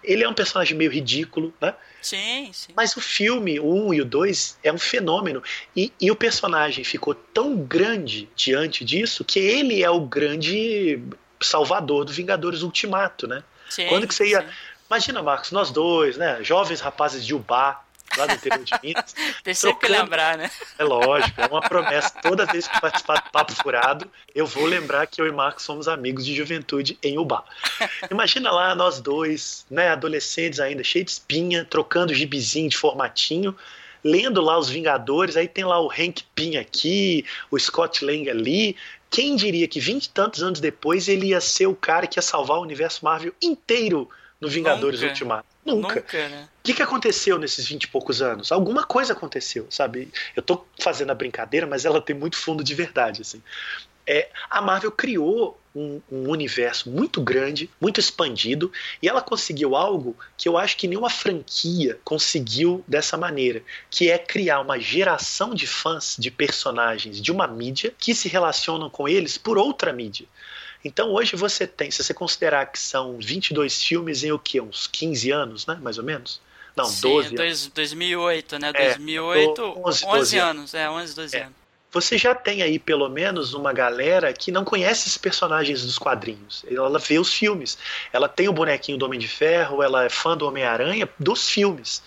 ele 0.03 0.25
é 0.25 0.29
um 0.29 0.35
personagem 0.35 0.77
meio 0.77 0.91
ridículo, 0.91 1.53
né? 1.61 1.75
Sim, 2.01 2.51
sim. 2.53 2.73
Mas 2.77 2.97
o 2.97 3.01
filme, 3.01 3.59
o 3.59 3.89
1 3.89 3.95
e 3.95 4.01
o 4.01 4.05
2, 4.05 4.59
é 4.63 4.73
um 4.73 4.79
fenômeno. 4.79 5.43
E, 5.77 5.93
e 6.01 6.11
o 6.11 6.17
personagem 6.17 6.85
ficou 6.85 7.15
tão 7.15 7.57
grande 7.57 8.29
diante 8.37 8.85
disso 8.85 9.25
que 9.25 9.39
ele 9.39 9.83
é 9.83 9.91
o 9.91 10.01
grande 10.01 11.01
salvador 11.41 12.05
do 12.05 12.13
Vingadores 12.13 12.63
Ultimato, 12.63 13.27
né? 13.27 13.43
Sim, 13.69 13.87
Quando 13.89 14.07
que 14.07 14.15
você 14.15 14.29
ia. 14.29 14.43
Sim. 14.43 14.49
Imagina, 14.89 15.23
Marcos, 15.23 15.51
nós 15.53 15.71
dois, 15.71 16.17
né? 16.17 16.43
Jovens 16.43 16.81
rapazes 16.81 17.25
de 17.27 17.35
Ubá, 17.35 17.85
lá 18.17 18.27
do 18.27 18.35
interior 18.35 18.65
de 18.65 18.73
Minas. 18.83 19.15
Tem 19.43 19.55
sempre 19.55 19.87
que 19.87 19.93
lembrar, 19.93 20.37
né? 20.39 20.51
É 20.79 20.85
lógico, 20.85 21.41
é 21.41 21.47
uma 21.47 21.61
promessa. 21.61 22.13
Toda 22.23 22.47
vez 22.47 22.67
que 22.67 22.81
participar 22.81 23.23
do 23.23 23.31
Papo 23.31 23.53
Furado, 23.53 24.11
eu 24.35 24.47
vou 24.47 24.67
lembrar 24.67 25.07
que 25.07 25.21
eu 25.21 25.27
e 25.27 25.33
Marcos 25.33 25.65
somos 25.65 25.89
amigos 25.89 26.25
de 26.25 26.35
juventude 26.35 26.99
em 27.03 27.19
Ubá. 27.19 27.45
Imagina 28.11 28.51
lá 28.51 28.75
nós 28.75 29.01
dois, 29.01 29.67
né, 29.71 29.91
adolescentes 29.91 30.61
ainda, 30.61 30.83
cheios 30.83 31.07
de 31.07 31.13
espinha, 31.13 31.65
trocando 31.65 32.15
gibizinho 32.15 32.69
de 32.69 32.77
formatinho, 32.77 33.57
lendo 34.03 34.41
lá 34.41 34.59
os 34.59 34.69
Vingadores, 34.69 35.37
aí 35.37 35.49
tem 35.49 35.65
lá 35.65 35.81
o 35.81 35.91
Hank 35.91 36.23
Pym 36.35 36.57
aqui, 36.57 37.25
o 37.51 37.59
Scott 37.59 38.05
Lang 38.05 38.29
ali. 38.31 38.77
Quem 39.11 39.37
diria 39.37 39.67
que 39.67 39.81
vinte 39.81 40.05
e 40.07 40.11
tantos 40.11 40.43
anos 40.43 40.61
depois 40.61 41.09
ele 41.09 41.29
ia 41.29 41.41
ser 41.41 41.67
o 41.67 41.75
cara 41.75 42.07
que 42.07 42.19
ia 42.19 42.23
salvar 42.23 42.59
o 42.59 42.63
universo 42.63 43.05
Marvel 43.05 43.33
inteiro 43.41 44.09
no 44.41 44.49
Vingadores 44.49 45.01
Nunca. 45.01 45.13
Ultimato? 45.13 45.47
Nunca. 45.69 45.97
Nunca, 45.97 46.29
né? 46.29 46.49
O 46.59 46.63
que, 46.65 46.75
que 46.75 46.83
aconteceu 46.83 47.39
nesses 47.39 47.67
vinte 47.67 47.85
e 47.85 47.89
poucos 47.89 48.21
anos? 48.21 48.53
Alguma 48.53 48.85
coisa 48.85 49.13
aconteceu, 49.13 49.67
sabe? 49.71 50.11
Eu 50.37 50.43
tô 50.43 50.65
fazendo 50.79 51.11
a 51.11 51.15
brincadeira, 51.15 51.67
mas 51.67 51.85
ela 51.85 52.01
tem 52.01 52.15
muito 52.15 52.37
fundo 52.37 52.63
de 52.63 52.75
verdade, 52.75 53.23
assim. 53.23 53.43
É, 54.07 54.31
a 54.49 54.63
Marvel 54.63 54.91
criou 54.91 55.59
um, 55.75 56.01
um 56.11 56.31
universo 56.31 56.91
muito 56.91 57.21
grande, 57.21 57.69
muito 57.81 58.01
expandido, 58.01 58.73
e 59.03 59.09
ela 59.09 59.21
conseguiu 59.21 59.77
algo 59.77 60.17
que 60.37 60.49
eu 60.49 60.57
acho 60.57 60.77
que 60.77 60.89
nenhuma 60.89 61.11
franquia 61.11 61.99
conseguiu 62.05 62.83
dessa 62.89 63.17
maneira, 63.17 63.63
que 63.91 64.11
é 64.11 64.19
criar 64.19 64.61
uma 64.61 64.79
geração 64.79 65.55
de 65.55 65.67
fãs 65.67 66.17
de 66.19 66.31
personagens 66.31 67.21
de 67.21 67.31
uma 67.31 67.47
mídia 67.47 67.93
que 67.99 68.15
se 68.15 68.29
relacionam 68.29 68.89
com 68.89 69.07
eles 69.07 69.37
por 69.37 69.59
outra 69.59 69.93
mídia. 69.93 70.27
Então 70.85 71.11
hoje 71.13 71.37
você 71.37 71.67
tem, 71.67 71.91
se 71.91 72.03
você 72.03 72.15
considerar 72.15 72.67
que 72.67 72.79
são 72.79 73.19
22 73.19 73.83
filmes 73.83 74.23
em 74.23 74.33
o 74.33 74.39
que? 74.39 74.61
Uns 74.61 74.87
15 74.87 75.31
anos, 75.31 75.67
né? 75.67 75.79
Mais 75.83 75.99
ou 75.99 76.05
menos? 76.05 76.41
Não, 76.77 76.85
Sim, 76.85 77.01
12 77.01 77.27
anos. 77.27 77.37
dois, 77.37 77.67
2008, 77.69 78.59
né? 78.59 78.71
É, 78.75 78.87
2008, 78.89 79.63
11, 79.63 79.83
11, 79.85 80.07
12 80.07 80.39
anos. 80.39 80.75
É, 80.75 80.89
11, 80.89 81.15
12 81.15 81.37
É. 81.37 81.43
anos. 81.43 81.69
Você 81.91 82.19
já 82.19 82.35
tem 82.35 82.63
aí 82.63 82.79
pelo 82.79 83.09
menos 83.09 83.55
uma 83.55 83.73
galera 83.73 84.31
que 84.33 84.53
não 84.53 84.63
conhece 84.63 85.09
esses 85.09 85.17
personagens 85.17 85.83
dos 85.85 85.99
quadrinhos. 85.99 86.65
Ela 86.71 86.99
vê 86.99 87.19
os 87.19 87.33
filmes. 87.33 87.79
Ela 88.13 88.29
tem 88.29 88.47
o 88.47 88.53
bonequinho 88.53 88.99
do 88.99 89.07
Homem 89.07 89.19
de 89.19 89.27
Ferro, 89.27 89.83
ela 89.83 90.05
é 90.05 90.11
fã 90.11 90.37
do 90.37 90.47
Homem-Aranha 90.47 91.09
dos 91.19 91.49
filmes. 91.49 92.03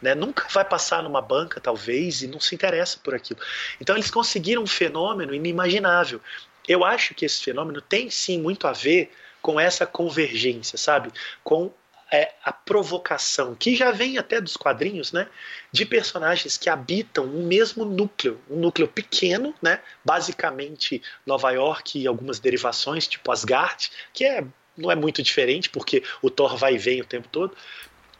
Né? 0.00 0.14
Nunca 0.14 0.46
vai 0.50 0.64
passar 0.64 1.02
numa 1.02 1.20
banca, 1.20 1.60
talvez, 1.60 2.22
e 2.22 2.28
não 2.28 2.38
se 2.38 2.54
interessa 2.54 2.98
por 3.02 3.12
aquilo. 3.14 3.40
Então 3.80 3.96
eles 3.96 4.10
conseguiram 4.10 4.62
um 4.62 4.66
fenômeno 4.68 5.34
inimaginável. 5.34 6.20
Eu 6.66 6.84
acho 6.84 7.14
que 7.14 7.24
esse 7.24 7.42
fenômeno 7.42 7.80
tem 7.80 8.10
sim 8.10 8.40
muito 8.40 8.66
a 8.66 8.72
ver 8.72 9.12
com 9.42 9.60
essa 9.60 9.84
convergência, 9.84 10.78
sabe? 10.78 11.10
Com 11.42 11.70
é, 12.10 12.32
a 12.44 12.52
provocação, 12.52 13.54
que 13.54 13.74
já 13.74 13.90
vem 13.90 14.18
até 14.18 14.40
dos 14.40 14.56
quadrinhos, 14.56 15.12
né? 15.12 15.26
De 15.72 15.84
personagens 15.84 16.56
que 16.56 16.70
habitam 16.70 17.24
um 17.24 17.46
mesmo 17.46 17.84
núcleo, 17.84 18.40
um 18.48 18.56
núcleo 18.56 18.88
pequeno, 18.88 19.54
né? 19.60 19.80
Basicamente 20.04 21.02
Nova 21.26 21.50
York 21.50 21.98
e 21.98 22.06
algumas 22.06 22.38
derivações, 22.38 23.08
tipo 23.08 23.30
Asgard, 23.32 23.90
que 24.12 24.24
é, 24.24 24.44
não 24.76 24.90
é 24.90 24.94
muito 24.94 25.22
diferente, 25.22 25.68
porque 25.68 26.02
o 26.22 26.30
Thor 26.30 26.56
vai 26.56 26.74
e 26.74 26.78
vem 26.78 27.00
o 27.00 27.04
tempo 27.04 27.28
todo. 27.28 27.56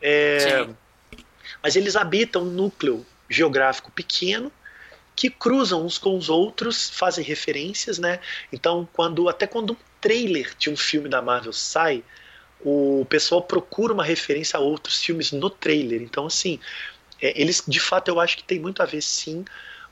É, 0.02 0.68
mas 1.62 1.76
eles 1.76 1.96
habitam 1.96 2.42
um 2.42 2.50
núcleo 2.50 3.06
geográfico 3.28 3.90
pequeno 3.90 4.52
que 5.16 5.30
cruzam 5.30 5.84
uns 5.84 5.98
com 5.98 6.16
os 6.16 6.28
outros, 6.28 6.90
fazem 6.90 7.24
referências, 7.24 7.98
né? 7.98 8.20
Então, 8.52 8.88
quando 8.92 9.28
até 9.28 9.46
quando 9.46 9.74
um 9.74 9.76
trailer 10.00 10.54
de 10.58 10.70
um 10.70 10.76
filme 10.76 11.08
da 11.08 11.22
Marvel 11.22 11.52
sai, 11.52 12.02
o 12.60 13.06
pessoal 13.08 13.42
procura 13.42 13.92
uma 13.92 14.04
referência 14.04 14.56
a 14.56 14.60
outros 14.60 15.02
filmes 15.02 15.32
no 15.32 15.50
trailer. 15.50 16.02
Então, 16.02 16.26
assim, 16.26 16.58
é, 17.20 17.40
eles 17.40 17.62
de 17.66 17.80
fato 17.80 18.08
eu 18.08 18.20
acho 18.20 18.36
que 18.36 18.44
tem 18.44 18.58
muito 18.58 18.82
a 18.82 18.86
ver 18.86 19.02
sim 19.02 19.44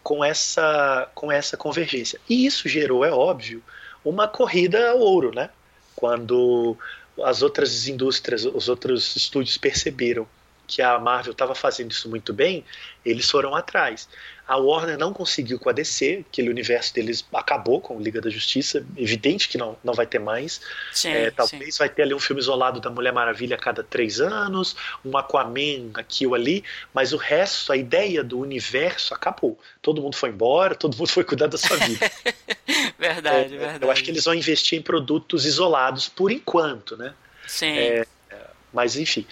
com 0.02 0.24
essa 0.24 1.08
com 1.14 1.30
essa 1.30 1.56
convergência. 1.56 2.20
E 2.28 2.46
isso 2.46 2.68
gerou, 2.68 3.04
é 3.04 3.12
óbvio, 3.12 3.62
uma 4.04 4.26
corrida 4.26 4.90
ao 4.90 4.98
ouro, 4.98 5.32
né? 5.34 5.50
Quando 5.94 6.76
as 7.22 7.42
outras 7.42 7.86
indústrias, 7.86 8.44
os 8.44 8.68
outros 8.68 9.14
estúdios 9.14 9.56
perceberam 9.58 10.26
que 10.66 10.80
a 10.80 10.98
Marvel 10.98 11.32
estava 11.32 11.54
fazendo 11.54 11.90
isso 11.90 12.08
muito 12.08 12.32
bem, 12.32 12.64
eles 13.04 13.30
foram 13.30 13.54
atrás. 13.54 14.08
A 14.46 14.56
Warner 14.56 14.98
não 14.98 15.12
conseguiu 15.12 15.58
com 15.58 15.68
a 15.70 15.72
DC, 15.72 16.24
aquele 16.28 16.50
universo 16.50 16.92
deles 16.92 17.24
acabou 17.32 17.80
com 17.80 18.00
Liga 18.00 18.20
da 18.20 18.28
Justiça, 18.28 18.84
evidente 18.96 19.48
que 19.48 19.56
não, 19.56 19.76
não 19.84 19.94
vai 19.94 20.04
ter 20.06 20.18
mais. 20.18 20.60
Sim, 20.92 21.10
É, 21.10 21.30
sim. 21.30 21.36
talvez 21.36 21.78
vai 21.78 21.88
ter 21.88 22.02
ali 22.02 22.12
um 22.12 22.18
filme 22.18 22.40
isolado 22.42 22.80
da 22.80 22.90
Mulher 22.90 23.12
Maravilha 23.12 23.56
a 23.56 23.58
cada 23.58 23.82
três 23.82 24.20
anos, 24.20 24.76
um 25.04 25.16
Aquaman 25.16 25.90
aqui 25.94 26.26
ou 26.26 26.34
ali, 26.34 26.64
mas 26.92 27.12
o 27.12 27.16
resto, 27.16 27.72
a 27.72 27.76
ideia 27.76 28.22
do 28.24 28.38
universo 28.40 29.14
acabou. 29.14 29.58
Todo 29.80 30.02
mundo 30.02 30.16
foi 30.16 30.30
embora, 30.30 30.74
todo 30.74 30.96
mundo 30.96 31.08
foi 31.08 31.24
cuidar 31.24 31.46
da 31.46 31.56
sua 31.58 31.76
vida. 31.86 32.10
Verdade, 32.98 33.54
É, 33.54 33.58
verdade. 33.58 33.84
Eu 33.84 33.90
acho 33.90 34.02
que 34.02 34.10
eles 34.10 34.24
vão 34.24 34.34
investir 34.34 34.78
em 34.78 34.82
produtos 34.82 35.44
isolados 35.46 36.08
por 36.08 36.30
enquanto, 36.30 36.96
né? 36.96 37.14
Sim, 37.46 37.76
É, 37.78 38.06
Mas 38.72 38.96
enfim, 38.96 39.26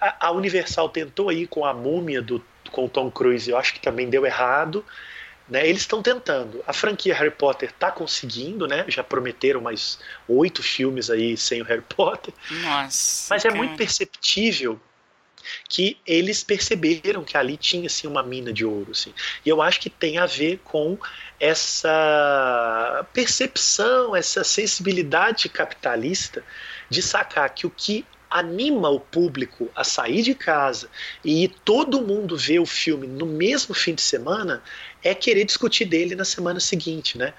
a, 0.00 0.28
a 0.28 0.30
Universal 0.32 0.88
tentou 0.88 1.28
aí 1.28 1.46
com 1.46 1.64
a 1.64 1.74
múmia 1.74 2.22
do 2.22 2.42
com 2.70 2.86
o 2.86 2.88
Tom 2.88 3.10
Cruise, 3.10 3.50
eu 3.50 3.56
acho 3.56 3.74
que 3.74 3.80
também 3.80 4.08
deu 4.08 4.24
errado. 4.24 4.84
Né? 5.48 5.66
Eles 5.68 5.82
estão 5.82 6.02
tentando. 6.02 6.64
A 6.66 6.72
franquia 6.72 7.14
Harry 7.14 7.30
Potter 7.30 7.68
está 7.68 7.90
conseguindo, 7.90 8.66
né? 8.66 8.84
Já 8.88 9.04
prometeram 9.04 9.60
mais 9.60 9.98
oito 10.26 10.62
filmes 10.62 11.10
aí 11.10 11.36
sem 11.36 11.60
o 11.60 11.64
Harry 11.64 11.82
Potter. 11.82 12.32
nossa. 12.62 13.34
Mas 13.34 13.44
é 13.44 13.48
cara. 13.48 13.58
muito 13.58 13.76
perceptível 13.76 14.80
que 15.68 15.98
eles 16.06 16.42
perceberam 16.42 17.22
que 17.22 17.36
ali 17.36 17.56
tinha 17.56 17.86
assim, 17.86 18.06
uma 18.06 18.22
mina 18.22 18.52
de 18.52 18.64
ouro. 18.64 18.92
Assim. 18.92 19.12
E 19.44 19.48
eu 19.48 19.60
acho 19.60 19.80
que 19.80 19.90
tem 19.90 20.18
a 20.18 20.26
ver 20.26 20.60
com 20.64 20.98
essa 21.38 23.06
percepção, 23.12 24.16
essa 24.16 24.42
sensibilidade 24.42 25.48
capitalista 25.48 26.42
de 26.88 27.02
sacar 27.02 27.48
que 27.50 27.66
o 27.66 27.70
que 27.70 28.04
anima 28.34 28.90
o 28.90 28.98
público 28.98 29.70
a 29.76 29.84
sair 29.84 30.20
de 30.22 30.34
casa 30.34 30.90
e 31.24 31.46
todo 31.64 32.02
mundo 32.02 32.36
ver 32.36 32.58
o 32.58 32.66
filme 32.66 33.06
no 33.06 33.24
mesmo 33.26 33.72
fim 33.72 33.94
de 33.94 34.02
semana 34.02 34.60
é 35.04 35.14
querer 35.14 35.44
discutir 35.44 35.84
dele 35.84 36.16
na 36.16 36.24
semana 36.24 36.58
seguinte, 36.58 37.16
né? 37.16 37.32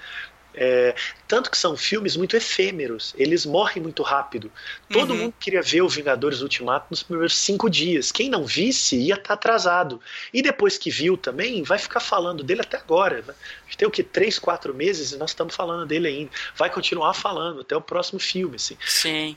É, 0.58 0.96
tanto 1.28 1.52
que 1.52 1.58
são 1.58 1.76
filmes 1.76 2.16
muito 2.16 2.38
efêmeros, 2.38 3.14
eles 3.18 3.46
morrem 3.46 3.84
muito 3.84 4.02
rápido. 4.02 4.50
Todo 4.90 5.12
Uhum. 5.12 5.18
mundo 5.24 5.34
queria 5.38 5.62
ver 5.62 5.82
o 5.82 5.90
Vingadores 5.90 6.40
Ultimato 6.40 6.88
nos 6.90 7.04
primeiros 7.04 7.36
cinco 7.36 7.70
dias. 7.70 8.10
Quem 8.10 8.30
não 8.30 8.46
visse 8.46 8.96
ia 8.96 9.16
estar 9.16 9.34
atrasado. 9.34 10.00
E 10.34 10.42
depois 10.42 10.78
que 10.78 10.90
viu 10.90 11.18
também, 11.18 11.62
vai 11.62 11.78
ficar 11.78 12.00
falando 12.00 12.42
dele 12.42 12.62
até 12.62 12.78
agora. 12.78 13.22
Né? 13.28 13.34
Tem 13.76 13.86
o 13.86 13.92
que? 13.92 14.02
Três, 14.02 14.40
quatro 14.40 14.74
meses 14.74 15.12
e 15.12 15.18
nós 15.18 15.32
estamos 15.32 15.54
falando 15.54 15.86
dele 15.86 16.08
ainda. 16.08 16.32
Vai 16.56 16.70
continuar 16.70 17.14
falando 17.14 17.60
até 17.60 17.76
o 17.76 17.82
próximo 17.82 18.22
filme. 18.22 18.56
Assim. 18.56 18.78
Sim, 18.88 19.36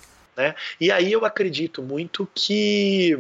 E 0.81 0.91
aí 0.93 1.13
eu 1.13 1.25
acredito 1.25 1.83
muito 1.83 2.29
que 2.35 3.19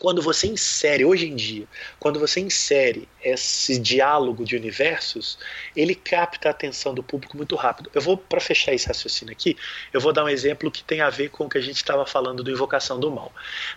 quando 0.00 0.20
você 0.20 0.46
insere, 0.46 1.04
hoje 1.04 1.28
em 1.28 1.36
dia, 1.36 1.66
quando 2.00 2.18
você 2.18 2.40
insere 2.40 3.08
esse 3.22 3.78
diálogo 3.78 4.44
de 4.44 4.56
universos, 4.56 5.38
ele 5.76 5.94
capta 5.94 6.48
a 6.48 6.50
atenção 6.50 6.94
do 6.94 7.02
público 7.02 7.36
muito 7.36 7.54
rápido. 7.54 7.90
Eu 7.94 8.00
vou, 8.00 8.16
para 8.16 8.40
fechar 8.40 8.72
esse 8.72 8.88
raciocínio 8.88 9.32
aqui, 9.32 9.56
eu 9.92 10.00
vou 10.00 10.12
dar 10.12 10.24
um 10.24 10.28
exemplo 10.28 10.70
que 10.70 10.82
tem 10.82 11.00
a 11.00 11.10
ver 11.10 11.30
com 11.30 11.44
o 11.44 11.48
que 11.48 11.58
a 11.58 11.60
gente 11.60 11.76
estava 11.76 12.04
falando 12.04 12.42
do 12.42 12.50
Invocação 12.50 12.98
do 12.98 13.10
Mal. 13.10 13.32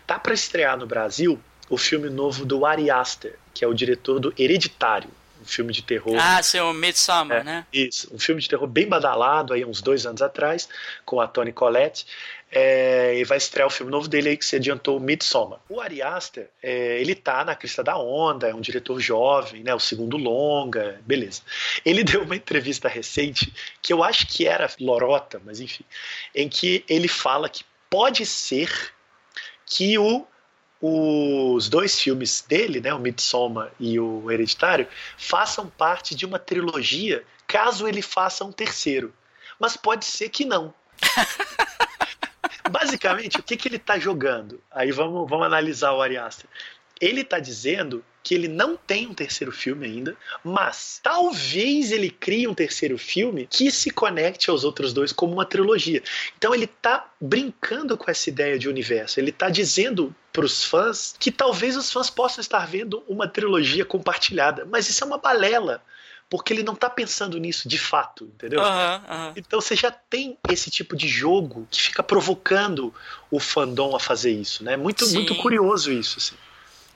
Tá 0.07 0.17
para 0.17 0.33
estrear 0.33 0.77
no 0.77 0.87
Brasil 0.87 1.39
o 1.69 1.77
filme 1.77 2.09
novo 2.09 2.45
do 2.45 2.65
Ari 2.65 2.89
Aster, 2.89 3.37
que 3.53 3.63
é 3.63 3.67
o 3.67 3.73
diretor 3.73 4.19
do 4.19 4.33
Hereditário, 4.37 5.09
um 5.45 5.47
filme 5.47 5.71
de 5.71 5.83
terror. 5.83 6.17
Ah, 6.19 6.41
seu 6.41 6.73
Midsummer, 6.73 7.41
É. 7.41 7.43
né? 7.43 7.67
Isso, 7.71 8.13
um 8.13 8.19
filme 8.19 8.41
de 8.41 8.49
terror 8.49 8.67
bem 8.67 8.87
badalado 8.87 9.53
aí 9.53 9.63
uns 9.63 9.81
dois 9.81 10.05
anos 10.05 10.21
atrás, 10.21 10.67
com 11.05 11.21
a 11.21 11.27
Toni 11.27 11.53
Collette. 11.53 12.05
É, 12.51 13.17
e 13.17 13.23
vai 13.25 13.37
estrear 13.37 13.67
o 13.67 13.71
filme 13.71 13.91
novo 13.91 14.07
dele 14.07 14.29
aí 14.29 14.37
que 14.37 14.45
se 14.45 14.55
adiantou, 14.55 14.99
Midsommar. 14.99 15.59
O 15.67 15.81
Ari 15.81 16.01
Aster, 16.01 16.49
é, 16.63 17.01
ele 17.01 17.13
tá 17.13 17.43
na 17.43 17.53
crista 17.53 17.83
da 17.83 17.97
onda, 17.97 18.47
é 18.47 18.55
um 18.55 18.61
diretor 18.61 18.99
jovem, 18.99 19.61
né, 19.61 19.73
o 19.73 19.79
segundo 19.79 20.15
longa, 20.15 21.01
beleza. 21.05 21.41
Ele 21.83 22.03
deu 22.05 22.23
uma 22.23 22.35
entrevista 22.35 22.87
recente, 22.87 23.53
que 23.81 23.91
eu 23.91 24.03
acho 24.03 24.27
que 24.27 24.47
era 24.47 24.69
lorota, 24.79 25.41
mas 25.43 25.59
enfim, 25.59 25.83
em 26.33 26.47
que 26.47 26.85
ele 26.87 27.07
fala 27.09 27.49
que 27.49 27.63
pode 27.89 28.25
ser 28.25 28.71
que 29.65 29.97
o 29.97 30.25
os 30.81 31.69
dois 31.69 31.99
filmes 31.99 32.43
dele, 32.47 32.79
né, 32.79 32.93
o 32.93 32.99
Midsommar 32.99 33.71
e 33.79 33.99
o 33.99 34.29
Hereditário, 34.29 34.87
façam 35.17 35.67
parte 35.67 36.15
de 36.15 36.25
uma 36.25 36.37
trilogia, 36.37 37.23
caso 37.47 37.87
ele 37.87 38.01
faça 38.01 38.43
um 38.43 38.51
terceiro. 38.51 39.13
Mas 39.59 39.77
pode 39.77 40.05
ser 40.05 40.29
que 40.29 40.45
não. 40.45 40.73
Basicamente, 42.69 43.39
o 43.39 43.43
que, 43.43 43.55
que 43.55 43.67
ele 43.67 43.77
está 43.77 43.97
jogando? 43.99 44.61
Aí 44.71 44.91
vamos, 44.91 45.29
vamos 45.29 45.45
analisar 45.45 45.93
o 45.93 46.01
Ari 46.01 46.17
Aster. 46.17 46.49
Ele 46.99 47.21
está 47.21 47.39
dizendo 47.39 48.03
que 48.25 48.33
ele 48.33 48.47
não 48.47 48.75
tem 48.75 49.05
um 49.05 49.13
terceiro 49.13 49.51
filme 49.51 49.85
ainda, 49.85 50.17
mas 50.43 50.99
talvez 51.03 51.91
ele 51.91 52.09
crie 52.09 52.47
um 52.47 52.55
terceiro 52.55 52.97
filme 52.97 53.47
que 53.47 53.69
se 53.69 53.91
conecte 53.91 54.49
aos 54.49 54.63
outros 54.63 54.93
dois 54.93 55.11
como 55.11 55.33
uma 55.33 55.45
trilogia. 55.45 56.01
Então 56.35 56.53
ele 56.53 56.65
está 56.65 57.07
brincando 57.21 57.95
com 57.95 58.09
essa 58.09 58.27
ideia 58.27 58.57
de 58.57 58.67
universo. 58.67 59.19
Ele 59.19 59.29
está 59.29 59.47
dizendo 59.47 60.13
para 60.33 60.43
os 60.43 60.63
fãs 60.63 61.15
que 61.19 61.31
talvez 61.31 61.77
os 61.77 61.91
fãs 61.91 62.09
possam 62.09 62.41
estar 62.41 62.65
vendo 62.65 63.03
uma 63.07 63.27
trilogia 63.27 63.85
compartilhada, 63.85 64.65
mas 64.65 64.89
isso 64.89 65.03
é 65.03 65.07
uma 65.07 65.19
balela 65.19 65.83
porque 66.27 66.51
ele 66.51 66.63
não 66.63 66.73
está 66.73 66.89
pensando 66.89 67.37
nisso 67.37 67.69
de 67.69 67.77
fato, 67.77 68.25
entendeu? 68.25 68.59
Uhum, 68.59 68.67
uhum. 68.67 69.33
Então 69.35 69.61
você 69.61 69.75
já 69.75 69.91
tem 69.91 70.35
esse 70.49 70.71
tipo 70.71 70.95
de 70.95 71.07
jogo 71.07 71.67
que 71.69 71.79
fica 71.79 72.01
provocando 72.01 72.91
o 73.29 73.39
fandom 73.39 73.95
a 73.95 73.99
fazer 73.99 74.31
isso, 74.31 74.63
né? 74.63 74.75
Muito, 74.75 75.07
muito 75.09 75.35
curioso 75.35 75.91
isso. 75.91 76.17
Assim. 76.17 76.35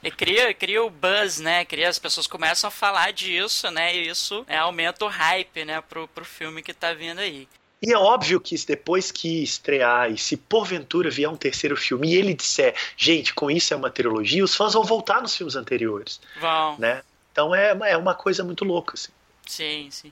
E 0.01 0.09
cria, 0.09 0.53
cria 0.53 0.83
o 0.83 0.89
buzz, 0.89 1.39
né? 1.39 1.65
Cria, 1.65 1.89
as 1.89 1.99
pessoas 1.99 2.25
começam 2.25 2.67
a 2.67 2.71
falar 2.71 3.11
disso, 3.11 3.69
né? 3.69 3.95
E 3.95 4.07
isso 4.07 4.45
é, 4.47 4.57
aumenta 4.57 5.03
o 5.05 5.09
hype, 5.09 5.65
né? 5.65 5.81
Pro, 5.81 6.07
pro 6.07 6.23
filme 6.23 6.63
que 6.63 6.73
tá 6.73 6.93
vindo 6.93 7.19
aí. 7.19 7.47
E 7.81 7.93
é 7.93 7.97
óbvio 7.97 8.41
que 8.41 8.55
depois 8.65 9.09
que 9.09 9.41
estrear 9.41 10.11
e 10.11 10.17
se 10.17 10.35
porventura 10.35 11.09
vier 11.09 11.29
um 11.29 11.37
terceiro 11.37 11.77
filme 11.77 12.09
e 12.09 12.15
ele 12.15 12.33
disser, 12.33 12.75
gente, 12.97 13.33
com 13.33 13.49
isso 13.49 13.73
é 13.73 13.77
uma 13.77 13.89
trilogia, 13.89 14.43
os 14.43 14.53
fãs 14.53 14.73
vão 14.73 14.83
voltar 14.83 15.21
nos 15.21 15.35
filmes 15.35 15.55
anteriores. 15.55 16.19
Vão. 16.39 16.77
Né? 16.77 17.01
Então 17.31 17.55
é, 17.55 17.71
é 17.91 17.97
uma 17.97 18.13
coisa 18.13 18.43
muito 18.43 18.65
louca, 18.65 18.95
assim. 18.95 19.11
Sim, 19.45 19.89
sim. 19.91 20.11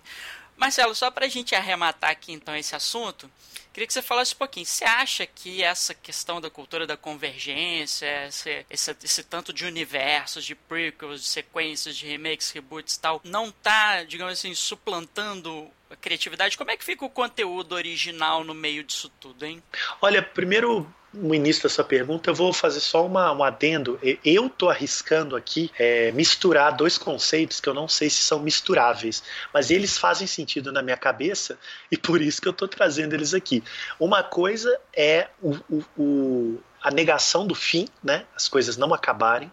Marcelo, 0.55 0.95
só 0.95 1.11
pra 1.11 1.27
gente 1.27 1.53
arrematar 1.53 2.09
aqui 2.09 2.31
então 2.31 2.55
esse 2.55 2.73
assunto, 2.73 3.29
Queria 3.77 3.85
que 3.85 3.93
você 3.93 4.01
falasse 4.01 4.33
um 4.33 4.39
pouquinho. 4.39 4.65
Você 4.65 4.83
acha 4.83 5.23
que 5.27 5.61
essa 5.61 5.93
questão 5.93 6.41
da 6.41 6.49
cultura 6.49 6.87
da 6.87 6.97
convergência, 6.97 8.25
esse, 8.25 8.65
esse, 8.71 8.97
esse 9.03 9.23
tanto 9.23 9.53
de 9.53 9.65
universos, 9.65 10.43
de 10.43 10.55
prequels, 10.55 11.21
de 11.21 11.27
sequências, 11.27 11.95
de 11.95 12.07
remakes, 12.07 12.49
reboots 12.49 12.95
e 12.95 12.99
tal, 12.99 13.21
não 13.23 13.51
tá, 13.51 14.03
digamos 14.03 14.33
assim, 14.33 14.55
suplantando 14.55 15.69
a 15.91 15.95
criatividade? 15.95 16.57
Como 16.57 16.71
é 16.71 16.75
que 16.75 16.83
fica 16.83 17.05
o 17.05 17.09
conteúdo 17.09 17.75
original 17.75 18.43
no 18.43 18.55
meio 18.55 18.83
disso 18.83 19.11
tudo, 19.19 19.45
hein? 19.45 19.61
Olha, 20.01 20.23
primeiro 20.23 20.91
no 21.17 21.33
início 21.33 21.63
da 21.63 21.69
sua 21.69 21.83
pergunta, 21.83 22.29
eu 22.29 22.35
vou 22.35 22.53
fazer 22.53 22.79
só 22.79 23.05
uma, 23.05 23.31
um 23.31 23.43
adendo. 23.43 23.99
Eu 24.23 24.47
estou 24.47 24.69
arriscando 24.69 25.35
aqui 25.35 25.71
é, 25.77 26.11
misturar 26.11 26.75
dois 26.75 26.97
conceitos 26.97 27.59
que 27.59 27.67
eu 27.67 27.73
não 27.73 27.87
sei 27.87 28.09
se 28.09 28.21
são 28.21 28.39
misturáveis, 28.39 29.23
mas 29.53 29.71
eles 29.71 29.97
fazem 29.97 30.27
sentido 30.27 30.71
na 30.71 30.81
minha 30.81 30.97
cabeça 30.97 31.57
e 31.91 31.97
por 31.97 32.21
isso 32.21 32.41
que 32.41 32.47
eu 32.47 32.51
estou 32.51 32.67
trazendo 32.67 33.13
eles 33.13 33.33
aqui. 33.33 33.63
Uma 33.99 34.23
coisa 34.23 34.79
é 34.95 35.27
o, 35.41 35.55
o, 35.69 35.83
o, 35.97 36.63
a 36.81 36.91
negação 36.91 37.45
do 37.45 37.55
fim, 37.55 37.87
né? 38.03 38.25
as 38.35 38.47
coisas 38.47 38.77
não 38.77 38.93
acabarem. 38.93 39.51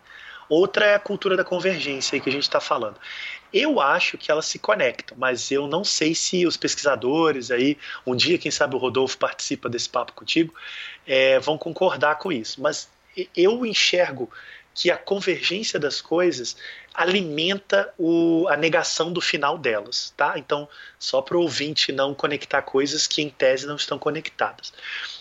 Outra 0.48 0.86
é 0.86 0.94
a 0.94 0.98
cultura 0.98 1.36
da 1.36 1.44
convergência 1.44 2.16
aí 2.16 2.20
que 2.20 2.28
a 2.28 2.32
gente 2.32 2.42
está 2.42 2.60
falando. 2.60 2.96
Eu 3.52 3.80
acho 3.80 4.18
que 4.18 4.30
elas 4.30 4.46
se 4.46 4.58
conectam, 4.58 5.16
mas 5.16 5.50
eu 5.50 5.66
não 5.66 5.84
sei 5.84 6.14
se 6.14 6.44
os 6.46 6.56
pesquisadores 6.56 7.50
aí, 7.50 7.78
um 8.04 8.16
dia, 8.16 8.38
quem 8.38 8.50
sabe 8.50 8.74
o 8.74 8.78
Rodolfo 8.78 9.16
participa 9.16 9.68
desse 9.68 9.88
papo 9.88 10.12
contigo, 10.12 10.52
é, 11.06 11.38
vão 11.38 11.56
concordar 11.56 12.18
com 12.18 12.32
isso. 12.32 12.60
Mas 12.60 12.88
eu 13.36 13.64
enxergo 13.64 14.28
que 14.74 14.90
a 14.90 14.96
convergência 14.96 15.78
das 15.78 16.00
coisas 16.00 16.56
alimenta 16.92 17.92
o, 17.96 18.46
a 18.48 18.56
negação 18.56 19.12
do 19.12 19.20
final 19.20 19.56
delas, 19.56 20.12
tá? 20.16 20.34
Então, 20.36 20.68
só 20.98 21.22
para 21.22 21.36
o 21.36 21.40
ouvinte 21.42 21.92
não 21.92 22.12
conectar 22.12 22.60
coisas 22.62 23.06
que 23.06 23.22
em 23.22 23.30
tese 23.30 23.66
não 23.66 23.76
estão 23.76 23.98
conectadas. 23.98 24.72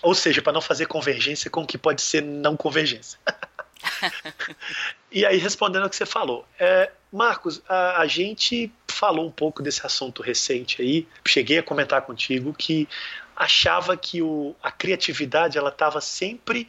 Ou 0.01 0.15
seja, 0.15 0.41
para 0.41 0.53
não 0.53 0.61
fazer 0.61 0.87
convergência 0.87 1.51
com 1.51 1.61
o 1.61 1.67
que 1.67 1.77
pode 1.77 2.01
ser 2.01 2.21
não 2.23 2.57
convergência. 2.57 3.19
e 5.11 5.25
aí, 5.25 5.37
respondendo 5.37 5.83
ao 5.83 5.89
que 5.89 5.95
você 5.95 6.05
falou, 6.05 6.47
é, 6.59 6.91
Marcos, 7.11 7.61
a, 7.67 8.01
a, 8.01 8.07
gente 8.07 8.71
falou 8.87 9.25
um 9.25 9.31
pouco 9.31 9.61
desse 9.61 9.85
assunto 9.85 10.21
recente 10.21 10.81
aí. 10.81 11.07
Cheguei 11.27 11.59
a 11.59 11.63
comentar 11.63 12.01
contigo 12.01 12.53
que 12.53 12.87
achava 13.35 13.97
que 13.97 14.21
o, 14.21 14.55
a 14.61 14.71
criatividade 14.71 15.57
ela 15.57 15.69
estava 15.69 15.99
sempre 16.01 16.67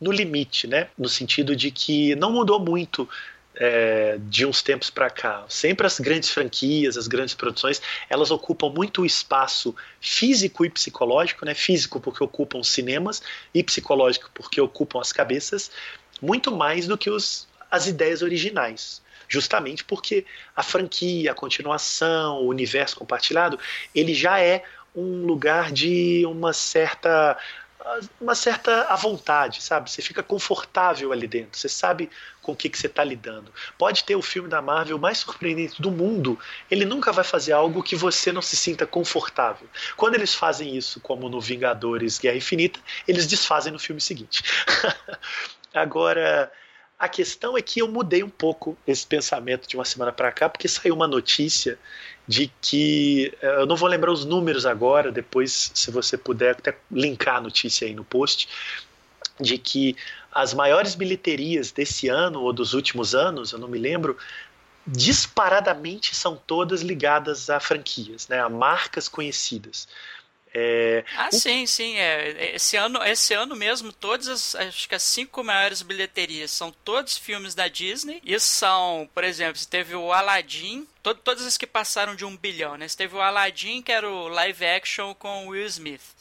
no 0.00 0.10
limite, 0.10 0.66
né? 0.66 0.88
No 0.98 1.08
sentido 1.08 1.54
de 1.54 1.70
que 1.70 2.14
não 2.16 2.32
mudou 2.32 2.58
muito 2.58 3.08
é, 3.56 4.18
de 4.20 4.44
uns 4.44 4.62
tempos 4.62 4.90
para 4.90 5.08
cá. 5.08 5.44
Sempre 5.48 5.86
as 5.86 6.00
grandes 6.00 6.30
franquias, 6.30 6.96
as 6.96 7.06
grandes 7.06 7.34
produções, 7.34 7.80
elas 8.08 8.30
ocupam 8.30 8.68
muito 8.68 9.02
o 9.02 9.06
espaço 9.06 9.74
físico 10.00 10.64
e 10.64 10.70
psicológico, 10.70 11.44
né? 11.44 11.54
Físico 11.54 12.00
porque 12.00 12.22
ocupam 12.22 12.58
os 12.58 12.68
cinemas 12.68 13.22
e 13.52 13.62
psicológico 13.62 14.30
porque 14.34 14.60
ocupam 14.60 15.00
as 15.00 15.12
cabeças 15.12 15.70
muito 16.24 16.54
mais 16.54 16.86
do 16.86 16.96
que 16.96 17.10
os, 17.10 17.46
as 17.70 17.86
ideias 17.86 18.22
originais. 18.22 19.02
Justamente 19.28 19.84
porque 19.84 20.24
a 20.54 20.62
franquia, 20.62 21.32
a 21.32 21.34
continuação, 21.34 22.42
o 22.42 22.48
universo 22.48 22.96
compartilhado, 22.96 23.58
ele 23.94 24.14
já 24.14 24.38
é 24.40 24.62
um 24.94 25.24
lugar 25.26 25.72
de 25.72 26.24
uma 26.26 26.52
certa 26.52 27.36
uma 28.18 28.34
certa 28.34 28.84
à 28.84 28.96
vontade, 28.96 29.62
sabe? 29.62 29.90
Você 29.90 30.00
fica 30.00 30.22
confortável 30.22 31.12
ali 31.12 31.26
dentro, 31.26 31.58
você 31.58 31.68
sabe 31.68 32.08
com 32.40 32.52
o 32.52 32.56
que, 32.56 32.70
que 32.70 32.78
você 32.78 32.86
está 32.86 33.04
lidando. 33.04 33.52
Pode 33.76 34.04
ter 34.04 34.16
o 34.16 34.22
filme 34.22 34.48
da 34.48 34.62
Marvel 34.62 34.98
mais 34.98 35.18
surpreendente 35.18 35.82
do 35.82 35.90
mundo, 35.90 36.38
ele 36.70 36.86
nunca 36.86 37.12
vai 37.12 37.24
fazer 37.24 37.52
algo 37.52 37.82
que 37.82 37.94
você 37.94 38.32
não 38.32 38.40
se 38.40 38.56
sinta 38.56 38.86
confortável. 38.86 39.68
Quando 39.96 40.14
eles 40.14 40.34
fazem 40.34 40.74
isso, 40.74 40.98
como 41.00 41.28
no 41.28 41.40
Vingadores 41.40 42.18
Guerra 42.18 42.36
Infinita, 42.36 42.80
eles 43.06 43.26
desfazem 43.26 43.72
no 43.72 43.78
filme 43.78 44.00
seguinte. 44.00 44.42
Agora, 45.74 46.50
a 46.98 47.08
questão 47.08 47.58
é 47.58 47.62
que 47.62 47.80
eu 47.80 47.88
mudei 47.88 48.22
um 48.22 48.30
pouco 48.30 48.78
esse 48.86 49.04
pensamento 49.06 49.68
de 49.68 49.76
uma 49.76 49.84
semana 49.84 50.12
para 50.12 50.30
cá, 50.30 50.48
porque 50.48 50.68
saiu 50.68 50.94
uma 50.94 51.08
notícia 51.08 51.78
de 52.26 52.50
que 52.62 53.36
eh, 53.42 53.56
eu 53.60 53.66
não 53.66 53.76
vou 53.76 53.88
lembrar 53.88 54.12
os 54.12 54.24
números 54.24 54.64
agora, 54.64 55.10
depois, 55.10 55.72
se 55.74 55.90
você 55.90 56.16
puder 56.16 56.52
até 56.52 56.78
linkar 56.90 57.36
a 57.36 57.40
notícia 57.40 57.86
aí 57.86 57.94
no 57.94 58.04
post, 58.04 58.48
de 59.40 59.58
que 59.58 59.96
as 60.32 60.54
maiores 60.54 60.94
bilheterias 60.94 61.72
desse 61.72 62.08
ano 62.08 62.40
ou 62.40 62.52
dos 62.52 62.72
últimos 62.72 63.14
anos, 63.14 63.52
eu 63.52 63.58
não 63.58 63.68
me 63.68 63.78
lembro, 63.78 64.16
disparadamente 64.86 66.14
são 66.14 66.36
todas 66.36 66.82
ligadas 66.82 67.50
a 67.50 67.58
franquias, 67.58 68.28
né, 68.28 68.40
a 68.40 68.48
marcas 68.48 69.08
conhecidas. 69.08 69.88
É, 70.56 71.04
ah, 71.16 71.30
o... 71.32 71.36
sim, 71.36 71.66
sim. 71.66 71.96
É. 71.96 72.54
Esse, 72.54 72.76
ano, 72.76 73.02
esse 73.02 73.34
ano 73.34 73.56
mesmo, 73.56 73.92
todas 73.92 74.28
as, 74.28 74.54
acho 74.54 74.88
que 74.88 74.94
as 74.94 75.02
cinco 75.02 75.42
maiores 75.42 75.82
bilheterias 75.82 76.52
são 76.52 76.70
todos 76.84 77.18
filmes 77.18 77.56
da 77.56 77.66
Disney. 77.66 78.22
E 78.24 78.38
são, 78.38 79.10
por 79.12 79.24
exemplo, 79.24 79.60
teve 79.66 79.96
o 79.96 80.12
Aladdin, 80.12 80.86
to, 81.02 81.12
todas 81.16 81.44
as 81.44 81.58
que 81.58 81.66
passaram 81.66 82.14
de 82.14 82.24
um 82.24 82.36
bilhão, 82.36 82.76
né? 82.76 82.86
Você 82.86 82.96
teve 82.96 83.16
o 83.16 83.20
Aladdin, 83.20 83.82
que 83.82 83.90
era 83.90 84.08
o 84.08 84.28
live 84.28 84.64
action 84.64 85.12
com 85.14 85.48
Will 85.48 85.66
Smith. 85.66 86.14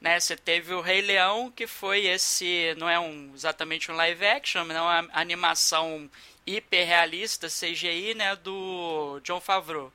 Né, 0.00 0.20
você 0.20 0.36
teve 0.36 0.72
o 0.72 0.80
Rei 0.80 1.00
Leão, 1.00 1.50
que 1.50 1.66
foi 1.66 2.06
esse, 2.06 2.72
não 2.78 2.88
é 2.88 3.00
um, 3.00 3.32
exatamente 3.34 3.90
um 3.90 3.96
live 3.96 4.24
action, 4.24 4.64
mas 4.64 4.76
é 4.76 4.80
uma 4.80 5.08
animação 5.12 6.08
hiperrealista, 6.46 7.48
CGI, 7.48 8.14
né, 8.14 8.36
do 8.36 9.18
John 9.24 9.40
Favreau. 9.40 9.92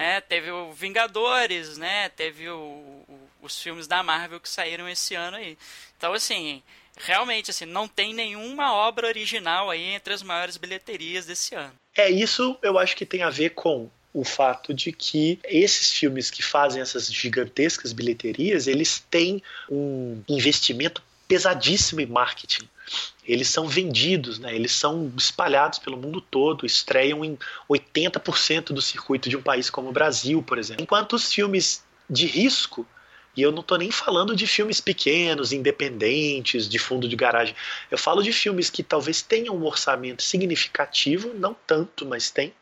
É, 0.00 0.20
teve 0.20 0.48
o 0.48 0.70
Vingadores, 0.72 1.76
né? 1.76 2.08
Teve 2.10 2.48
o, 2.48 2.56
o, 2.56 3.18
os 3.42 3.60
filmes 3.60 3.88
da 3.88 4.00
Marvel 4.00 4.38
que 4.38 4.48
saíram 4.48 4.88
esse 4.88 5.16
ano 5.16 5.36
aí. 5.36 5.58
Então, 5.96 6.12
assim, 6.12 6.62
realmente, 6.96 7.50
assim, 7.50 7.64
não 7.64 7.88
tem 7.88 8.14
nenhuma 8.14 8.72
obra 8.72 9.08
original 9.08 9.68
aí 9.68 9.82
entre 9.82 10.14
as 10.14 10.22
maiores 10.22 10.56
bilheterias 10.56 11.26
desse 11.26 11.56
ano. 11.56 11.74
É, 11.96 12.08
isso 12.08 12.56
eu 12.62 12.78
acho 12.78 12.94
que 12.94 13.04
tem 13.04 13.24
a 13.24 13.28
ver 13.28 13.50
com 13.50 13.90
o 14.14 14.22
fato 14.22 14.72
de 14.72 14.92
que 14.92 15.40
esses 15.42 15.92
filmes 15.92 16.30
que 16.30 16.44
fazem 16.44 16.80
essas 16.80 17.12
gigantescas 17.12 17.92
bilheterias, 17.92 18.68
eles 18.68 19.04
têm 19.10 19.42
um 19.68 20.22
investimento 20.28 21.02
pesadíssimo 21.26 22.00
em 22.00 22.06
marketing 22.06 22.68
eles 23.26 23.48
são 23.48 23.66
vendidos, 23.66 24.38
né? 24.38 24.54
eles 24.54 24.72
são 24.72 25.12
espalhados 25.16 25.78
pelo 25.78 25.96
mundo 25.96 26.20
todo, 26.20 26.64
estreiam 26.64 27.24
em 27.24 27.38
80% 27.70 28.72
do 28.72 28.80
circuito 28.80 29.28
de 29.28 29.36
um 29.36 29.42
país 29.42 29.68
como 29.68 29.90
o 29.90 29.92
Brasil, 29.92 30.42
por 30.42 30.58
exemplo. 30.58 30.82
Enquanto 30.82 31.14
os 31.14 31.32
filmes 31.32 31.84
de 32.08 32.26
risco, 32.26 32.86
e 33.36 33.42
eu 33.42 33.52
não 33.52 33.60
estou 33.60 33.78
nem 33.78 33.90
falando 33.90 34.34
de 34.34 34.46
filmes 34.46 34.80
pequenos, 34.80 35.52
independentes, 35.52 36.68
de 36.68 36.78
fundo 36.78 37.08
de 37.08 37.14
garagem, 37.14 37.54
eu 37.90 37.98
falo 37.98 38.22
de 38.22 38.32
filmes 38.32 38.70
que 38.70 38.82
talvez 38.82 39.22
tenham 39.22 39.54
um 39.54 39.64
orçamento 39.64 40.22
significativo, 40.22 41.32
não 41.34 41.54
tanto, 41.66 42.04
mas 42.06 42.30
tem, 42.30 42.52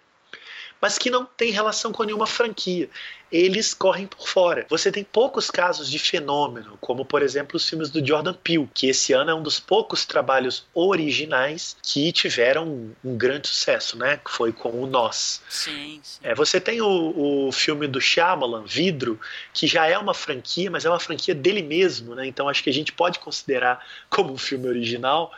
mas 0.80 0.98
que 0.98 1.10
não 1.10 1.24
tem 1.24 1.50
relação 1.50 1.92
com 1.92 2.04
nenhuma 2.04 2.26
franquia 2.26 2.88
eles 3.30 3.74
correm 3.74 4.06
por 4.06 4.28
fora. 4.28 4.66
Você 4.68 4.92
tem 4.92 5.02
poucos 5.02 5.50
casos 5.50 5.90
de 5.90 5.98
fenômeno, 5.98 6.78
como 6.80 7.04
por 7.04 7.22
exemplo 7.22 7.56
os 7.56 7.68
filmes 7.68 7.90
do 7.90 8.04
Jordan 8.04 8.34
Peele, 8.34 8.68
que 8.72 8.88
esse 8.88 9.12
ano 9.12 9.30
é 9.30 9.34
um 9.34 9.42
dos 9.42 9.58
poucos 9.58 10.04
trabalhos 10.04 10.64
originais 10.72 11.76
que 11.82 12.12
tiveram 12.12 12.66
um, 12.68 12.92
um 13.04 13.16
grande 13.16 13.48
sucesso, 13.48 13.98
né? 13.98 14.18
Que 14.24 14.30
foi 14.30 14.52
com 14.52 14.70
o 14.82 14.86
Nós. 14.86 15.42
Sim. 15.48 16.00
sim. 16.02 16.20
É, 16.22 16.34
você 16.34 16.60
tem 16.60 16.80
o, 16.80 17.48
o 17.48 17.52
filme 17.52 17.86
do 17.86 18.00
Shyamalan, 18.00 18.64
Vidro, 18.64 19.18
que 19.52 19.66
já 19.66 19.86
é 19.86 19.98
uma 19.98 20.14
franquia, 20.14 20.70
mas 20.70 20.84
é 20.84 20.88
uma 20.88 21.00
franquia 21.00 21.34
dele 21.34 21.62
mesmo, 21.62 22.14
né? 22.14 22.26
Então 22.26 22.48
acho 22.48 22.62
que 22.62 22.70
a 22.70 22.74
gente 22.74 22.92
pode 22.92 23.18
considerar 23.18 23.84
como 24.08 24.32
um 24.32 24.38
filme 24.38 24.68
original. 24.68 25.32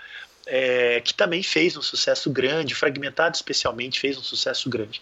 É, 0.48 1.00
que 1.02 1.12
também 1.12 1.42
fez 1.42 1.76
um 1.76 1.82
sucesso 1.82 2.30
grande, 2.30 2.74
Fragmentado 2.74 3.36
especialmente 3.36 4.00
fez 4.00 4.16
um 4.16 4.22
sucesso 4.22 4.68
grande. 4.68 5.00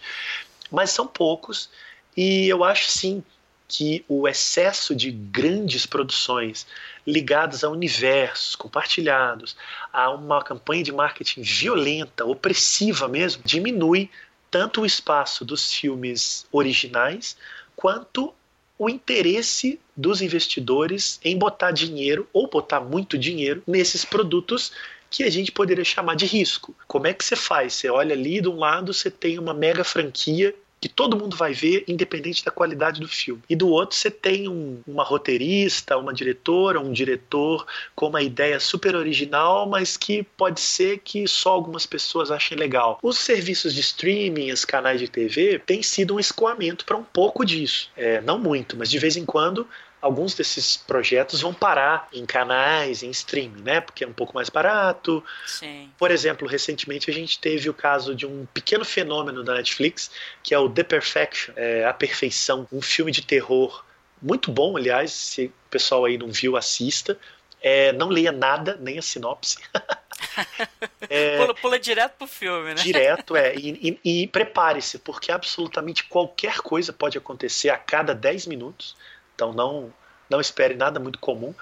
Mas 0.69 0.91
são 0.91 1.07
poucos, 1.07 1.69
e 2.15 2.47
eu 2.47 2.63
acho 2.63 2.91
sim 2.91 3.23
que 3.67 4.03
o 4.07 4.27
excesso 4.27 4.95
de 4.95 5.11
grandes 5.11 5.85
produções 5.85 6.67
ligadas 7.05 7.63
a 7.63 7.69
universos 7.69 8.55
compartilhados, 8.55 9.55
a 9.91 10.09
uma 10.09 10.43
campanha 10.43 10.83
de 10.83 10.91
marketing 10.91 11.41
violenta, 11.41 12.25
opressiva 12.25 13.07
mesmo, 13.07 13.41
diminui 13.45 14.09
tanto 14.49 14.81
o 14.81 14.85
espaço 14.85 15.43
dos 15.43 15.73
filmes 15.73 16.45
originais 16.51 17.37
quanto 17.75 18.33
o 18.79 18.89
interesse 18.89 19.79
dos 19.95 20.21
investidores 20.21 21.19
em 21.23 21.37
botar 21.37 21.71
dinheiro 21.71 22.27
ou 22.31 22.47
botar 22.47 22.79
muito 22.79 23.17
dinheiro 23.17 23.63
nesses 23.65 24.05
produtos 24.05 24.71
que 25.17 25.23
a 25.23 25.31
gente 25.31 25.51
poderia 25.51 25.83
chamar 25.83 26.15
de 26.15 26.27
risco. 26.27 26.75
Como 26.87 27.07
é 27.07 27.13
que 27.13 27.25
você 27.25 27.35
faz? 27.35 27.73
Você 27.73 27.89
olha 27.89 28.13
ali 28.13 28.39
de 28.39 28.47
um 28.47 28.57
lado, 28.57 28.93
você 28.93 29.09
tem 29.09 29.39
uma 29.39 29.51
mega 29.51 29.83
franquia 29.83 30.53
que 30.79 30.87
todo 30.87 31.17
mundo 31.17 31.35
vai 31.35 31.53
ver, 31.53 31.83
independente 31.87 32.45
da 32.45 32.51
qualidade 32.51 33.01
do 33.01 33.07
filme. 33.07 33.41
E 33.49 33.55
do 33.55 33.67
outro, 33.67 33.97
você 33.97 34.11
tem 34.11 34.47
um, 34.47 34.79
uma 34.85 35.03
roteirista, 35.03 35.97
uma 35.97 36.13
diretora, 36.13 36.79
um 36.79 36.91
diretor 36.91 37.65
com 37.95 38.09
uma 38.09 38.21
ideia 38.21 38.59
super 38.59 38.95
original, 38.95 39.67
mas 39.67 39.97
que 39.97 40.21
pode 40.21 40.59
ser 40.59 40.99
que 40.99 41.27
só 41.27 41.49
algumas 41.49 41.87
pessoas 41.87 42.29
achem 42.29 42.55
legal. 42.55 42.99
Os 43.01 43.17
serviços 43.17 43.73
de 43.73 43.81
streaming, 43.81 44.51
os 44.51 44.65
canais 44.65 44.99
de 44.99 45.07
TV, 45.07 45.57
têm 45.65 45.81
sido 45.81 46.13
um 46.13 46.19
escoamento 46.19 46.85
para 46.85 46.95
um 46.95 47.03
pouco 47.03 47.43
disso. 47.43 47.89
É, 47.97 48.21
não 48.21 48.37
muito, 48.37 48.77
mas 48.77 48.87
de 48.87 48.99
vez 48.99 49.17
em 49.17 49.25
quando 49.25 49.67
alguns 50.01 50.33
desses 50.33 50.77
projetos 50.77 51.41
vão 51.41 51.53
parar 51.53 52.07
em 52.13 52.25
canais, 52.25 53.03
em 53.03 53.09
streaming, 53.09 53.61
né? 53.61 53.81
Porque 53.81 54.03
é 54.03 54.07
um 54.07 54.13
pouco 54.13 54.33
mais 54.33 54.49
barato. 54.49 55.23
Sim. 55.45 55.91
Por 55.97 56.11
exemplo, 56.11 56.47
recentemente 56.47 57.09
a 57.09 57.13
gente 57.13 57.39
teve 57.39 57.69
o 57.69 57.73
caso 57.73 58.15
de 58.15 58.25
um 58.25 58.45
pequeno 58.53 58.85
fenômeno 58.85 59.43
da 59.43 59.55
Netflix, 59.55 60.11
que 60.43 60.53
é 60.53 60.59
o 60.59 60.69
The 60.69 60.83
Perfection, 60.83 61.53
é, 61.55 61.85
A 61.85 61.93
Perfeição, 61.93 62.67
um 62.71 62.81
filme 62.81 63.11
de 63.11 63.21
terror 63.21 63.83
muito 64.21 64.51
bom, 64.51 64.77
aliás, 64.77 65.11
se 65.11 65.45
o 65.45 65.69
pessoal 65.69 66.05
aí 66.05 66.17
não 66.17 66.29
viu, 66.29 66.57
assista. 66.57 67.17
É, 67.61 67.91
não 67.91 68.09
leia 68.09 68.31
nada, 68.31 68.77
nem 68.79 68.99
a 68.99 69.01
sinopse. 69.01 69.57
é, 71.09 71.37
pula, 71.37 71.55
pula, 71.55 71.79
direto 71.79 72.13
pro 72.17 72.27
filme, 72.27 72.75
né? 72.75 72.81
Direto, 72.81 73.35
é. 73.35 73.55
E, 73.55 73.99
e, 74.03 74.23
e 74.23 74.27
prepare-se, 74.27 74.99
porque 74.99 75.31
absolutamente 75.31 76.03
qualquer 76.03 76.59
coisa 76.59 76.93
pode 76.93 77.17
acontecer 77.17 77.69
a 77.69 77.77
cada 77.77 78.13
10 78.13 78.45
minutos. 78.45 78.95
Então 79.37 79.53
não, 79.53 79.93
não 80.27 80.41
espere 80.41 80.73
nada 80.73 80.99
muito 80.99 81.19
comum. 81.19 81.53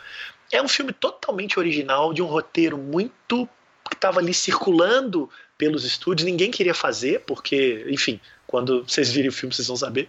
É 0.49 0.61
um 0.61 0.67
filme 0.67 0.93
totalmente 0.93 1.59
original, 1.59 2.13
de 2.13 2.21
um 2.21 2.25
roteiro 2.25 2.77
muito 2.77 3.49
que 3.89 3.95
estava 3.95 4.19
ali 4.19 4.33
circulando 4.33 5.29
pelos 5.57 5.83
estúdios, 5.83 6.25
ninguém 6.25 6.51
queria 6.51 6.73
fazer, 6.73 7.21
porque, 7.21 7.85
enfim, 7.87 8.19
quando 8.47 8.83
vocês 8.83 9.11
virem 9.11 9.29
o 9.29 9.33
filme 9.33 9.53
vocês 9.53 9.67
vão 9.67 9.77
saber. 9.77 10.07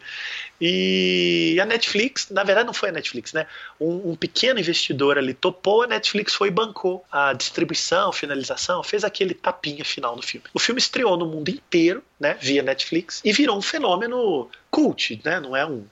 E 0.60 1.58
a 1.60 1.66
Netflix, 1.66 2.30
na 2.30 2.42
verdade 2.44 2.66
não 2.66 2.72
foi 2.72 2.88
a 2.88 2.92
Netflix, 2.92 3.32
né? 3.32 3.46
Um, 3.80 4.10
um 4.10 4.16
pequeno 4.16 4.58
investidor 4.58 5.18
ali 5.18 5.34
topou, 5.34 5.82
a 5.82 5.86
Netflix 5.86 6.34
foi 6.34 6.48
e 6.48 6.50
bancou 6.50 7.04
a 7.10 7.32
distribuição, 7.32 8.12
finalização, 8.12 8.82
fez 8.82 9.04
aquele 9.04 9.34
tapinha 9.34 9.84
final 9.84 10.16
no 10.16 10.22
filme. 10.22 10.46
O 10.54 10.58
filme 10.58 10.78
estreou 10.78 11.16
no 11.16 11.26
mundo 11.26 11.48
inteiro, 11.48 12.02
né, 12.18 12.36
via 12.40 12.62
Netflix, 12.62 13.20
e 13.24 13.32
virou 13.32 13.58
um 13.58 13.62
fenômeno 13.62 14.48
cult, 14.70 15.20
né? 15.24 15.40
Não 15.40 15.56
é 15.56 15.66
um 15.66 15.84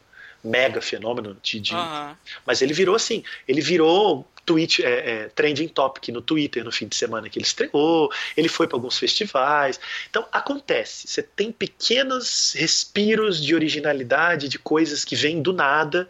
mega 0.45 0.80
fenômeno 0.80 1.36
de, 1.42 1.59
de... 1.59 1.74
Uhum. 1.74 2.14
mas 2.47 2.61
ele 2.61 2.74
virou 2.74 2.95
assim 2.95 3.24
ele 3.49 3.61
virou 3.61 4.28
tweet 4.45 4.84
é, 4.84 5.11
é, 5.11 5.28
trending 5.28 5.68
topic 5.68 6.09
no 6.09 6.20
Twitter 6.20 6.62
no 6.62 6.70
fim 6.70 6.86
de 6.86 6.95
semana 6.95 7.28
que 7.28 7.38
ele 7.38 7.47
estreou 7.47 8.12
ele 8.36 8.49
foi 8.49 8.66
para 8.66 8.76
alguns 8.76 8.99
festivais. 8.99 9.80
Então 10.11 10.26
acontece 10.30 11.09
você 11.09 11.22
tem 11.22 11.51
pequenos 11.51 12.53
respiros 12.55 13.42
de 13.42 13.55
originalidade 13.55 14.49
de 14.49 14.59
coisas 14.59 15.05
que 15.05 15.16
vêm 15.16 15.40
do 15.40 15.53
nada 15.53 16.09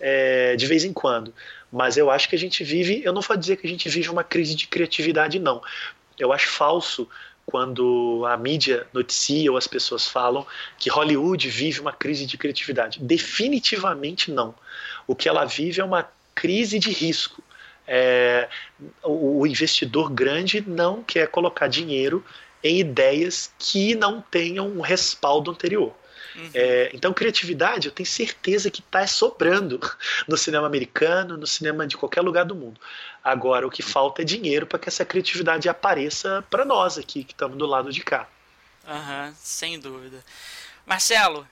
é, 0.00 0.56
de 0.56 0.66
vez 0.66 0.84
em 0.84 0.92
quando. 0.92 1.32
Mas 1.70 1.96
eu 1.96 2.10
acho 2.10 2.28
que 2.28 2.34
a 2.34 2.38
gente 2.38 2.64
vive 2.64 3.02
eu 3.04 3.12
não 3.12 3.22
vou 3.22 3.36
dizer 3.36 3.56
que 3.56 3.66
a 3.66 3.70
gente 3.70 3.88
vive 3.88 4.08
uma 4.10 4.24
crise 4.24 4.54
de 4.54 4.66
criatividade 4.66 5.38
não. 5.38 5.62
Eu 6.18 6.32
acho 6.32 6.48
falso 6.48 7.08
quando 7.50 8.26
a 8.26 8.36
mídia 8.36 8.86
noticia 8.92 9.50
ou 9.50 9.56
as 9.56 9.66
pessoas 9.66 10.06
falam 10.06 10.46
que 10.78 10.90
Hollywood 10.90 11.48
vive 11.48 11.80
uma 11.80 11.94
crise 11.94 12.26
de 12.26 12.36
criatividade. 12.36 13.00
Definitivamente 13.00 14.30
não. 14.30 14.54
O 15.06 15.16
que 15.16 15.30
ela 15.30 15.46
vive 15.46 15.80
é 15.80 15.84
uma 15.84 16.06
crise 16.34 16.78
de 16.78 16.90
risco. 16.90 17.42
É, 17.86 18.50
o, 19.02 19.40
o 19.40 19.46
investidor 19.46 20.10
grande 20.10 20.62
não 20.66 21.02
quer 21.02 21.26
colocar 21.28 21.68
dinheiro 21.68 22.22
em 22.62 22.80
ideias 22.80 23.50
que 23.58 23.94
não 23.94 24.20
tenham 24.20 24.68
um 24.68 24.82
respaldo 24.82 25.50
anterior. 25.50 25.94
Uhum. 26.38 26.50
É, 26.54 26.90
então, 26.94 27.12
criatividade, 27.12 27.88
eu 27.88 27.92
tenho 27.92 28.08
certeza 28.08 28.70
que 28.70 28.80
está 28.80 29.04
sobrando 29.08 29.80
no 30.28 30.36
cinema 30.36 30.68
americano, 30.68 31.36
no 31.36 31.46
cinema 31.46 31.84
de 31.84 31.96
qualquer 31.96 32.20
lugar 32.20 32.44
do 32.44 32.54
mundo. 32.54 32.80
Agora, 33.24 33.66
o 33.66 33.70
que 33.70 33.82
falta 33.82 34.22
é 34.22 34.24
dinheiro 34.24 34.64
para 34.64 34.78
que 34.78 34.88
essa 34.88 35.04
criatividade 35.04 35.68
apareça 35.68 36.44
para 36.48 36.64
nós 36.64 36.96
aqui, 36.96 37.24
que 37.24 37.32
estamos 37.32 37.58
do 37.58 37.66
lado 37.66 37.90
de 37.92 38.00
cá. 38.02 38.28
Aham, 38.86 39.26
uhum, 39.26 39.34
sem 39.42 39.80
dúvida. 39.80 40.24
Marcelo, 40.86 41.46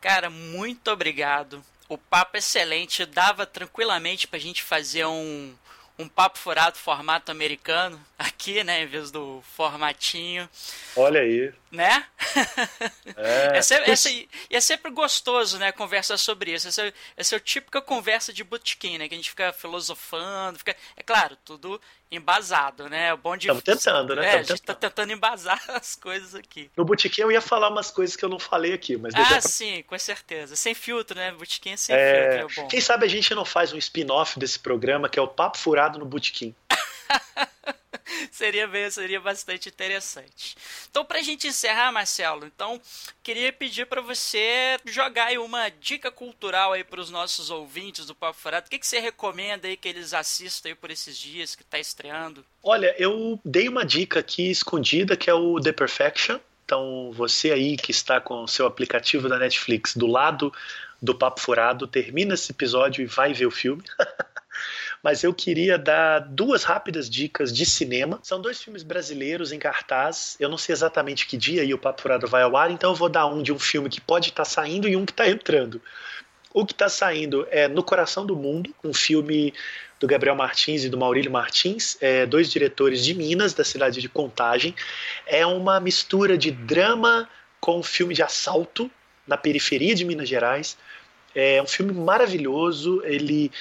cara, 0.00 0.30
muito 0.30 0.88
obrigado. 0.88 1.62
O 1.88 1.98
papo 1.98 2.36
é 2.36 2.38
excelente, 2.38 3.04
dava 3.04 3.44
tranquilamente 3.44 4.28
para 4.28 4.36
a 4.36 4.40
gente 4.40 4.62
fazer 4.62 5.04
um, 5.04 5.52
um 5.98 6.08
papo 6.08 6.38
furado 6.38 6.78
formato 6.78 7.32
americano 7.32 8.00
aqui, 8.16 8.62
né, 8.62 8.82
em 8.82 8.86
vez 8.86 9.10
do 9.10 9.42
formatinho. 9.56 10.48
Olha 10.96 11.20
aí. 11.20 11.52
Né? 11.72 12.06
É, 13.16 13.58
é, 13.58 13.62
sempre, 13.62 13.90
é, 13.90 14.56
é 14.56 14.60
sempre 14.60 14.90
gostoso, 14.92 15.58
né, 15.58 15.72
conversar 15.72 16.16
sobre 16.16 16.52
isso. 16.52 16.68
Essa, 16.68 16.92
essa 17.16 17.34
é 17.34 17.38
a 17.38 17.40
típica 17.40 17.82
conversa 17.82 18.32
de 18.32 18.44
botequim, 18.44 18.96
né, 18.96 19.08
que 19.08 19.14
a 19.14 19.16
gente 19.16 19.30
fica 19.30 19.52
filosofando, 19.52 20.58
fica, 20.58 20.76
é 20.96 21.02
claro, 21.02 21.36
tudo 21.44 21.80
embasado, 22.10 22.88
né? 22.88 23.08
É 23.08 23.16
bom 23.16 23.36
de 23.36 23.46
Estamos 23.46 23.62
tentando, 23.62 24.16
né? 24.16 24.26
É, 24.26 24.38
a 24.38 24.42
gente 24.42 24.62
tá 24.62 24.74
tentando 24.74 25.12
embasar 25.12 25.62
as 25.68 25.94
coisas 25.94 26.34
aqui. 26.34 26.70
No 26.76 26.84
botequim 26.84 27.22
eu 27.22 27.32
ia 27.32 27.40
falar 27.40 27.68
umas 27.68 27.90
coisas 27.90 28.16
que 28.16 28.24
eu 28.24 28.28
não 28.28 28.38
falei 28.38 28.72
aqui, 28.72 28.96
mas 28.96 29.14
Ah, 29.14 29.24
pra... 29.24 29.40
sim, 29.40 29.82
com 29.82 29.98
certeza. 29.98 30.56
Sem 30.56 30.74
filtro, 30.74 31.16
né? 31.16 31.32
Botequim 31.32 31.70
é 31.70 31.76
sem 31.76 31.94
é... 31.94 32.38
filtro, 32.38 32.60
é 32.60 32.62
bom. 32.62 32.68
Quem 32.68 32.80
sabe 32.80 33.04
a 33.04 33.08
gente 33.08 33.34
não 33.34 33.44
faz 33.44 33.72
um 33.72 33.78
spin-off 33.78 34.38
desse 34.38 34.58
programa 34.58 35.08
que 35.08 35.18
é 35.18 35.22
o 35.22 35.28
Papo 35.28 35.58
Furado 35.58 35.98
no 35.98 36.04
Botequim. 36.04 36.54
seria 38.30 38.66
bem, 38.66 38.90
seria 38.90 39.20
bastante 39.20 39.68
interessante. 39.68 40.56
Então, 40.90 41.04
para 41.04 41.18
a 41.18 41.22
gente 41.22 41.46
encerrar, 41.46 41.92
Marcelo, 41.92 42.46
então 42.46 42.80
queria 43.22 43.52
pedir 43.52 43.86
para 43.86 44.00
você 44.00 44.78
jogar 44.84 45.26
aí 45.26 45.38
uma 45.38 45.68
dica 45.68 46.10
cultural 46.10 46.72
aí 46.72 46.84
para 46.84 47.00
os 47.00 47.10
nossos 47.10 47.50
ouvintes 47.50 48.06
do 48.06 48.14
Papo 48.14 48.38
Furado. 48.38 48.66
O 48.66 48.70
que, 48.70 48.78
que 48.78 48.86
você 48.86 48.98
recomenda 48.98 49.68
aí 49.68 49.76
que 49.76 49.88
eles 49.88 50.14
assistam 50.14 50.70
aí 50.70 50.74
por 50.74 50.90
esses 50.90 51.16
dias 51.16 51.54
que 51.54 51.62
está 51.62 51.78
estreando? 51.78 52.44
Olha, 52.62 52.94
eu 52.98 53.40
dei 53.44 53.68
uma 53.68 53.84
dica 53.84 54.20
aqui 54.20 54.50
escondida 54.50 55.16
que 55.16 55.30
é 55.30 55.34
o 55.34 55.60
The 55.60 55.72
Perfection. 55.72 56.38
Então, 56.64 57.10
você 57.12 57.50
aí 57.50 57.76
que 57.78 57.90
está 57.90 58.20
com 58.20 58.42
o 58.42 58.48
seu 58.48 58.66
aplicativo 58.66 59.26
da 59.28 59.38
Netflix 59.38 59.96
do 59.96 60.06
lado 60.06 60.52
do 61.00 61.14
Papo 61.14 61.40
Furado, 61.40 61.86
termina 61.86 62.34
esse 62.34 62.52
episódio 62.52 63.02
e 63.02 63.06
vai 63.06 63.32
ver 63.32 63.46
o 63.46 63.50
filme. 63.50 63.82
mas 65.02 65.22
eu 65.22 65.32
queria 65.32 65.78
dar 65.78 66.20
duas 66.20 66.64
rápidas 66.64 67.08
dicas 67.08 67.52
de 67.52 67.64
cinema. 67.64 68.18
São 68.22 68.40
dois 68.40 68.60
filmes 68.60 68.82
brasileiros 68.82 69.52
em 69.52 69.58
cartaz. 69.58 70.36
Eu 70.40 70.48
não 70.48 70.58
sei 70.58 70.72
exatamente 70.72 71.26
que 71.26 71.36
dia 71.36 71.74
o 71.74 71.78
Papo 71.78 72.02
Furado 72.02 72.26
vai 72.26 72.42
ao 72.42 72.56
ar, 72.56 72.70
então 72.70 72.90
eu 72.90 72.96
vou 72.96 73.08
dar 73.08 73.26
um 73.26 73.42
de 73.42 73.52
um 73.52 73.58
filme 73.58 73.88
que 73.88 74.00
pode 74.00 74.30
estar 74.30 74.44
tá 74.44 74.48
saindo 74.48 74.88
e 74.88 74.96
um 74.96 75.04
que 75.04 75.12
está 75.12 75.28
entrando. 75.28 75.80
O 76.52 76.64
que 76.64 76.72
está 76.72 76.88
saindo 76.88 77.46
é 77.50 77.68
No 77.68 77.82
Coração 77.82 78.24
do 78.24 78.34
Mundo, 78.34 78.74
um 78.82 78.92
filme 78.92 79.52
do 80.00 80.06
Gabriel 80.06 80.34
Martins 80.34 80.84
e 80.84 80.88
do 80.88 80.96
Maurílio 80.96 81.30
Martins, 81.30 81.96
é, 82.00 82.24
dois 82.24 82.50
diretores 82.50 83.04
de 83.04 83.14
Minas, 83.14 83.52
da 83.52 83.64
cidade 83.64 84.00
de 84.00 84.08
Contagem. 84.08 84.74
É 85.26 85.44
uma 85.44 85.78
mistura 85.78 86.38
de 86.38 86.50
drama 86.50 87.28
com 87.60 87.82
filme 87.82 88.14
de 88.14 88.22
assalto 88.22 88.90
na 89.26 89.36
periferia 89.36 89.94
de 89.94 90.04
Minas 90.04 90.28
Gerais. 90.28 90.78
É 91.34 91.62
um 91.62 91.66
filme 91.66 91.92
maravilhoso, 91.92 93.02
ele 93.04 93.52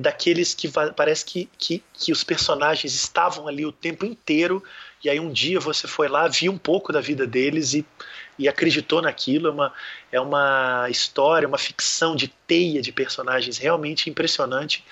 daqueles 0.00 0.54
que 0.54 0.70
parece 0.94 1.24
que, 1.24 1.48
que, 1.58 1.82
que 1.92 2.12
os 2.12 2.22
personagens 2.22 2.94
estavam 2.94 3.48
ali 3.48 3.64
o 3.64 3.72
tempo 3.72 4.04
inteiro, 4.04 4.62
e 5.02 5.10
aí 5.10 5.20
um 5.20 5.32
dia 5.32 5.60
você 5.60 5.86
foi 5.86 6.08
lá, 6.08 6.26
viu 6.28 6.52
um 6.52 6.58
pouco 6.58 6.92
da 6.92 7.00
vida 7.00 7.26
deles 7.26 7.74
e, 7.74 7.86
e 8.38 8.48
acreditou 8.48 9.00
naquilo. 9.00 9.48
É 9.48 9.50
uma, 9.50 9.72
é 10.12 10.20
uma 10.20 10.86
história, 10.90 11.46
uma 11.46 11.58
ficção 11.58 12.16
de 12.16 12.28
teia 12.46 12.82
de 12.82 12.92
personagens 12.92 13.58
realmente 13.58 14.10
impressionante. 14.10 14.84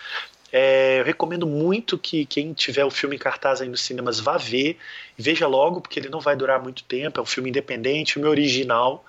É, 0.53 1.01
eu 1.01 1.05
recomendo 1.05 1.49
muito 1.49 1.99
que 1.99 2.25
quem 2.27 2.53
tiver 2.53 2.85
o 2.85 2.91
filme 2.91 3.17
em 3.17 3.19
cartaz 3.19 3.61
aí 3.61 3.69
nos 3.69 3.81
cinemas 3.81 4.21
vá 4.21 4.37
ver. 4.37 4.79
Veja 5.19 5.49
logo, 5.49 5.81
porque 5.81 5.99
ele 5.99 6.09
não 6.09 6.21
vai 6.21 6.37
durar 6.37 6.63
muito 6.63 6.85
tempo. 6.85 7.19
É 7.19 7.23
um 7.23 7.27
filme 7.27 7.51
independente, 7.51 8.13
filme 8.15 8.29
original, 8.29 9.05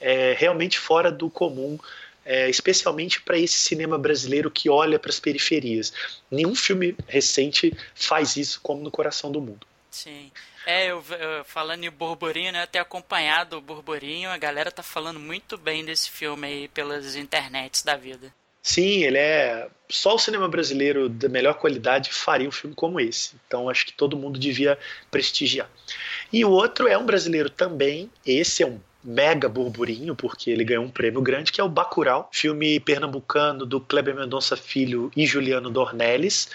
é 0.00 0.36
realmente 0.38 0.78
fora 0.78 1.10
do 1.10 1.28
comum 1.28 1.78
é, 2.24 2.48
especialmente 2.48 3.20
para 3.20 3.38
esse 3.38 3.56
cinema 3.56 3.98
brasileiro 3.98 4.50
que 4.50 4.68
olha 4.70 4.98
para 4.98 5.10
as 5.10 5.20
periferias. 5.20 5.92
Nenhum 6.30 6.54
filme 6.54 6.96
recente 7.06 7.76
faz 7.94 8.36
isso 8.36 8.60
como 8.62 8.82
no 8.82 8.90
Coração 8.90 9.30
do 9.30 9.40
Mundo. 9.40 9.66
Sim. 9.90 10.30
É, 10.66 10.86
eu, 10.86 11.04
eu, 11.10 11.44
falando 11.44 11.84
em 11.84 11.90
burburinho, 11.90 12.52
né? 12.52 12.62
Eu 12.62 12.66
tenho 12.66 12.82
acompanhado 12.82 13.58
o 13.58 13.60
burburinho, 13.60 14.30
a 14.30 14.38
galera 14.38 14.72
tá 14.72 14.82
falando 14.82 15.20
muito 15.20 15.58
bem 15.58 15.84
desse 15.84 16.10
filme 16.10 16.46
aí 16.46 16.68
pelas 16.68 17.16
internets 17.16 17.82
da 17.82 17.96
vida. 17.96 18.32
Sim, 18.62 19.04
ele 19.04 19.18
é. 19.18 19.68
Só 19.90 20.14
o 20.14 20.18
cinema 20.18 20.48
brasileiro 20.48 21.06
da 21.06 21.28
melhor 21.28 21.54
qualidade 21.54 22.10
faria 22.10 22.48
um 22.48 22.52
filme 22.52 22.74
como 22.74 22.98
esse. 22.98 23.36
Então 23.46 23.68
acho 23.68 23.84
que 23.84 23.92
todo 23.92 24.16
mundo 24.16 24.38
devia 24.38 24.78
prestigiar. 25.10 25.68
E 26.32 26.42
o 26.46 26.50
outro 26.50 26.88
é 26.88 26.96
um 26.96 27.04
brasileiro 27.04 27.50
também. 27.50 28.10
Esse 28.24 28.62
é 28.62 28.66
um 28.66 28.80
mega 29.04 29.48
burburinho, 29.48 30.16
porque 30.16 30.50
ele 30.50 30.64
ganhou 30.64 30.84
um 30.84 30.90
prêmio 30.90 31.20
grande, 31.20 31.52
que 31.52 31.60
é 31.60 31.64
o 31.64 31.68
Bacurau, 31.68 32.28
filme 32.32 32.80
pernambucano 32.80 33.66
do 33.66 33.80
Kleber 33.80 34.14
Mendonça 34.14 34.56
Filho 34.56 35.10
e 35.14 35.26
Juliano 35.26 35.68
Dornelles, 35.68 36.48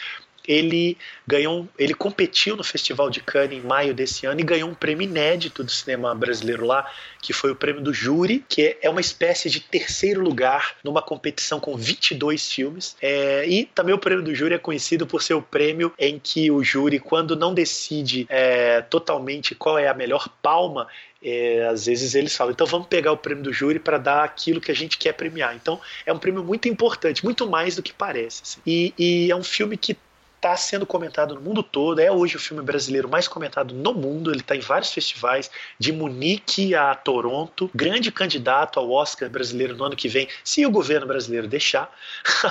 ele 0.47 0.97
ganhou, 1.27 1.67
ele 1.77 1.93
competiu 1.93 2.55
no 2.55 2.63
Festival 2.63 3.09
de 3.09 3.21
Cannes 3.21 3.57
em 3.57 3.61
maio 3.61 3.93
desse 3.93 4.25
ano 4.25 4.39
e 4.39 4.43
ganhou 4.43 4.69
um 4.69 4.73
prêmio 4.73 5.03
inédito 5.03 5.63
do 5.63 5.71
cinema 5.71 6.13
brasileiro 6.15 6.65
lá, 6.65 6.89
que 7.21 7.33
foi 7.33 7.51
o 7.51 7.55
prêmio 7.55 7.81
do 7.81 7.93
júri, 7.93 8.43
que 8.47 8.77
é 8.81 8.89
uma 8.89 9.01
espécie 9.01 9.49
de 9.49 9.59
terceiro 9.59 10.21
lugar 10.21 10.75
numa 10.83 11.01
competição 11.01 11.59
com 11.59 11.75
22 11.75 12.51
filmes. 12.51 12.95
É, 13.01 13.47
e 13.47 13.65
também 13.65 13.93
o 13.93 13.99
prêmio 13.99 14.23
do 14.23 14.33
júri 14.33 14.55
é 14.55 14.57
conhecido 14.57 15.05
por 15.05 15.21
ser 15.21 15.33
o 15.33 15.41
prêmio 15.41 15.93
em 15.97 16.19
que 16.19 16.49
o 16.49 16.63
júri, 16.63 16.99
quando 16.99 17.35
não 17.35 17.53
decide 17.53 18.25
é, 18.29 18.81
totalmente 18.81 19.55
qual 19.55 19.77
é 19.77 19.87
a 19.87 19.93
melhor 19.93 20.29
palma, 20.41 20.87
é, 21.21 21.67
às 21.67 21.85
vezes 21.85 22.15
eles 22.15 22.35
falam, 22.35 22.53
então 22.53 22.65
vamos 22.65 22.87
pegar 22.87 23.11
o 23.11 23.17
prêmio 23.17 23.43
do 23.43 23.51
júri 23.51 23.79
para 23.79 23.97
dar 23.97 24.23
aquilo 24.23 24.61
que 24.61 24.71
a 24.71 24.75
gente 24.75 24.97
quer 24.97 25.13
premiar. 25.13 25.55
Então 25.55 25.79
é 26.05 26.13
um 26.13 26.17
prêmio 26.17 26.43
muito 26.43 26.67
importante, 26.67 27.23
muito 27.23 27.49
mais 27.49 27.75
do 27.75 27.83
que 27.83 27.93
parece. 27.93 28.41
Assim. 28.43 28.61
E, 28.65 28.93
e, 28.97 29.31
é 29.31 29.35
um 29.35 29.43
filme 29.43 29.77
que 29.77 29.97
está 30.39 30.55
sendo 30.55 30.85
comentado 30.85 31.35
no 31.35 31.41
mundo 31.41 31.61
todo. 31.61 31.99
É 31.99 32.09
hoje 32.09 32.37
o 32.37 32.39
filme 32.39 32.63
brasileiro 32.63 33.09
mais 33.09 33.27
comentado 33.27 33.75
no 33.75 33.93
mundo. 33.93 34.31
Ele 34.31 34.39
está 34.39 34.55
em 34.55 34.61
vários 34.61 34.91
festivais, 34.91 35.51
de 35.77 35.91
Munique 35.91 36.73
a 36.73 36.95
Toronto. 36.95 37.69
Grande 37.75 38.11
candidato 38.11 38.79
ao 38.79 38.89
Oscar 38.89 39.29
brasileiro 39.29 39.75
no 39.75 39.83
ano 39.83 39.95
que 39.95 40.07
vem, 40.07 40.27
se 40.43 40.65
o 40.65 40.71
governo 40.71 41.05
brasileiro 41.05 41.47
deixar. 41.47 41.93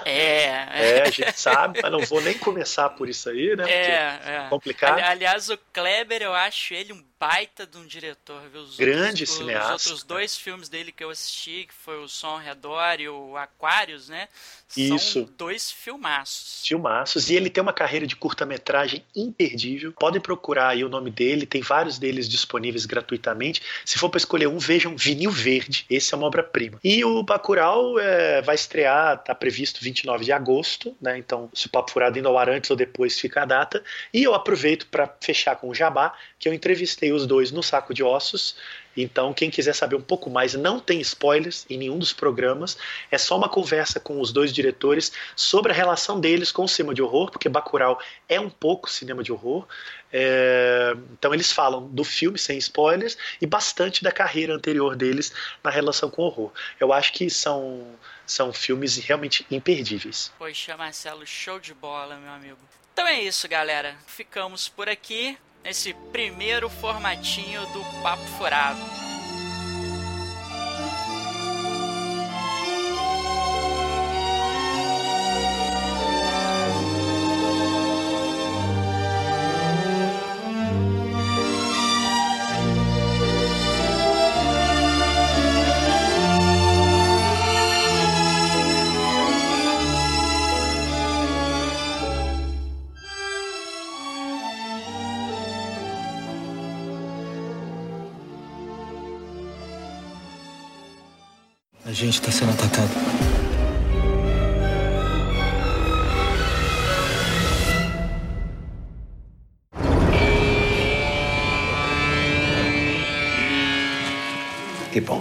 É, 0.05 0.45
é 1.01 1.03
a 1.03 1.11
gente 1.11 1.39
sabe, 1.39 1.81
mas 1.83 1.91
não 1.91 2.01
vou 2.01 2.21
nem 2.21 2.37
começar 2.39 2.91
por 2.91 3.09
isso 3.09 3.31
aí, 3.31 3.57
né? 3.57 3.71
É, 3.71 4.21
é. 4.25 4.47
complicado. 4.51 5.01
Aliás, 5.01 5.49
o 5.49 5.59
Kleber, 5.73 6.23
eu 6.23 6.35
acho 6.35 6.75
ele 6.75 6.93
um 6.93 7.08
baita 7.19 7.67
de 7.67 7.77
um 7.77 7.87
diretor, 7.87 8.41
viu? 8.51 8.63
Os 8.63 8.77
Grande 8.77 9.25
outros, 9.25 9.31
cineasta. 9.31 9.75
Os 9.75 9.87
outros 9.87 10.03
dois 10.05 10.37
filmes 10.37 10.69
dele 10.69 10.93
que 10.93 11.03
eu 11.03 11.11
assisti, 11.11 11.67
que 11.67 11.75
foi 11.75 12.03
o 12.03 12.09
Som 12.09 12.29
ao 12.29 12.39
Redor 12.39 13.01
e 13.01 13.09
o 13.09 13.37
Aquários, 13.37 14.09
né? 14.09 14.29
Isso. 14.77 15.25
São 15.25 15.29
dois 15.37 15.71
filmaços. 15.71 16.63
Filmaços. 16.67 17.31
E 17.31 17.35
ele 17.35 17.51
tem 17.51 17.63
uma 17.63 17.73
carreira 17.73 18.07
de 18.07 18.15
curta-metragem 18.15 19.05
imperdível. 19.17 19.93
Podem 19.93 20.21
procurar 20.21 20.69
aí 20.69 20.85
o 20.85 20.89
nome 20.89 21.11
dele, 21.11 21.47
tem 21.47 21.63
vários 21.63 21.99
deles 21.99 22.29
disponíveis 22.29 22.85
gratuitamente. 22.87 23.63
Se 23.85 23.99
for 23.99 24.09
para 24.09 24.19
escolher 24.19 24.47
um, 24.47 24.59
vejam 24.59 24.97
Vinil 24.97 25.31
Verde. 25.31 25.87
Esse 25.89 26.15
é 26.15 26.17
uma 26.17 26.27
obra-prima. 26.27 26.79
E 26.85 27.05
o 27.05 27.23
Bacurau 27.23 27.99
é, 27.99 28.43
vai 28.43 28.55
estrear, 28.55 29.23
tá 29.23 29.35
previsto 29.35 29.83
29 29.83 30.25
de 30.25 30.33
agosto, 30.33 30.97
né? 31.01 31.19
Então, 31.19 31.51
se 31.55 31.67
o 31.67 31.71
Papo 31.71 31.91
Furado 31.91 32.19
indo 32.19 32.29
ao 32.29 32.39
ar 32.39 32.49
antes 32.49 32.71
ou 32.71 32.77
depois, 32.77 33.19
fica 33.19 33.43
a 33.43 33.45
data. 33.45 33.83
E 34.13 34.23
eu 34.23 34.35
aproveito 34.35 34.87
para 34.87 35.13
fechar 35.21 35.57
com 35.57 35.69
o 35.69 35.75
Jabá, 35.75 36.15
que 36.39 36.49
eu 36.49 36.55
entrevistei 36.55 37.08
os 37.13 37.27
dois 37.27 37.51
no 37.51 37.63
Saco 37.63 37.95
de 37.95 38.03
Ossos. 38.03 38.55
Então, 38.97 39.33
quem 39.33 39.49
quiser 39.49 39.75
saber 39.75 39.95
um 39.95 40.03
pouco 40.03 40.29
mais, 40.29 40.55
não 40.55 40.81
tem 40.81 41.01
spoilers 41.01 41.65
em 41.71 41.79
nenhum 41.79 41.99
dos 41.99 42.13
programas. 42.13 42.77
É 43.11 43.17
só 43.17 43.37
uma 43.37 43.49
conversa 43.49 44.01
com 44.01 44.21
os 44.21 44.33
dois 44.33 44.53
diretores 44.53 45.13
sobre 45.37 45.71
a 45.71 45.75
relação 45.75 46.19
deles 46.19 46.51
com 46.51 46.65
o 46.65 46.69
cinema 46.69 46.95
de 46.95 47.01
horror, 47.01 47.31
porque 47.31 47.49
Bacurau 47.49 48.01
é 48.29 48.41
um 48.41 48.51
pouco 48.51 48.91
cinema 48.91 49.23
de 49.23 49.31
horror. 49.31 49.67
É... 50.13 50.95
Então, 51.13 51.33
eles 51.33 51.53
falam 51.53 51.87
do 51.87 52.03
filme 52.03 52.39
sem 52.39 52.59
spoilers 52.59 53.17
e 53.41 53.47
bastante 53.47 54.03
da 54.03 54.11
carreira 54.11 54.55
anterior 54.55 54.97
deles 54.97 55.33
na 55.63 55.71
relação 55.71 56.11
com 56.11 56.23
o 56.23 56.27
horror. 56.27 56.51
Eu 56.81 56.93
acho 56.93 57.13
que 57.13 57.31
são, 57.31 57.87
são 58.27 58.53
filmes 58.53 58.97
realmente 58.97 59.47
imperdíveis. 59.49 60.33
Poxa, 60.37 60.77
Marcelo, 60.77 61.25
show 61.25 61.61
de 61.61 61.73
bola, 61.73 62.17
meu 62.17 62.33
amigo. 62.33 62.59
Então 62.93 63.07
é 63.07 63.23
isso, 63.23 63.47
galera. 63.47 63.97
Ficamos 64.09 64.69
por 64.69 64.89
aqui 64.89 65.39
nesse 65.69 65.93
primeiro 66.11 66.71
formatinho 66.71 67.61
do 67.75 67.85
Papo 68.03 68.25
Furado. 68.39 68.81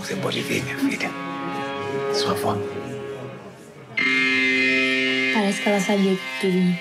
Você 0.07 0.15
pode 0.15 0.41
vir, 0.41 0.63
minha 0.63 0.77
filha. 0.77 1.09
Sua 2.13 2.31
avó. 2.31 2.57
Parece 5.33 5.61
que 5.61 5.69
ela 5.69 5.81
sabia 5.81 6.15
que 6.15 6.21
tudo 6.39 6.77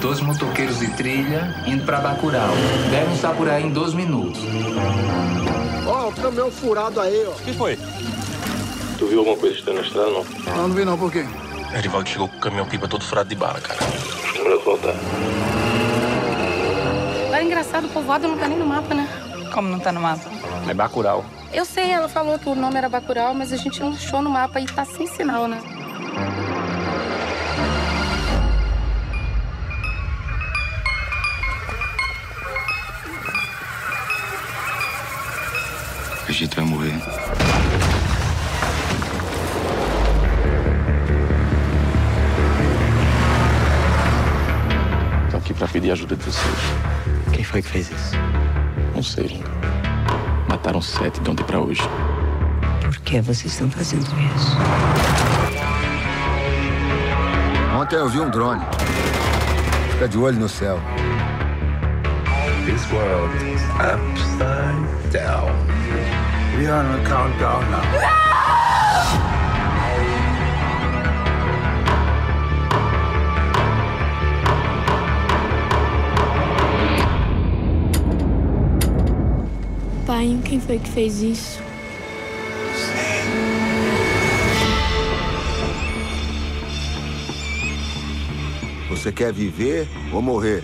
Dois 0.00 0.20
motoqueiros 0.20 0.78
de 0.78 0.90
trilha 0.96 1.54
indo 1.66 1.84
pra 1.84 2.00
Bacurau. 2.00 2.54
Devem 2.90 3.14
estar 3.14 3.34
por 3.34 3.48
aí 3.50 3.64
em 3.64 3.70
dois 3.70 3.92
minutos. 3.92 4.40
Ó, 5.86 6.06
oh, 6.06 6.08
o 6.08 6.12
caminhão 6.12 6.50
furado 6.50 6.98
aí, 6.98 7.26
ó. 7.26 7.32
O 7.32 7.34
que 7.34 7.52
foi? 7.52 7.78
Tu 9.02 9.08
viu 9.08 9.18
alguma 9.18 9.36
coisa 9.36 9.56
estranha 9.56 9.80
na 9.80 9.84
estrada, 9.84 10.10
não? 10.10 10.24
Não, 10.56 10.68
não 10.68 10.76
vi 10.76 10.84
não, 10.84 10.96
por 10.96 11.10
quê? 11.10 11.26
Erivaldo 11.76 12.08
chegou 12.08 12.28
com 12.28 12.36
o 12.36 12.40
caminhão 12.40 12.64
pipa 12.66 12.86
todo 12.86 13.02
furado 13.02 13.28
de 13.28 13.34
bala, 13.34 13.60
cara. 13.60 13.80
Melhor 14.40 14.62
voltar. 14.62 14.94
Agora, 17.26 17.42
engraçado, 17.42 17.86
o 17.86 17.88
povoado 17.88 18.28
não 18.28 18.38
tá 18.38 18.46
nem 18.46 18.56
no 18.56 18.64
mapa, 18.64 18.94
né? 18.94 19.08
Como 19.52 19.68
não 19.68 19.80
tá 19.80 19.90
no 19.90 20.00
mapa? 20.00 20.30
É 20.68 20.72
Bacurau. 20.72 21.24
Eu 21.52 21.64
sei, 21.64 21.90
ela 21.90 22.08
falou 22.08 22.38
que 22.38 22.48
o 22.48 22.54
nome 22.54 22.76
era 22.76 22.88
Bacurau, 22.88 23.34
mas 23.34 23.52
a 23.52 23.56
gente 23.56 23.80
não 23.80 23.88
achou 23.88 24.22
no 24.22 24.30
mapa 24.30 24.60
e 24.60 24.66
tá 24.66 24.84
sem 24.84 25.08
sinal, 25.08 25.48
né? 25.48 25.60
A 36.28 36.30
gente 36.30 36.54
vai 36.54 36.64
morrer. 36.64 36.94
Pra 45.62 45.68
pedir 45.68 45.92
ajuda 45.92 46.16
de 46.16 46.24
vocês. 46.24 46.56
Quem 47.32 47.44
foi 47.44 47.62
que 47.62 47.68
fez 47.68 47.88
isso? 47.88 48.16
Não 48.96 49.00
sei. 49.00 49.44
Mataram 50.48 50.82
sete 50.82 51.20
de 51.20 51.30
ontem 51.30 51.44
pra 51.44 51.60
hoje. 51.60 51.80
Por 52.80 52.98
que 53.02 53.20
vocês 53.20 53.52
estão 53.52 53.70
fazendo 53.70 54.02
isso? 54.02 54.56
Ontem 57.80 57.94
eu 57.94 58.08
vi 58.08 58.18
um 58.18 58.28
drone. 58.28 58.60
Fica 59.92 60.08
de 60.08 60.18
olho 60.18 60.40
no 60.40 60.48
céu. 60.48 60.80
This 62.66 62.84
world 62.90 63.32
is 63.46 63.62
upside 63.78 65.12
down. 65.12 65.52
We 66.58 66.66
are 66.66 66.84
on 66.84 67.00
a 67.00 67.08
countdown 67.08 67.70
now. 67.70 68.31
Quem 80.44 80.60
foi 80.60 80.78
que 80.78 80.88
fez 80.88 81.20
isso? 81.20 81.60
Você 88.88 89.10
quer 89.10 89.32
viver 89.32 89.88
ou 90.12 90.22
morrer? 90.22 90.62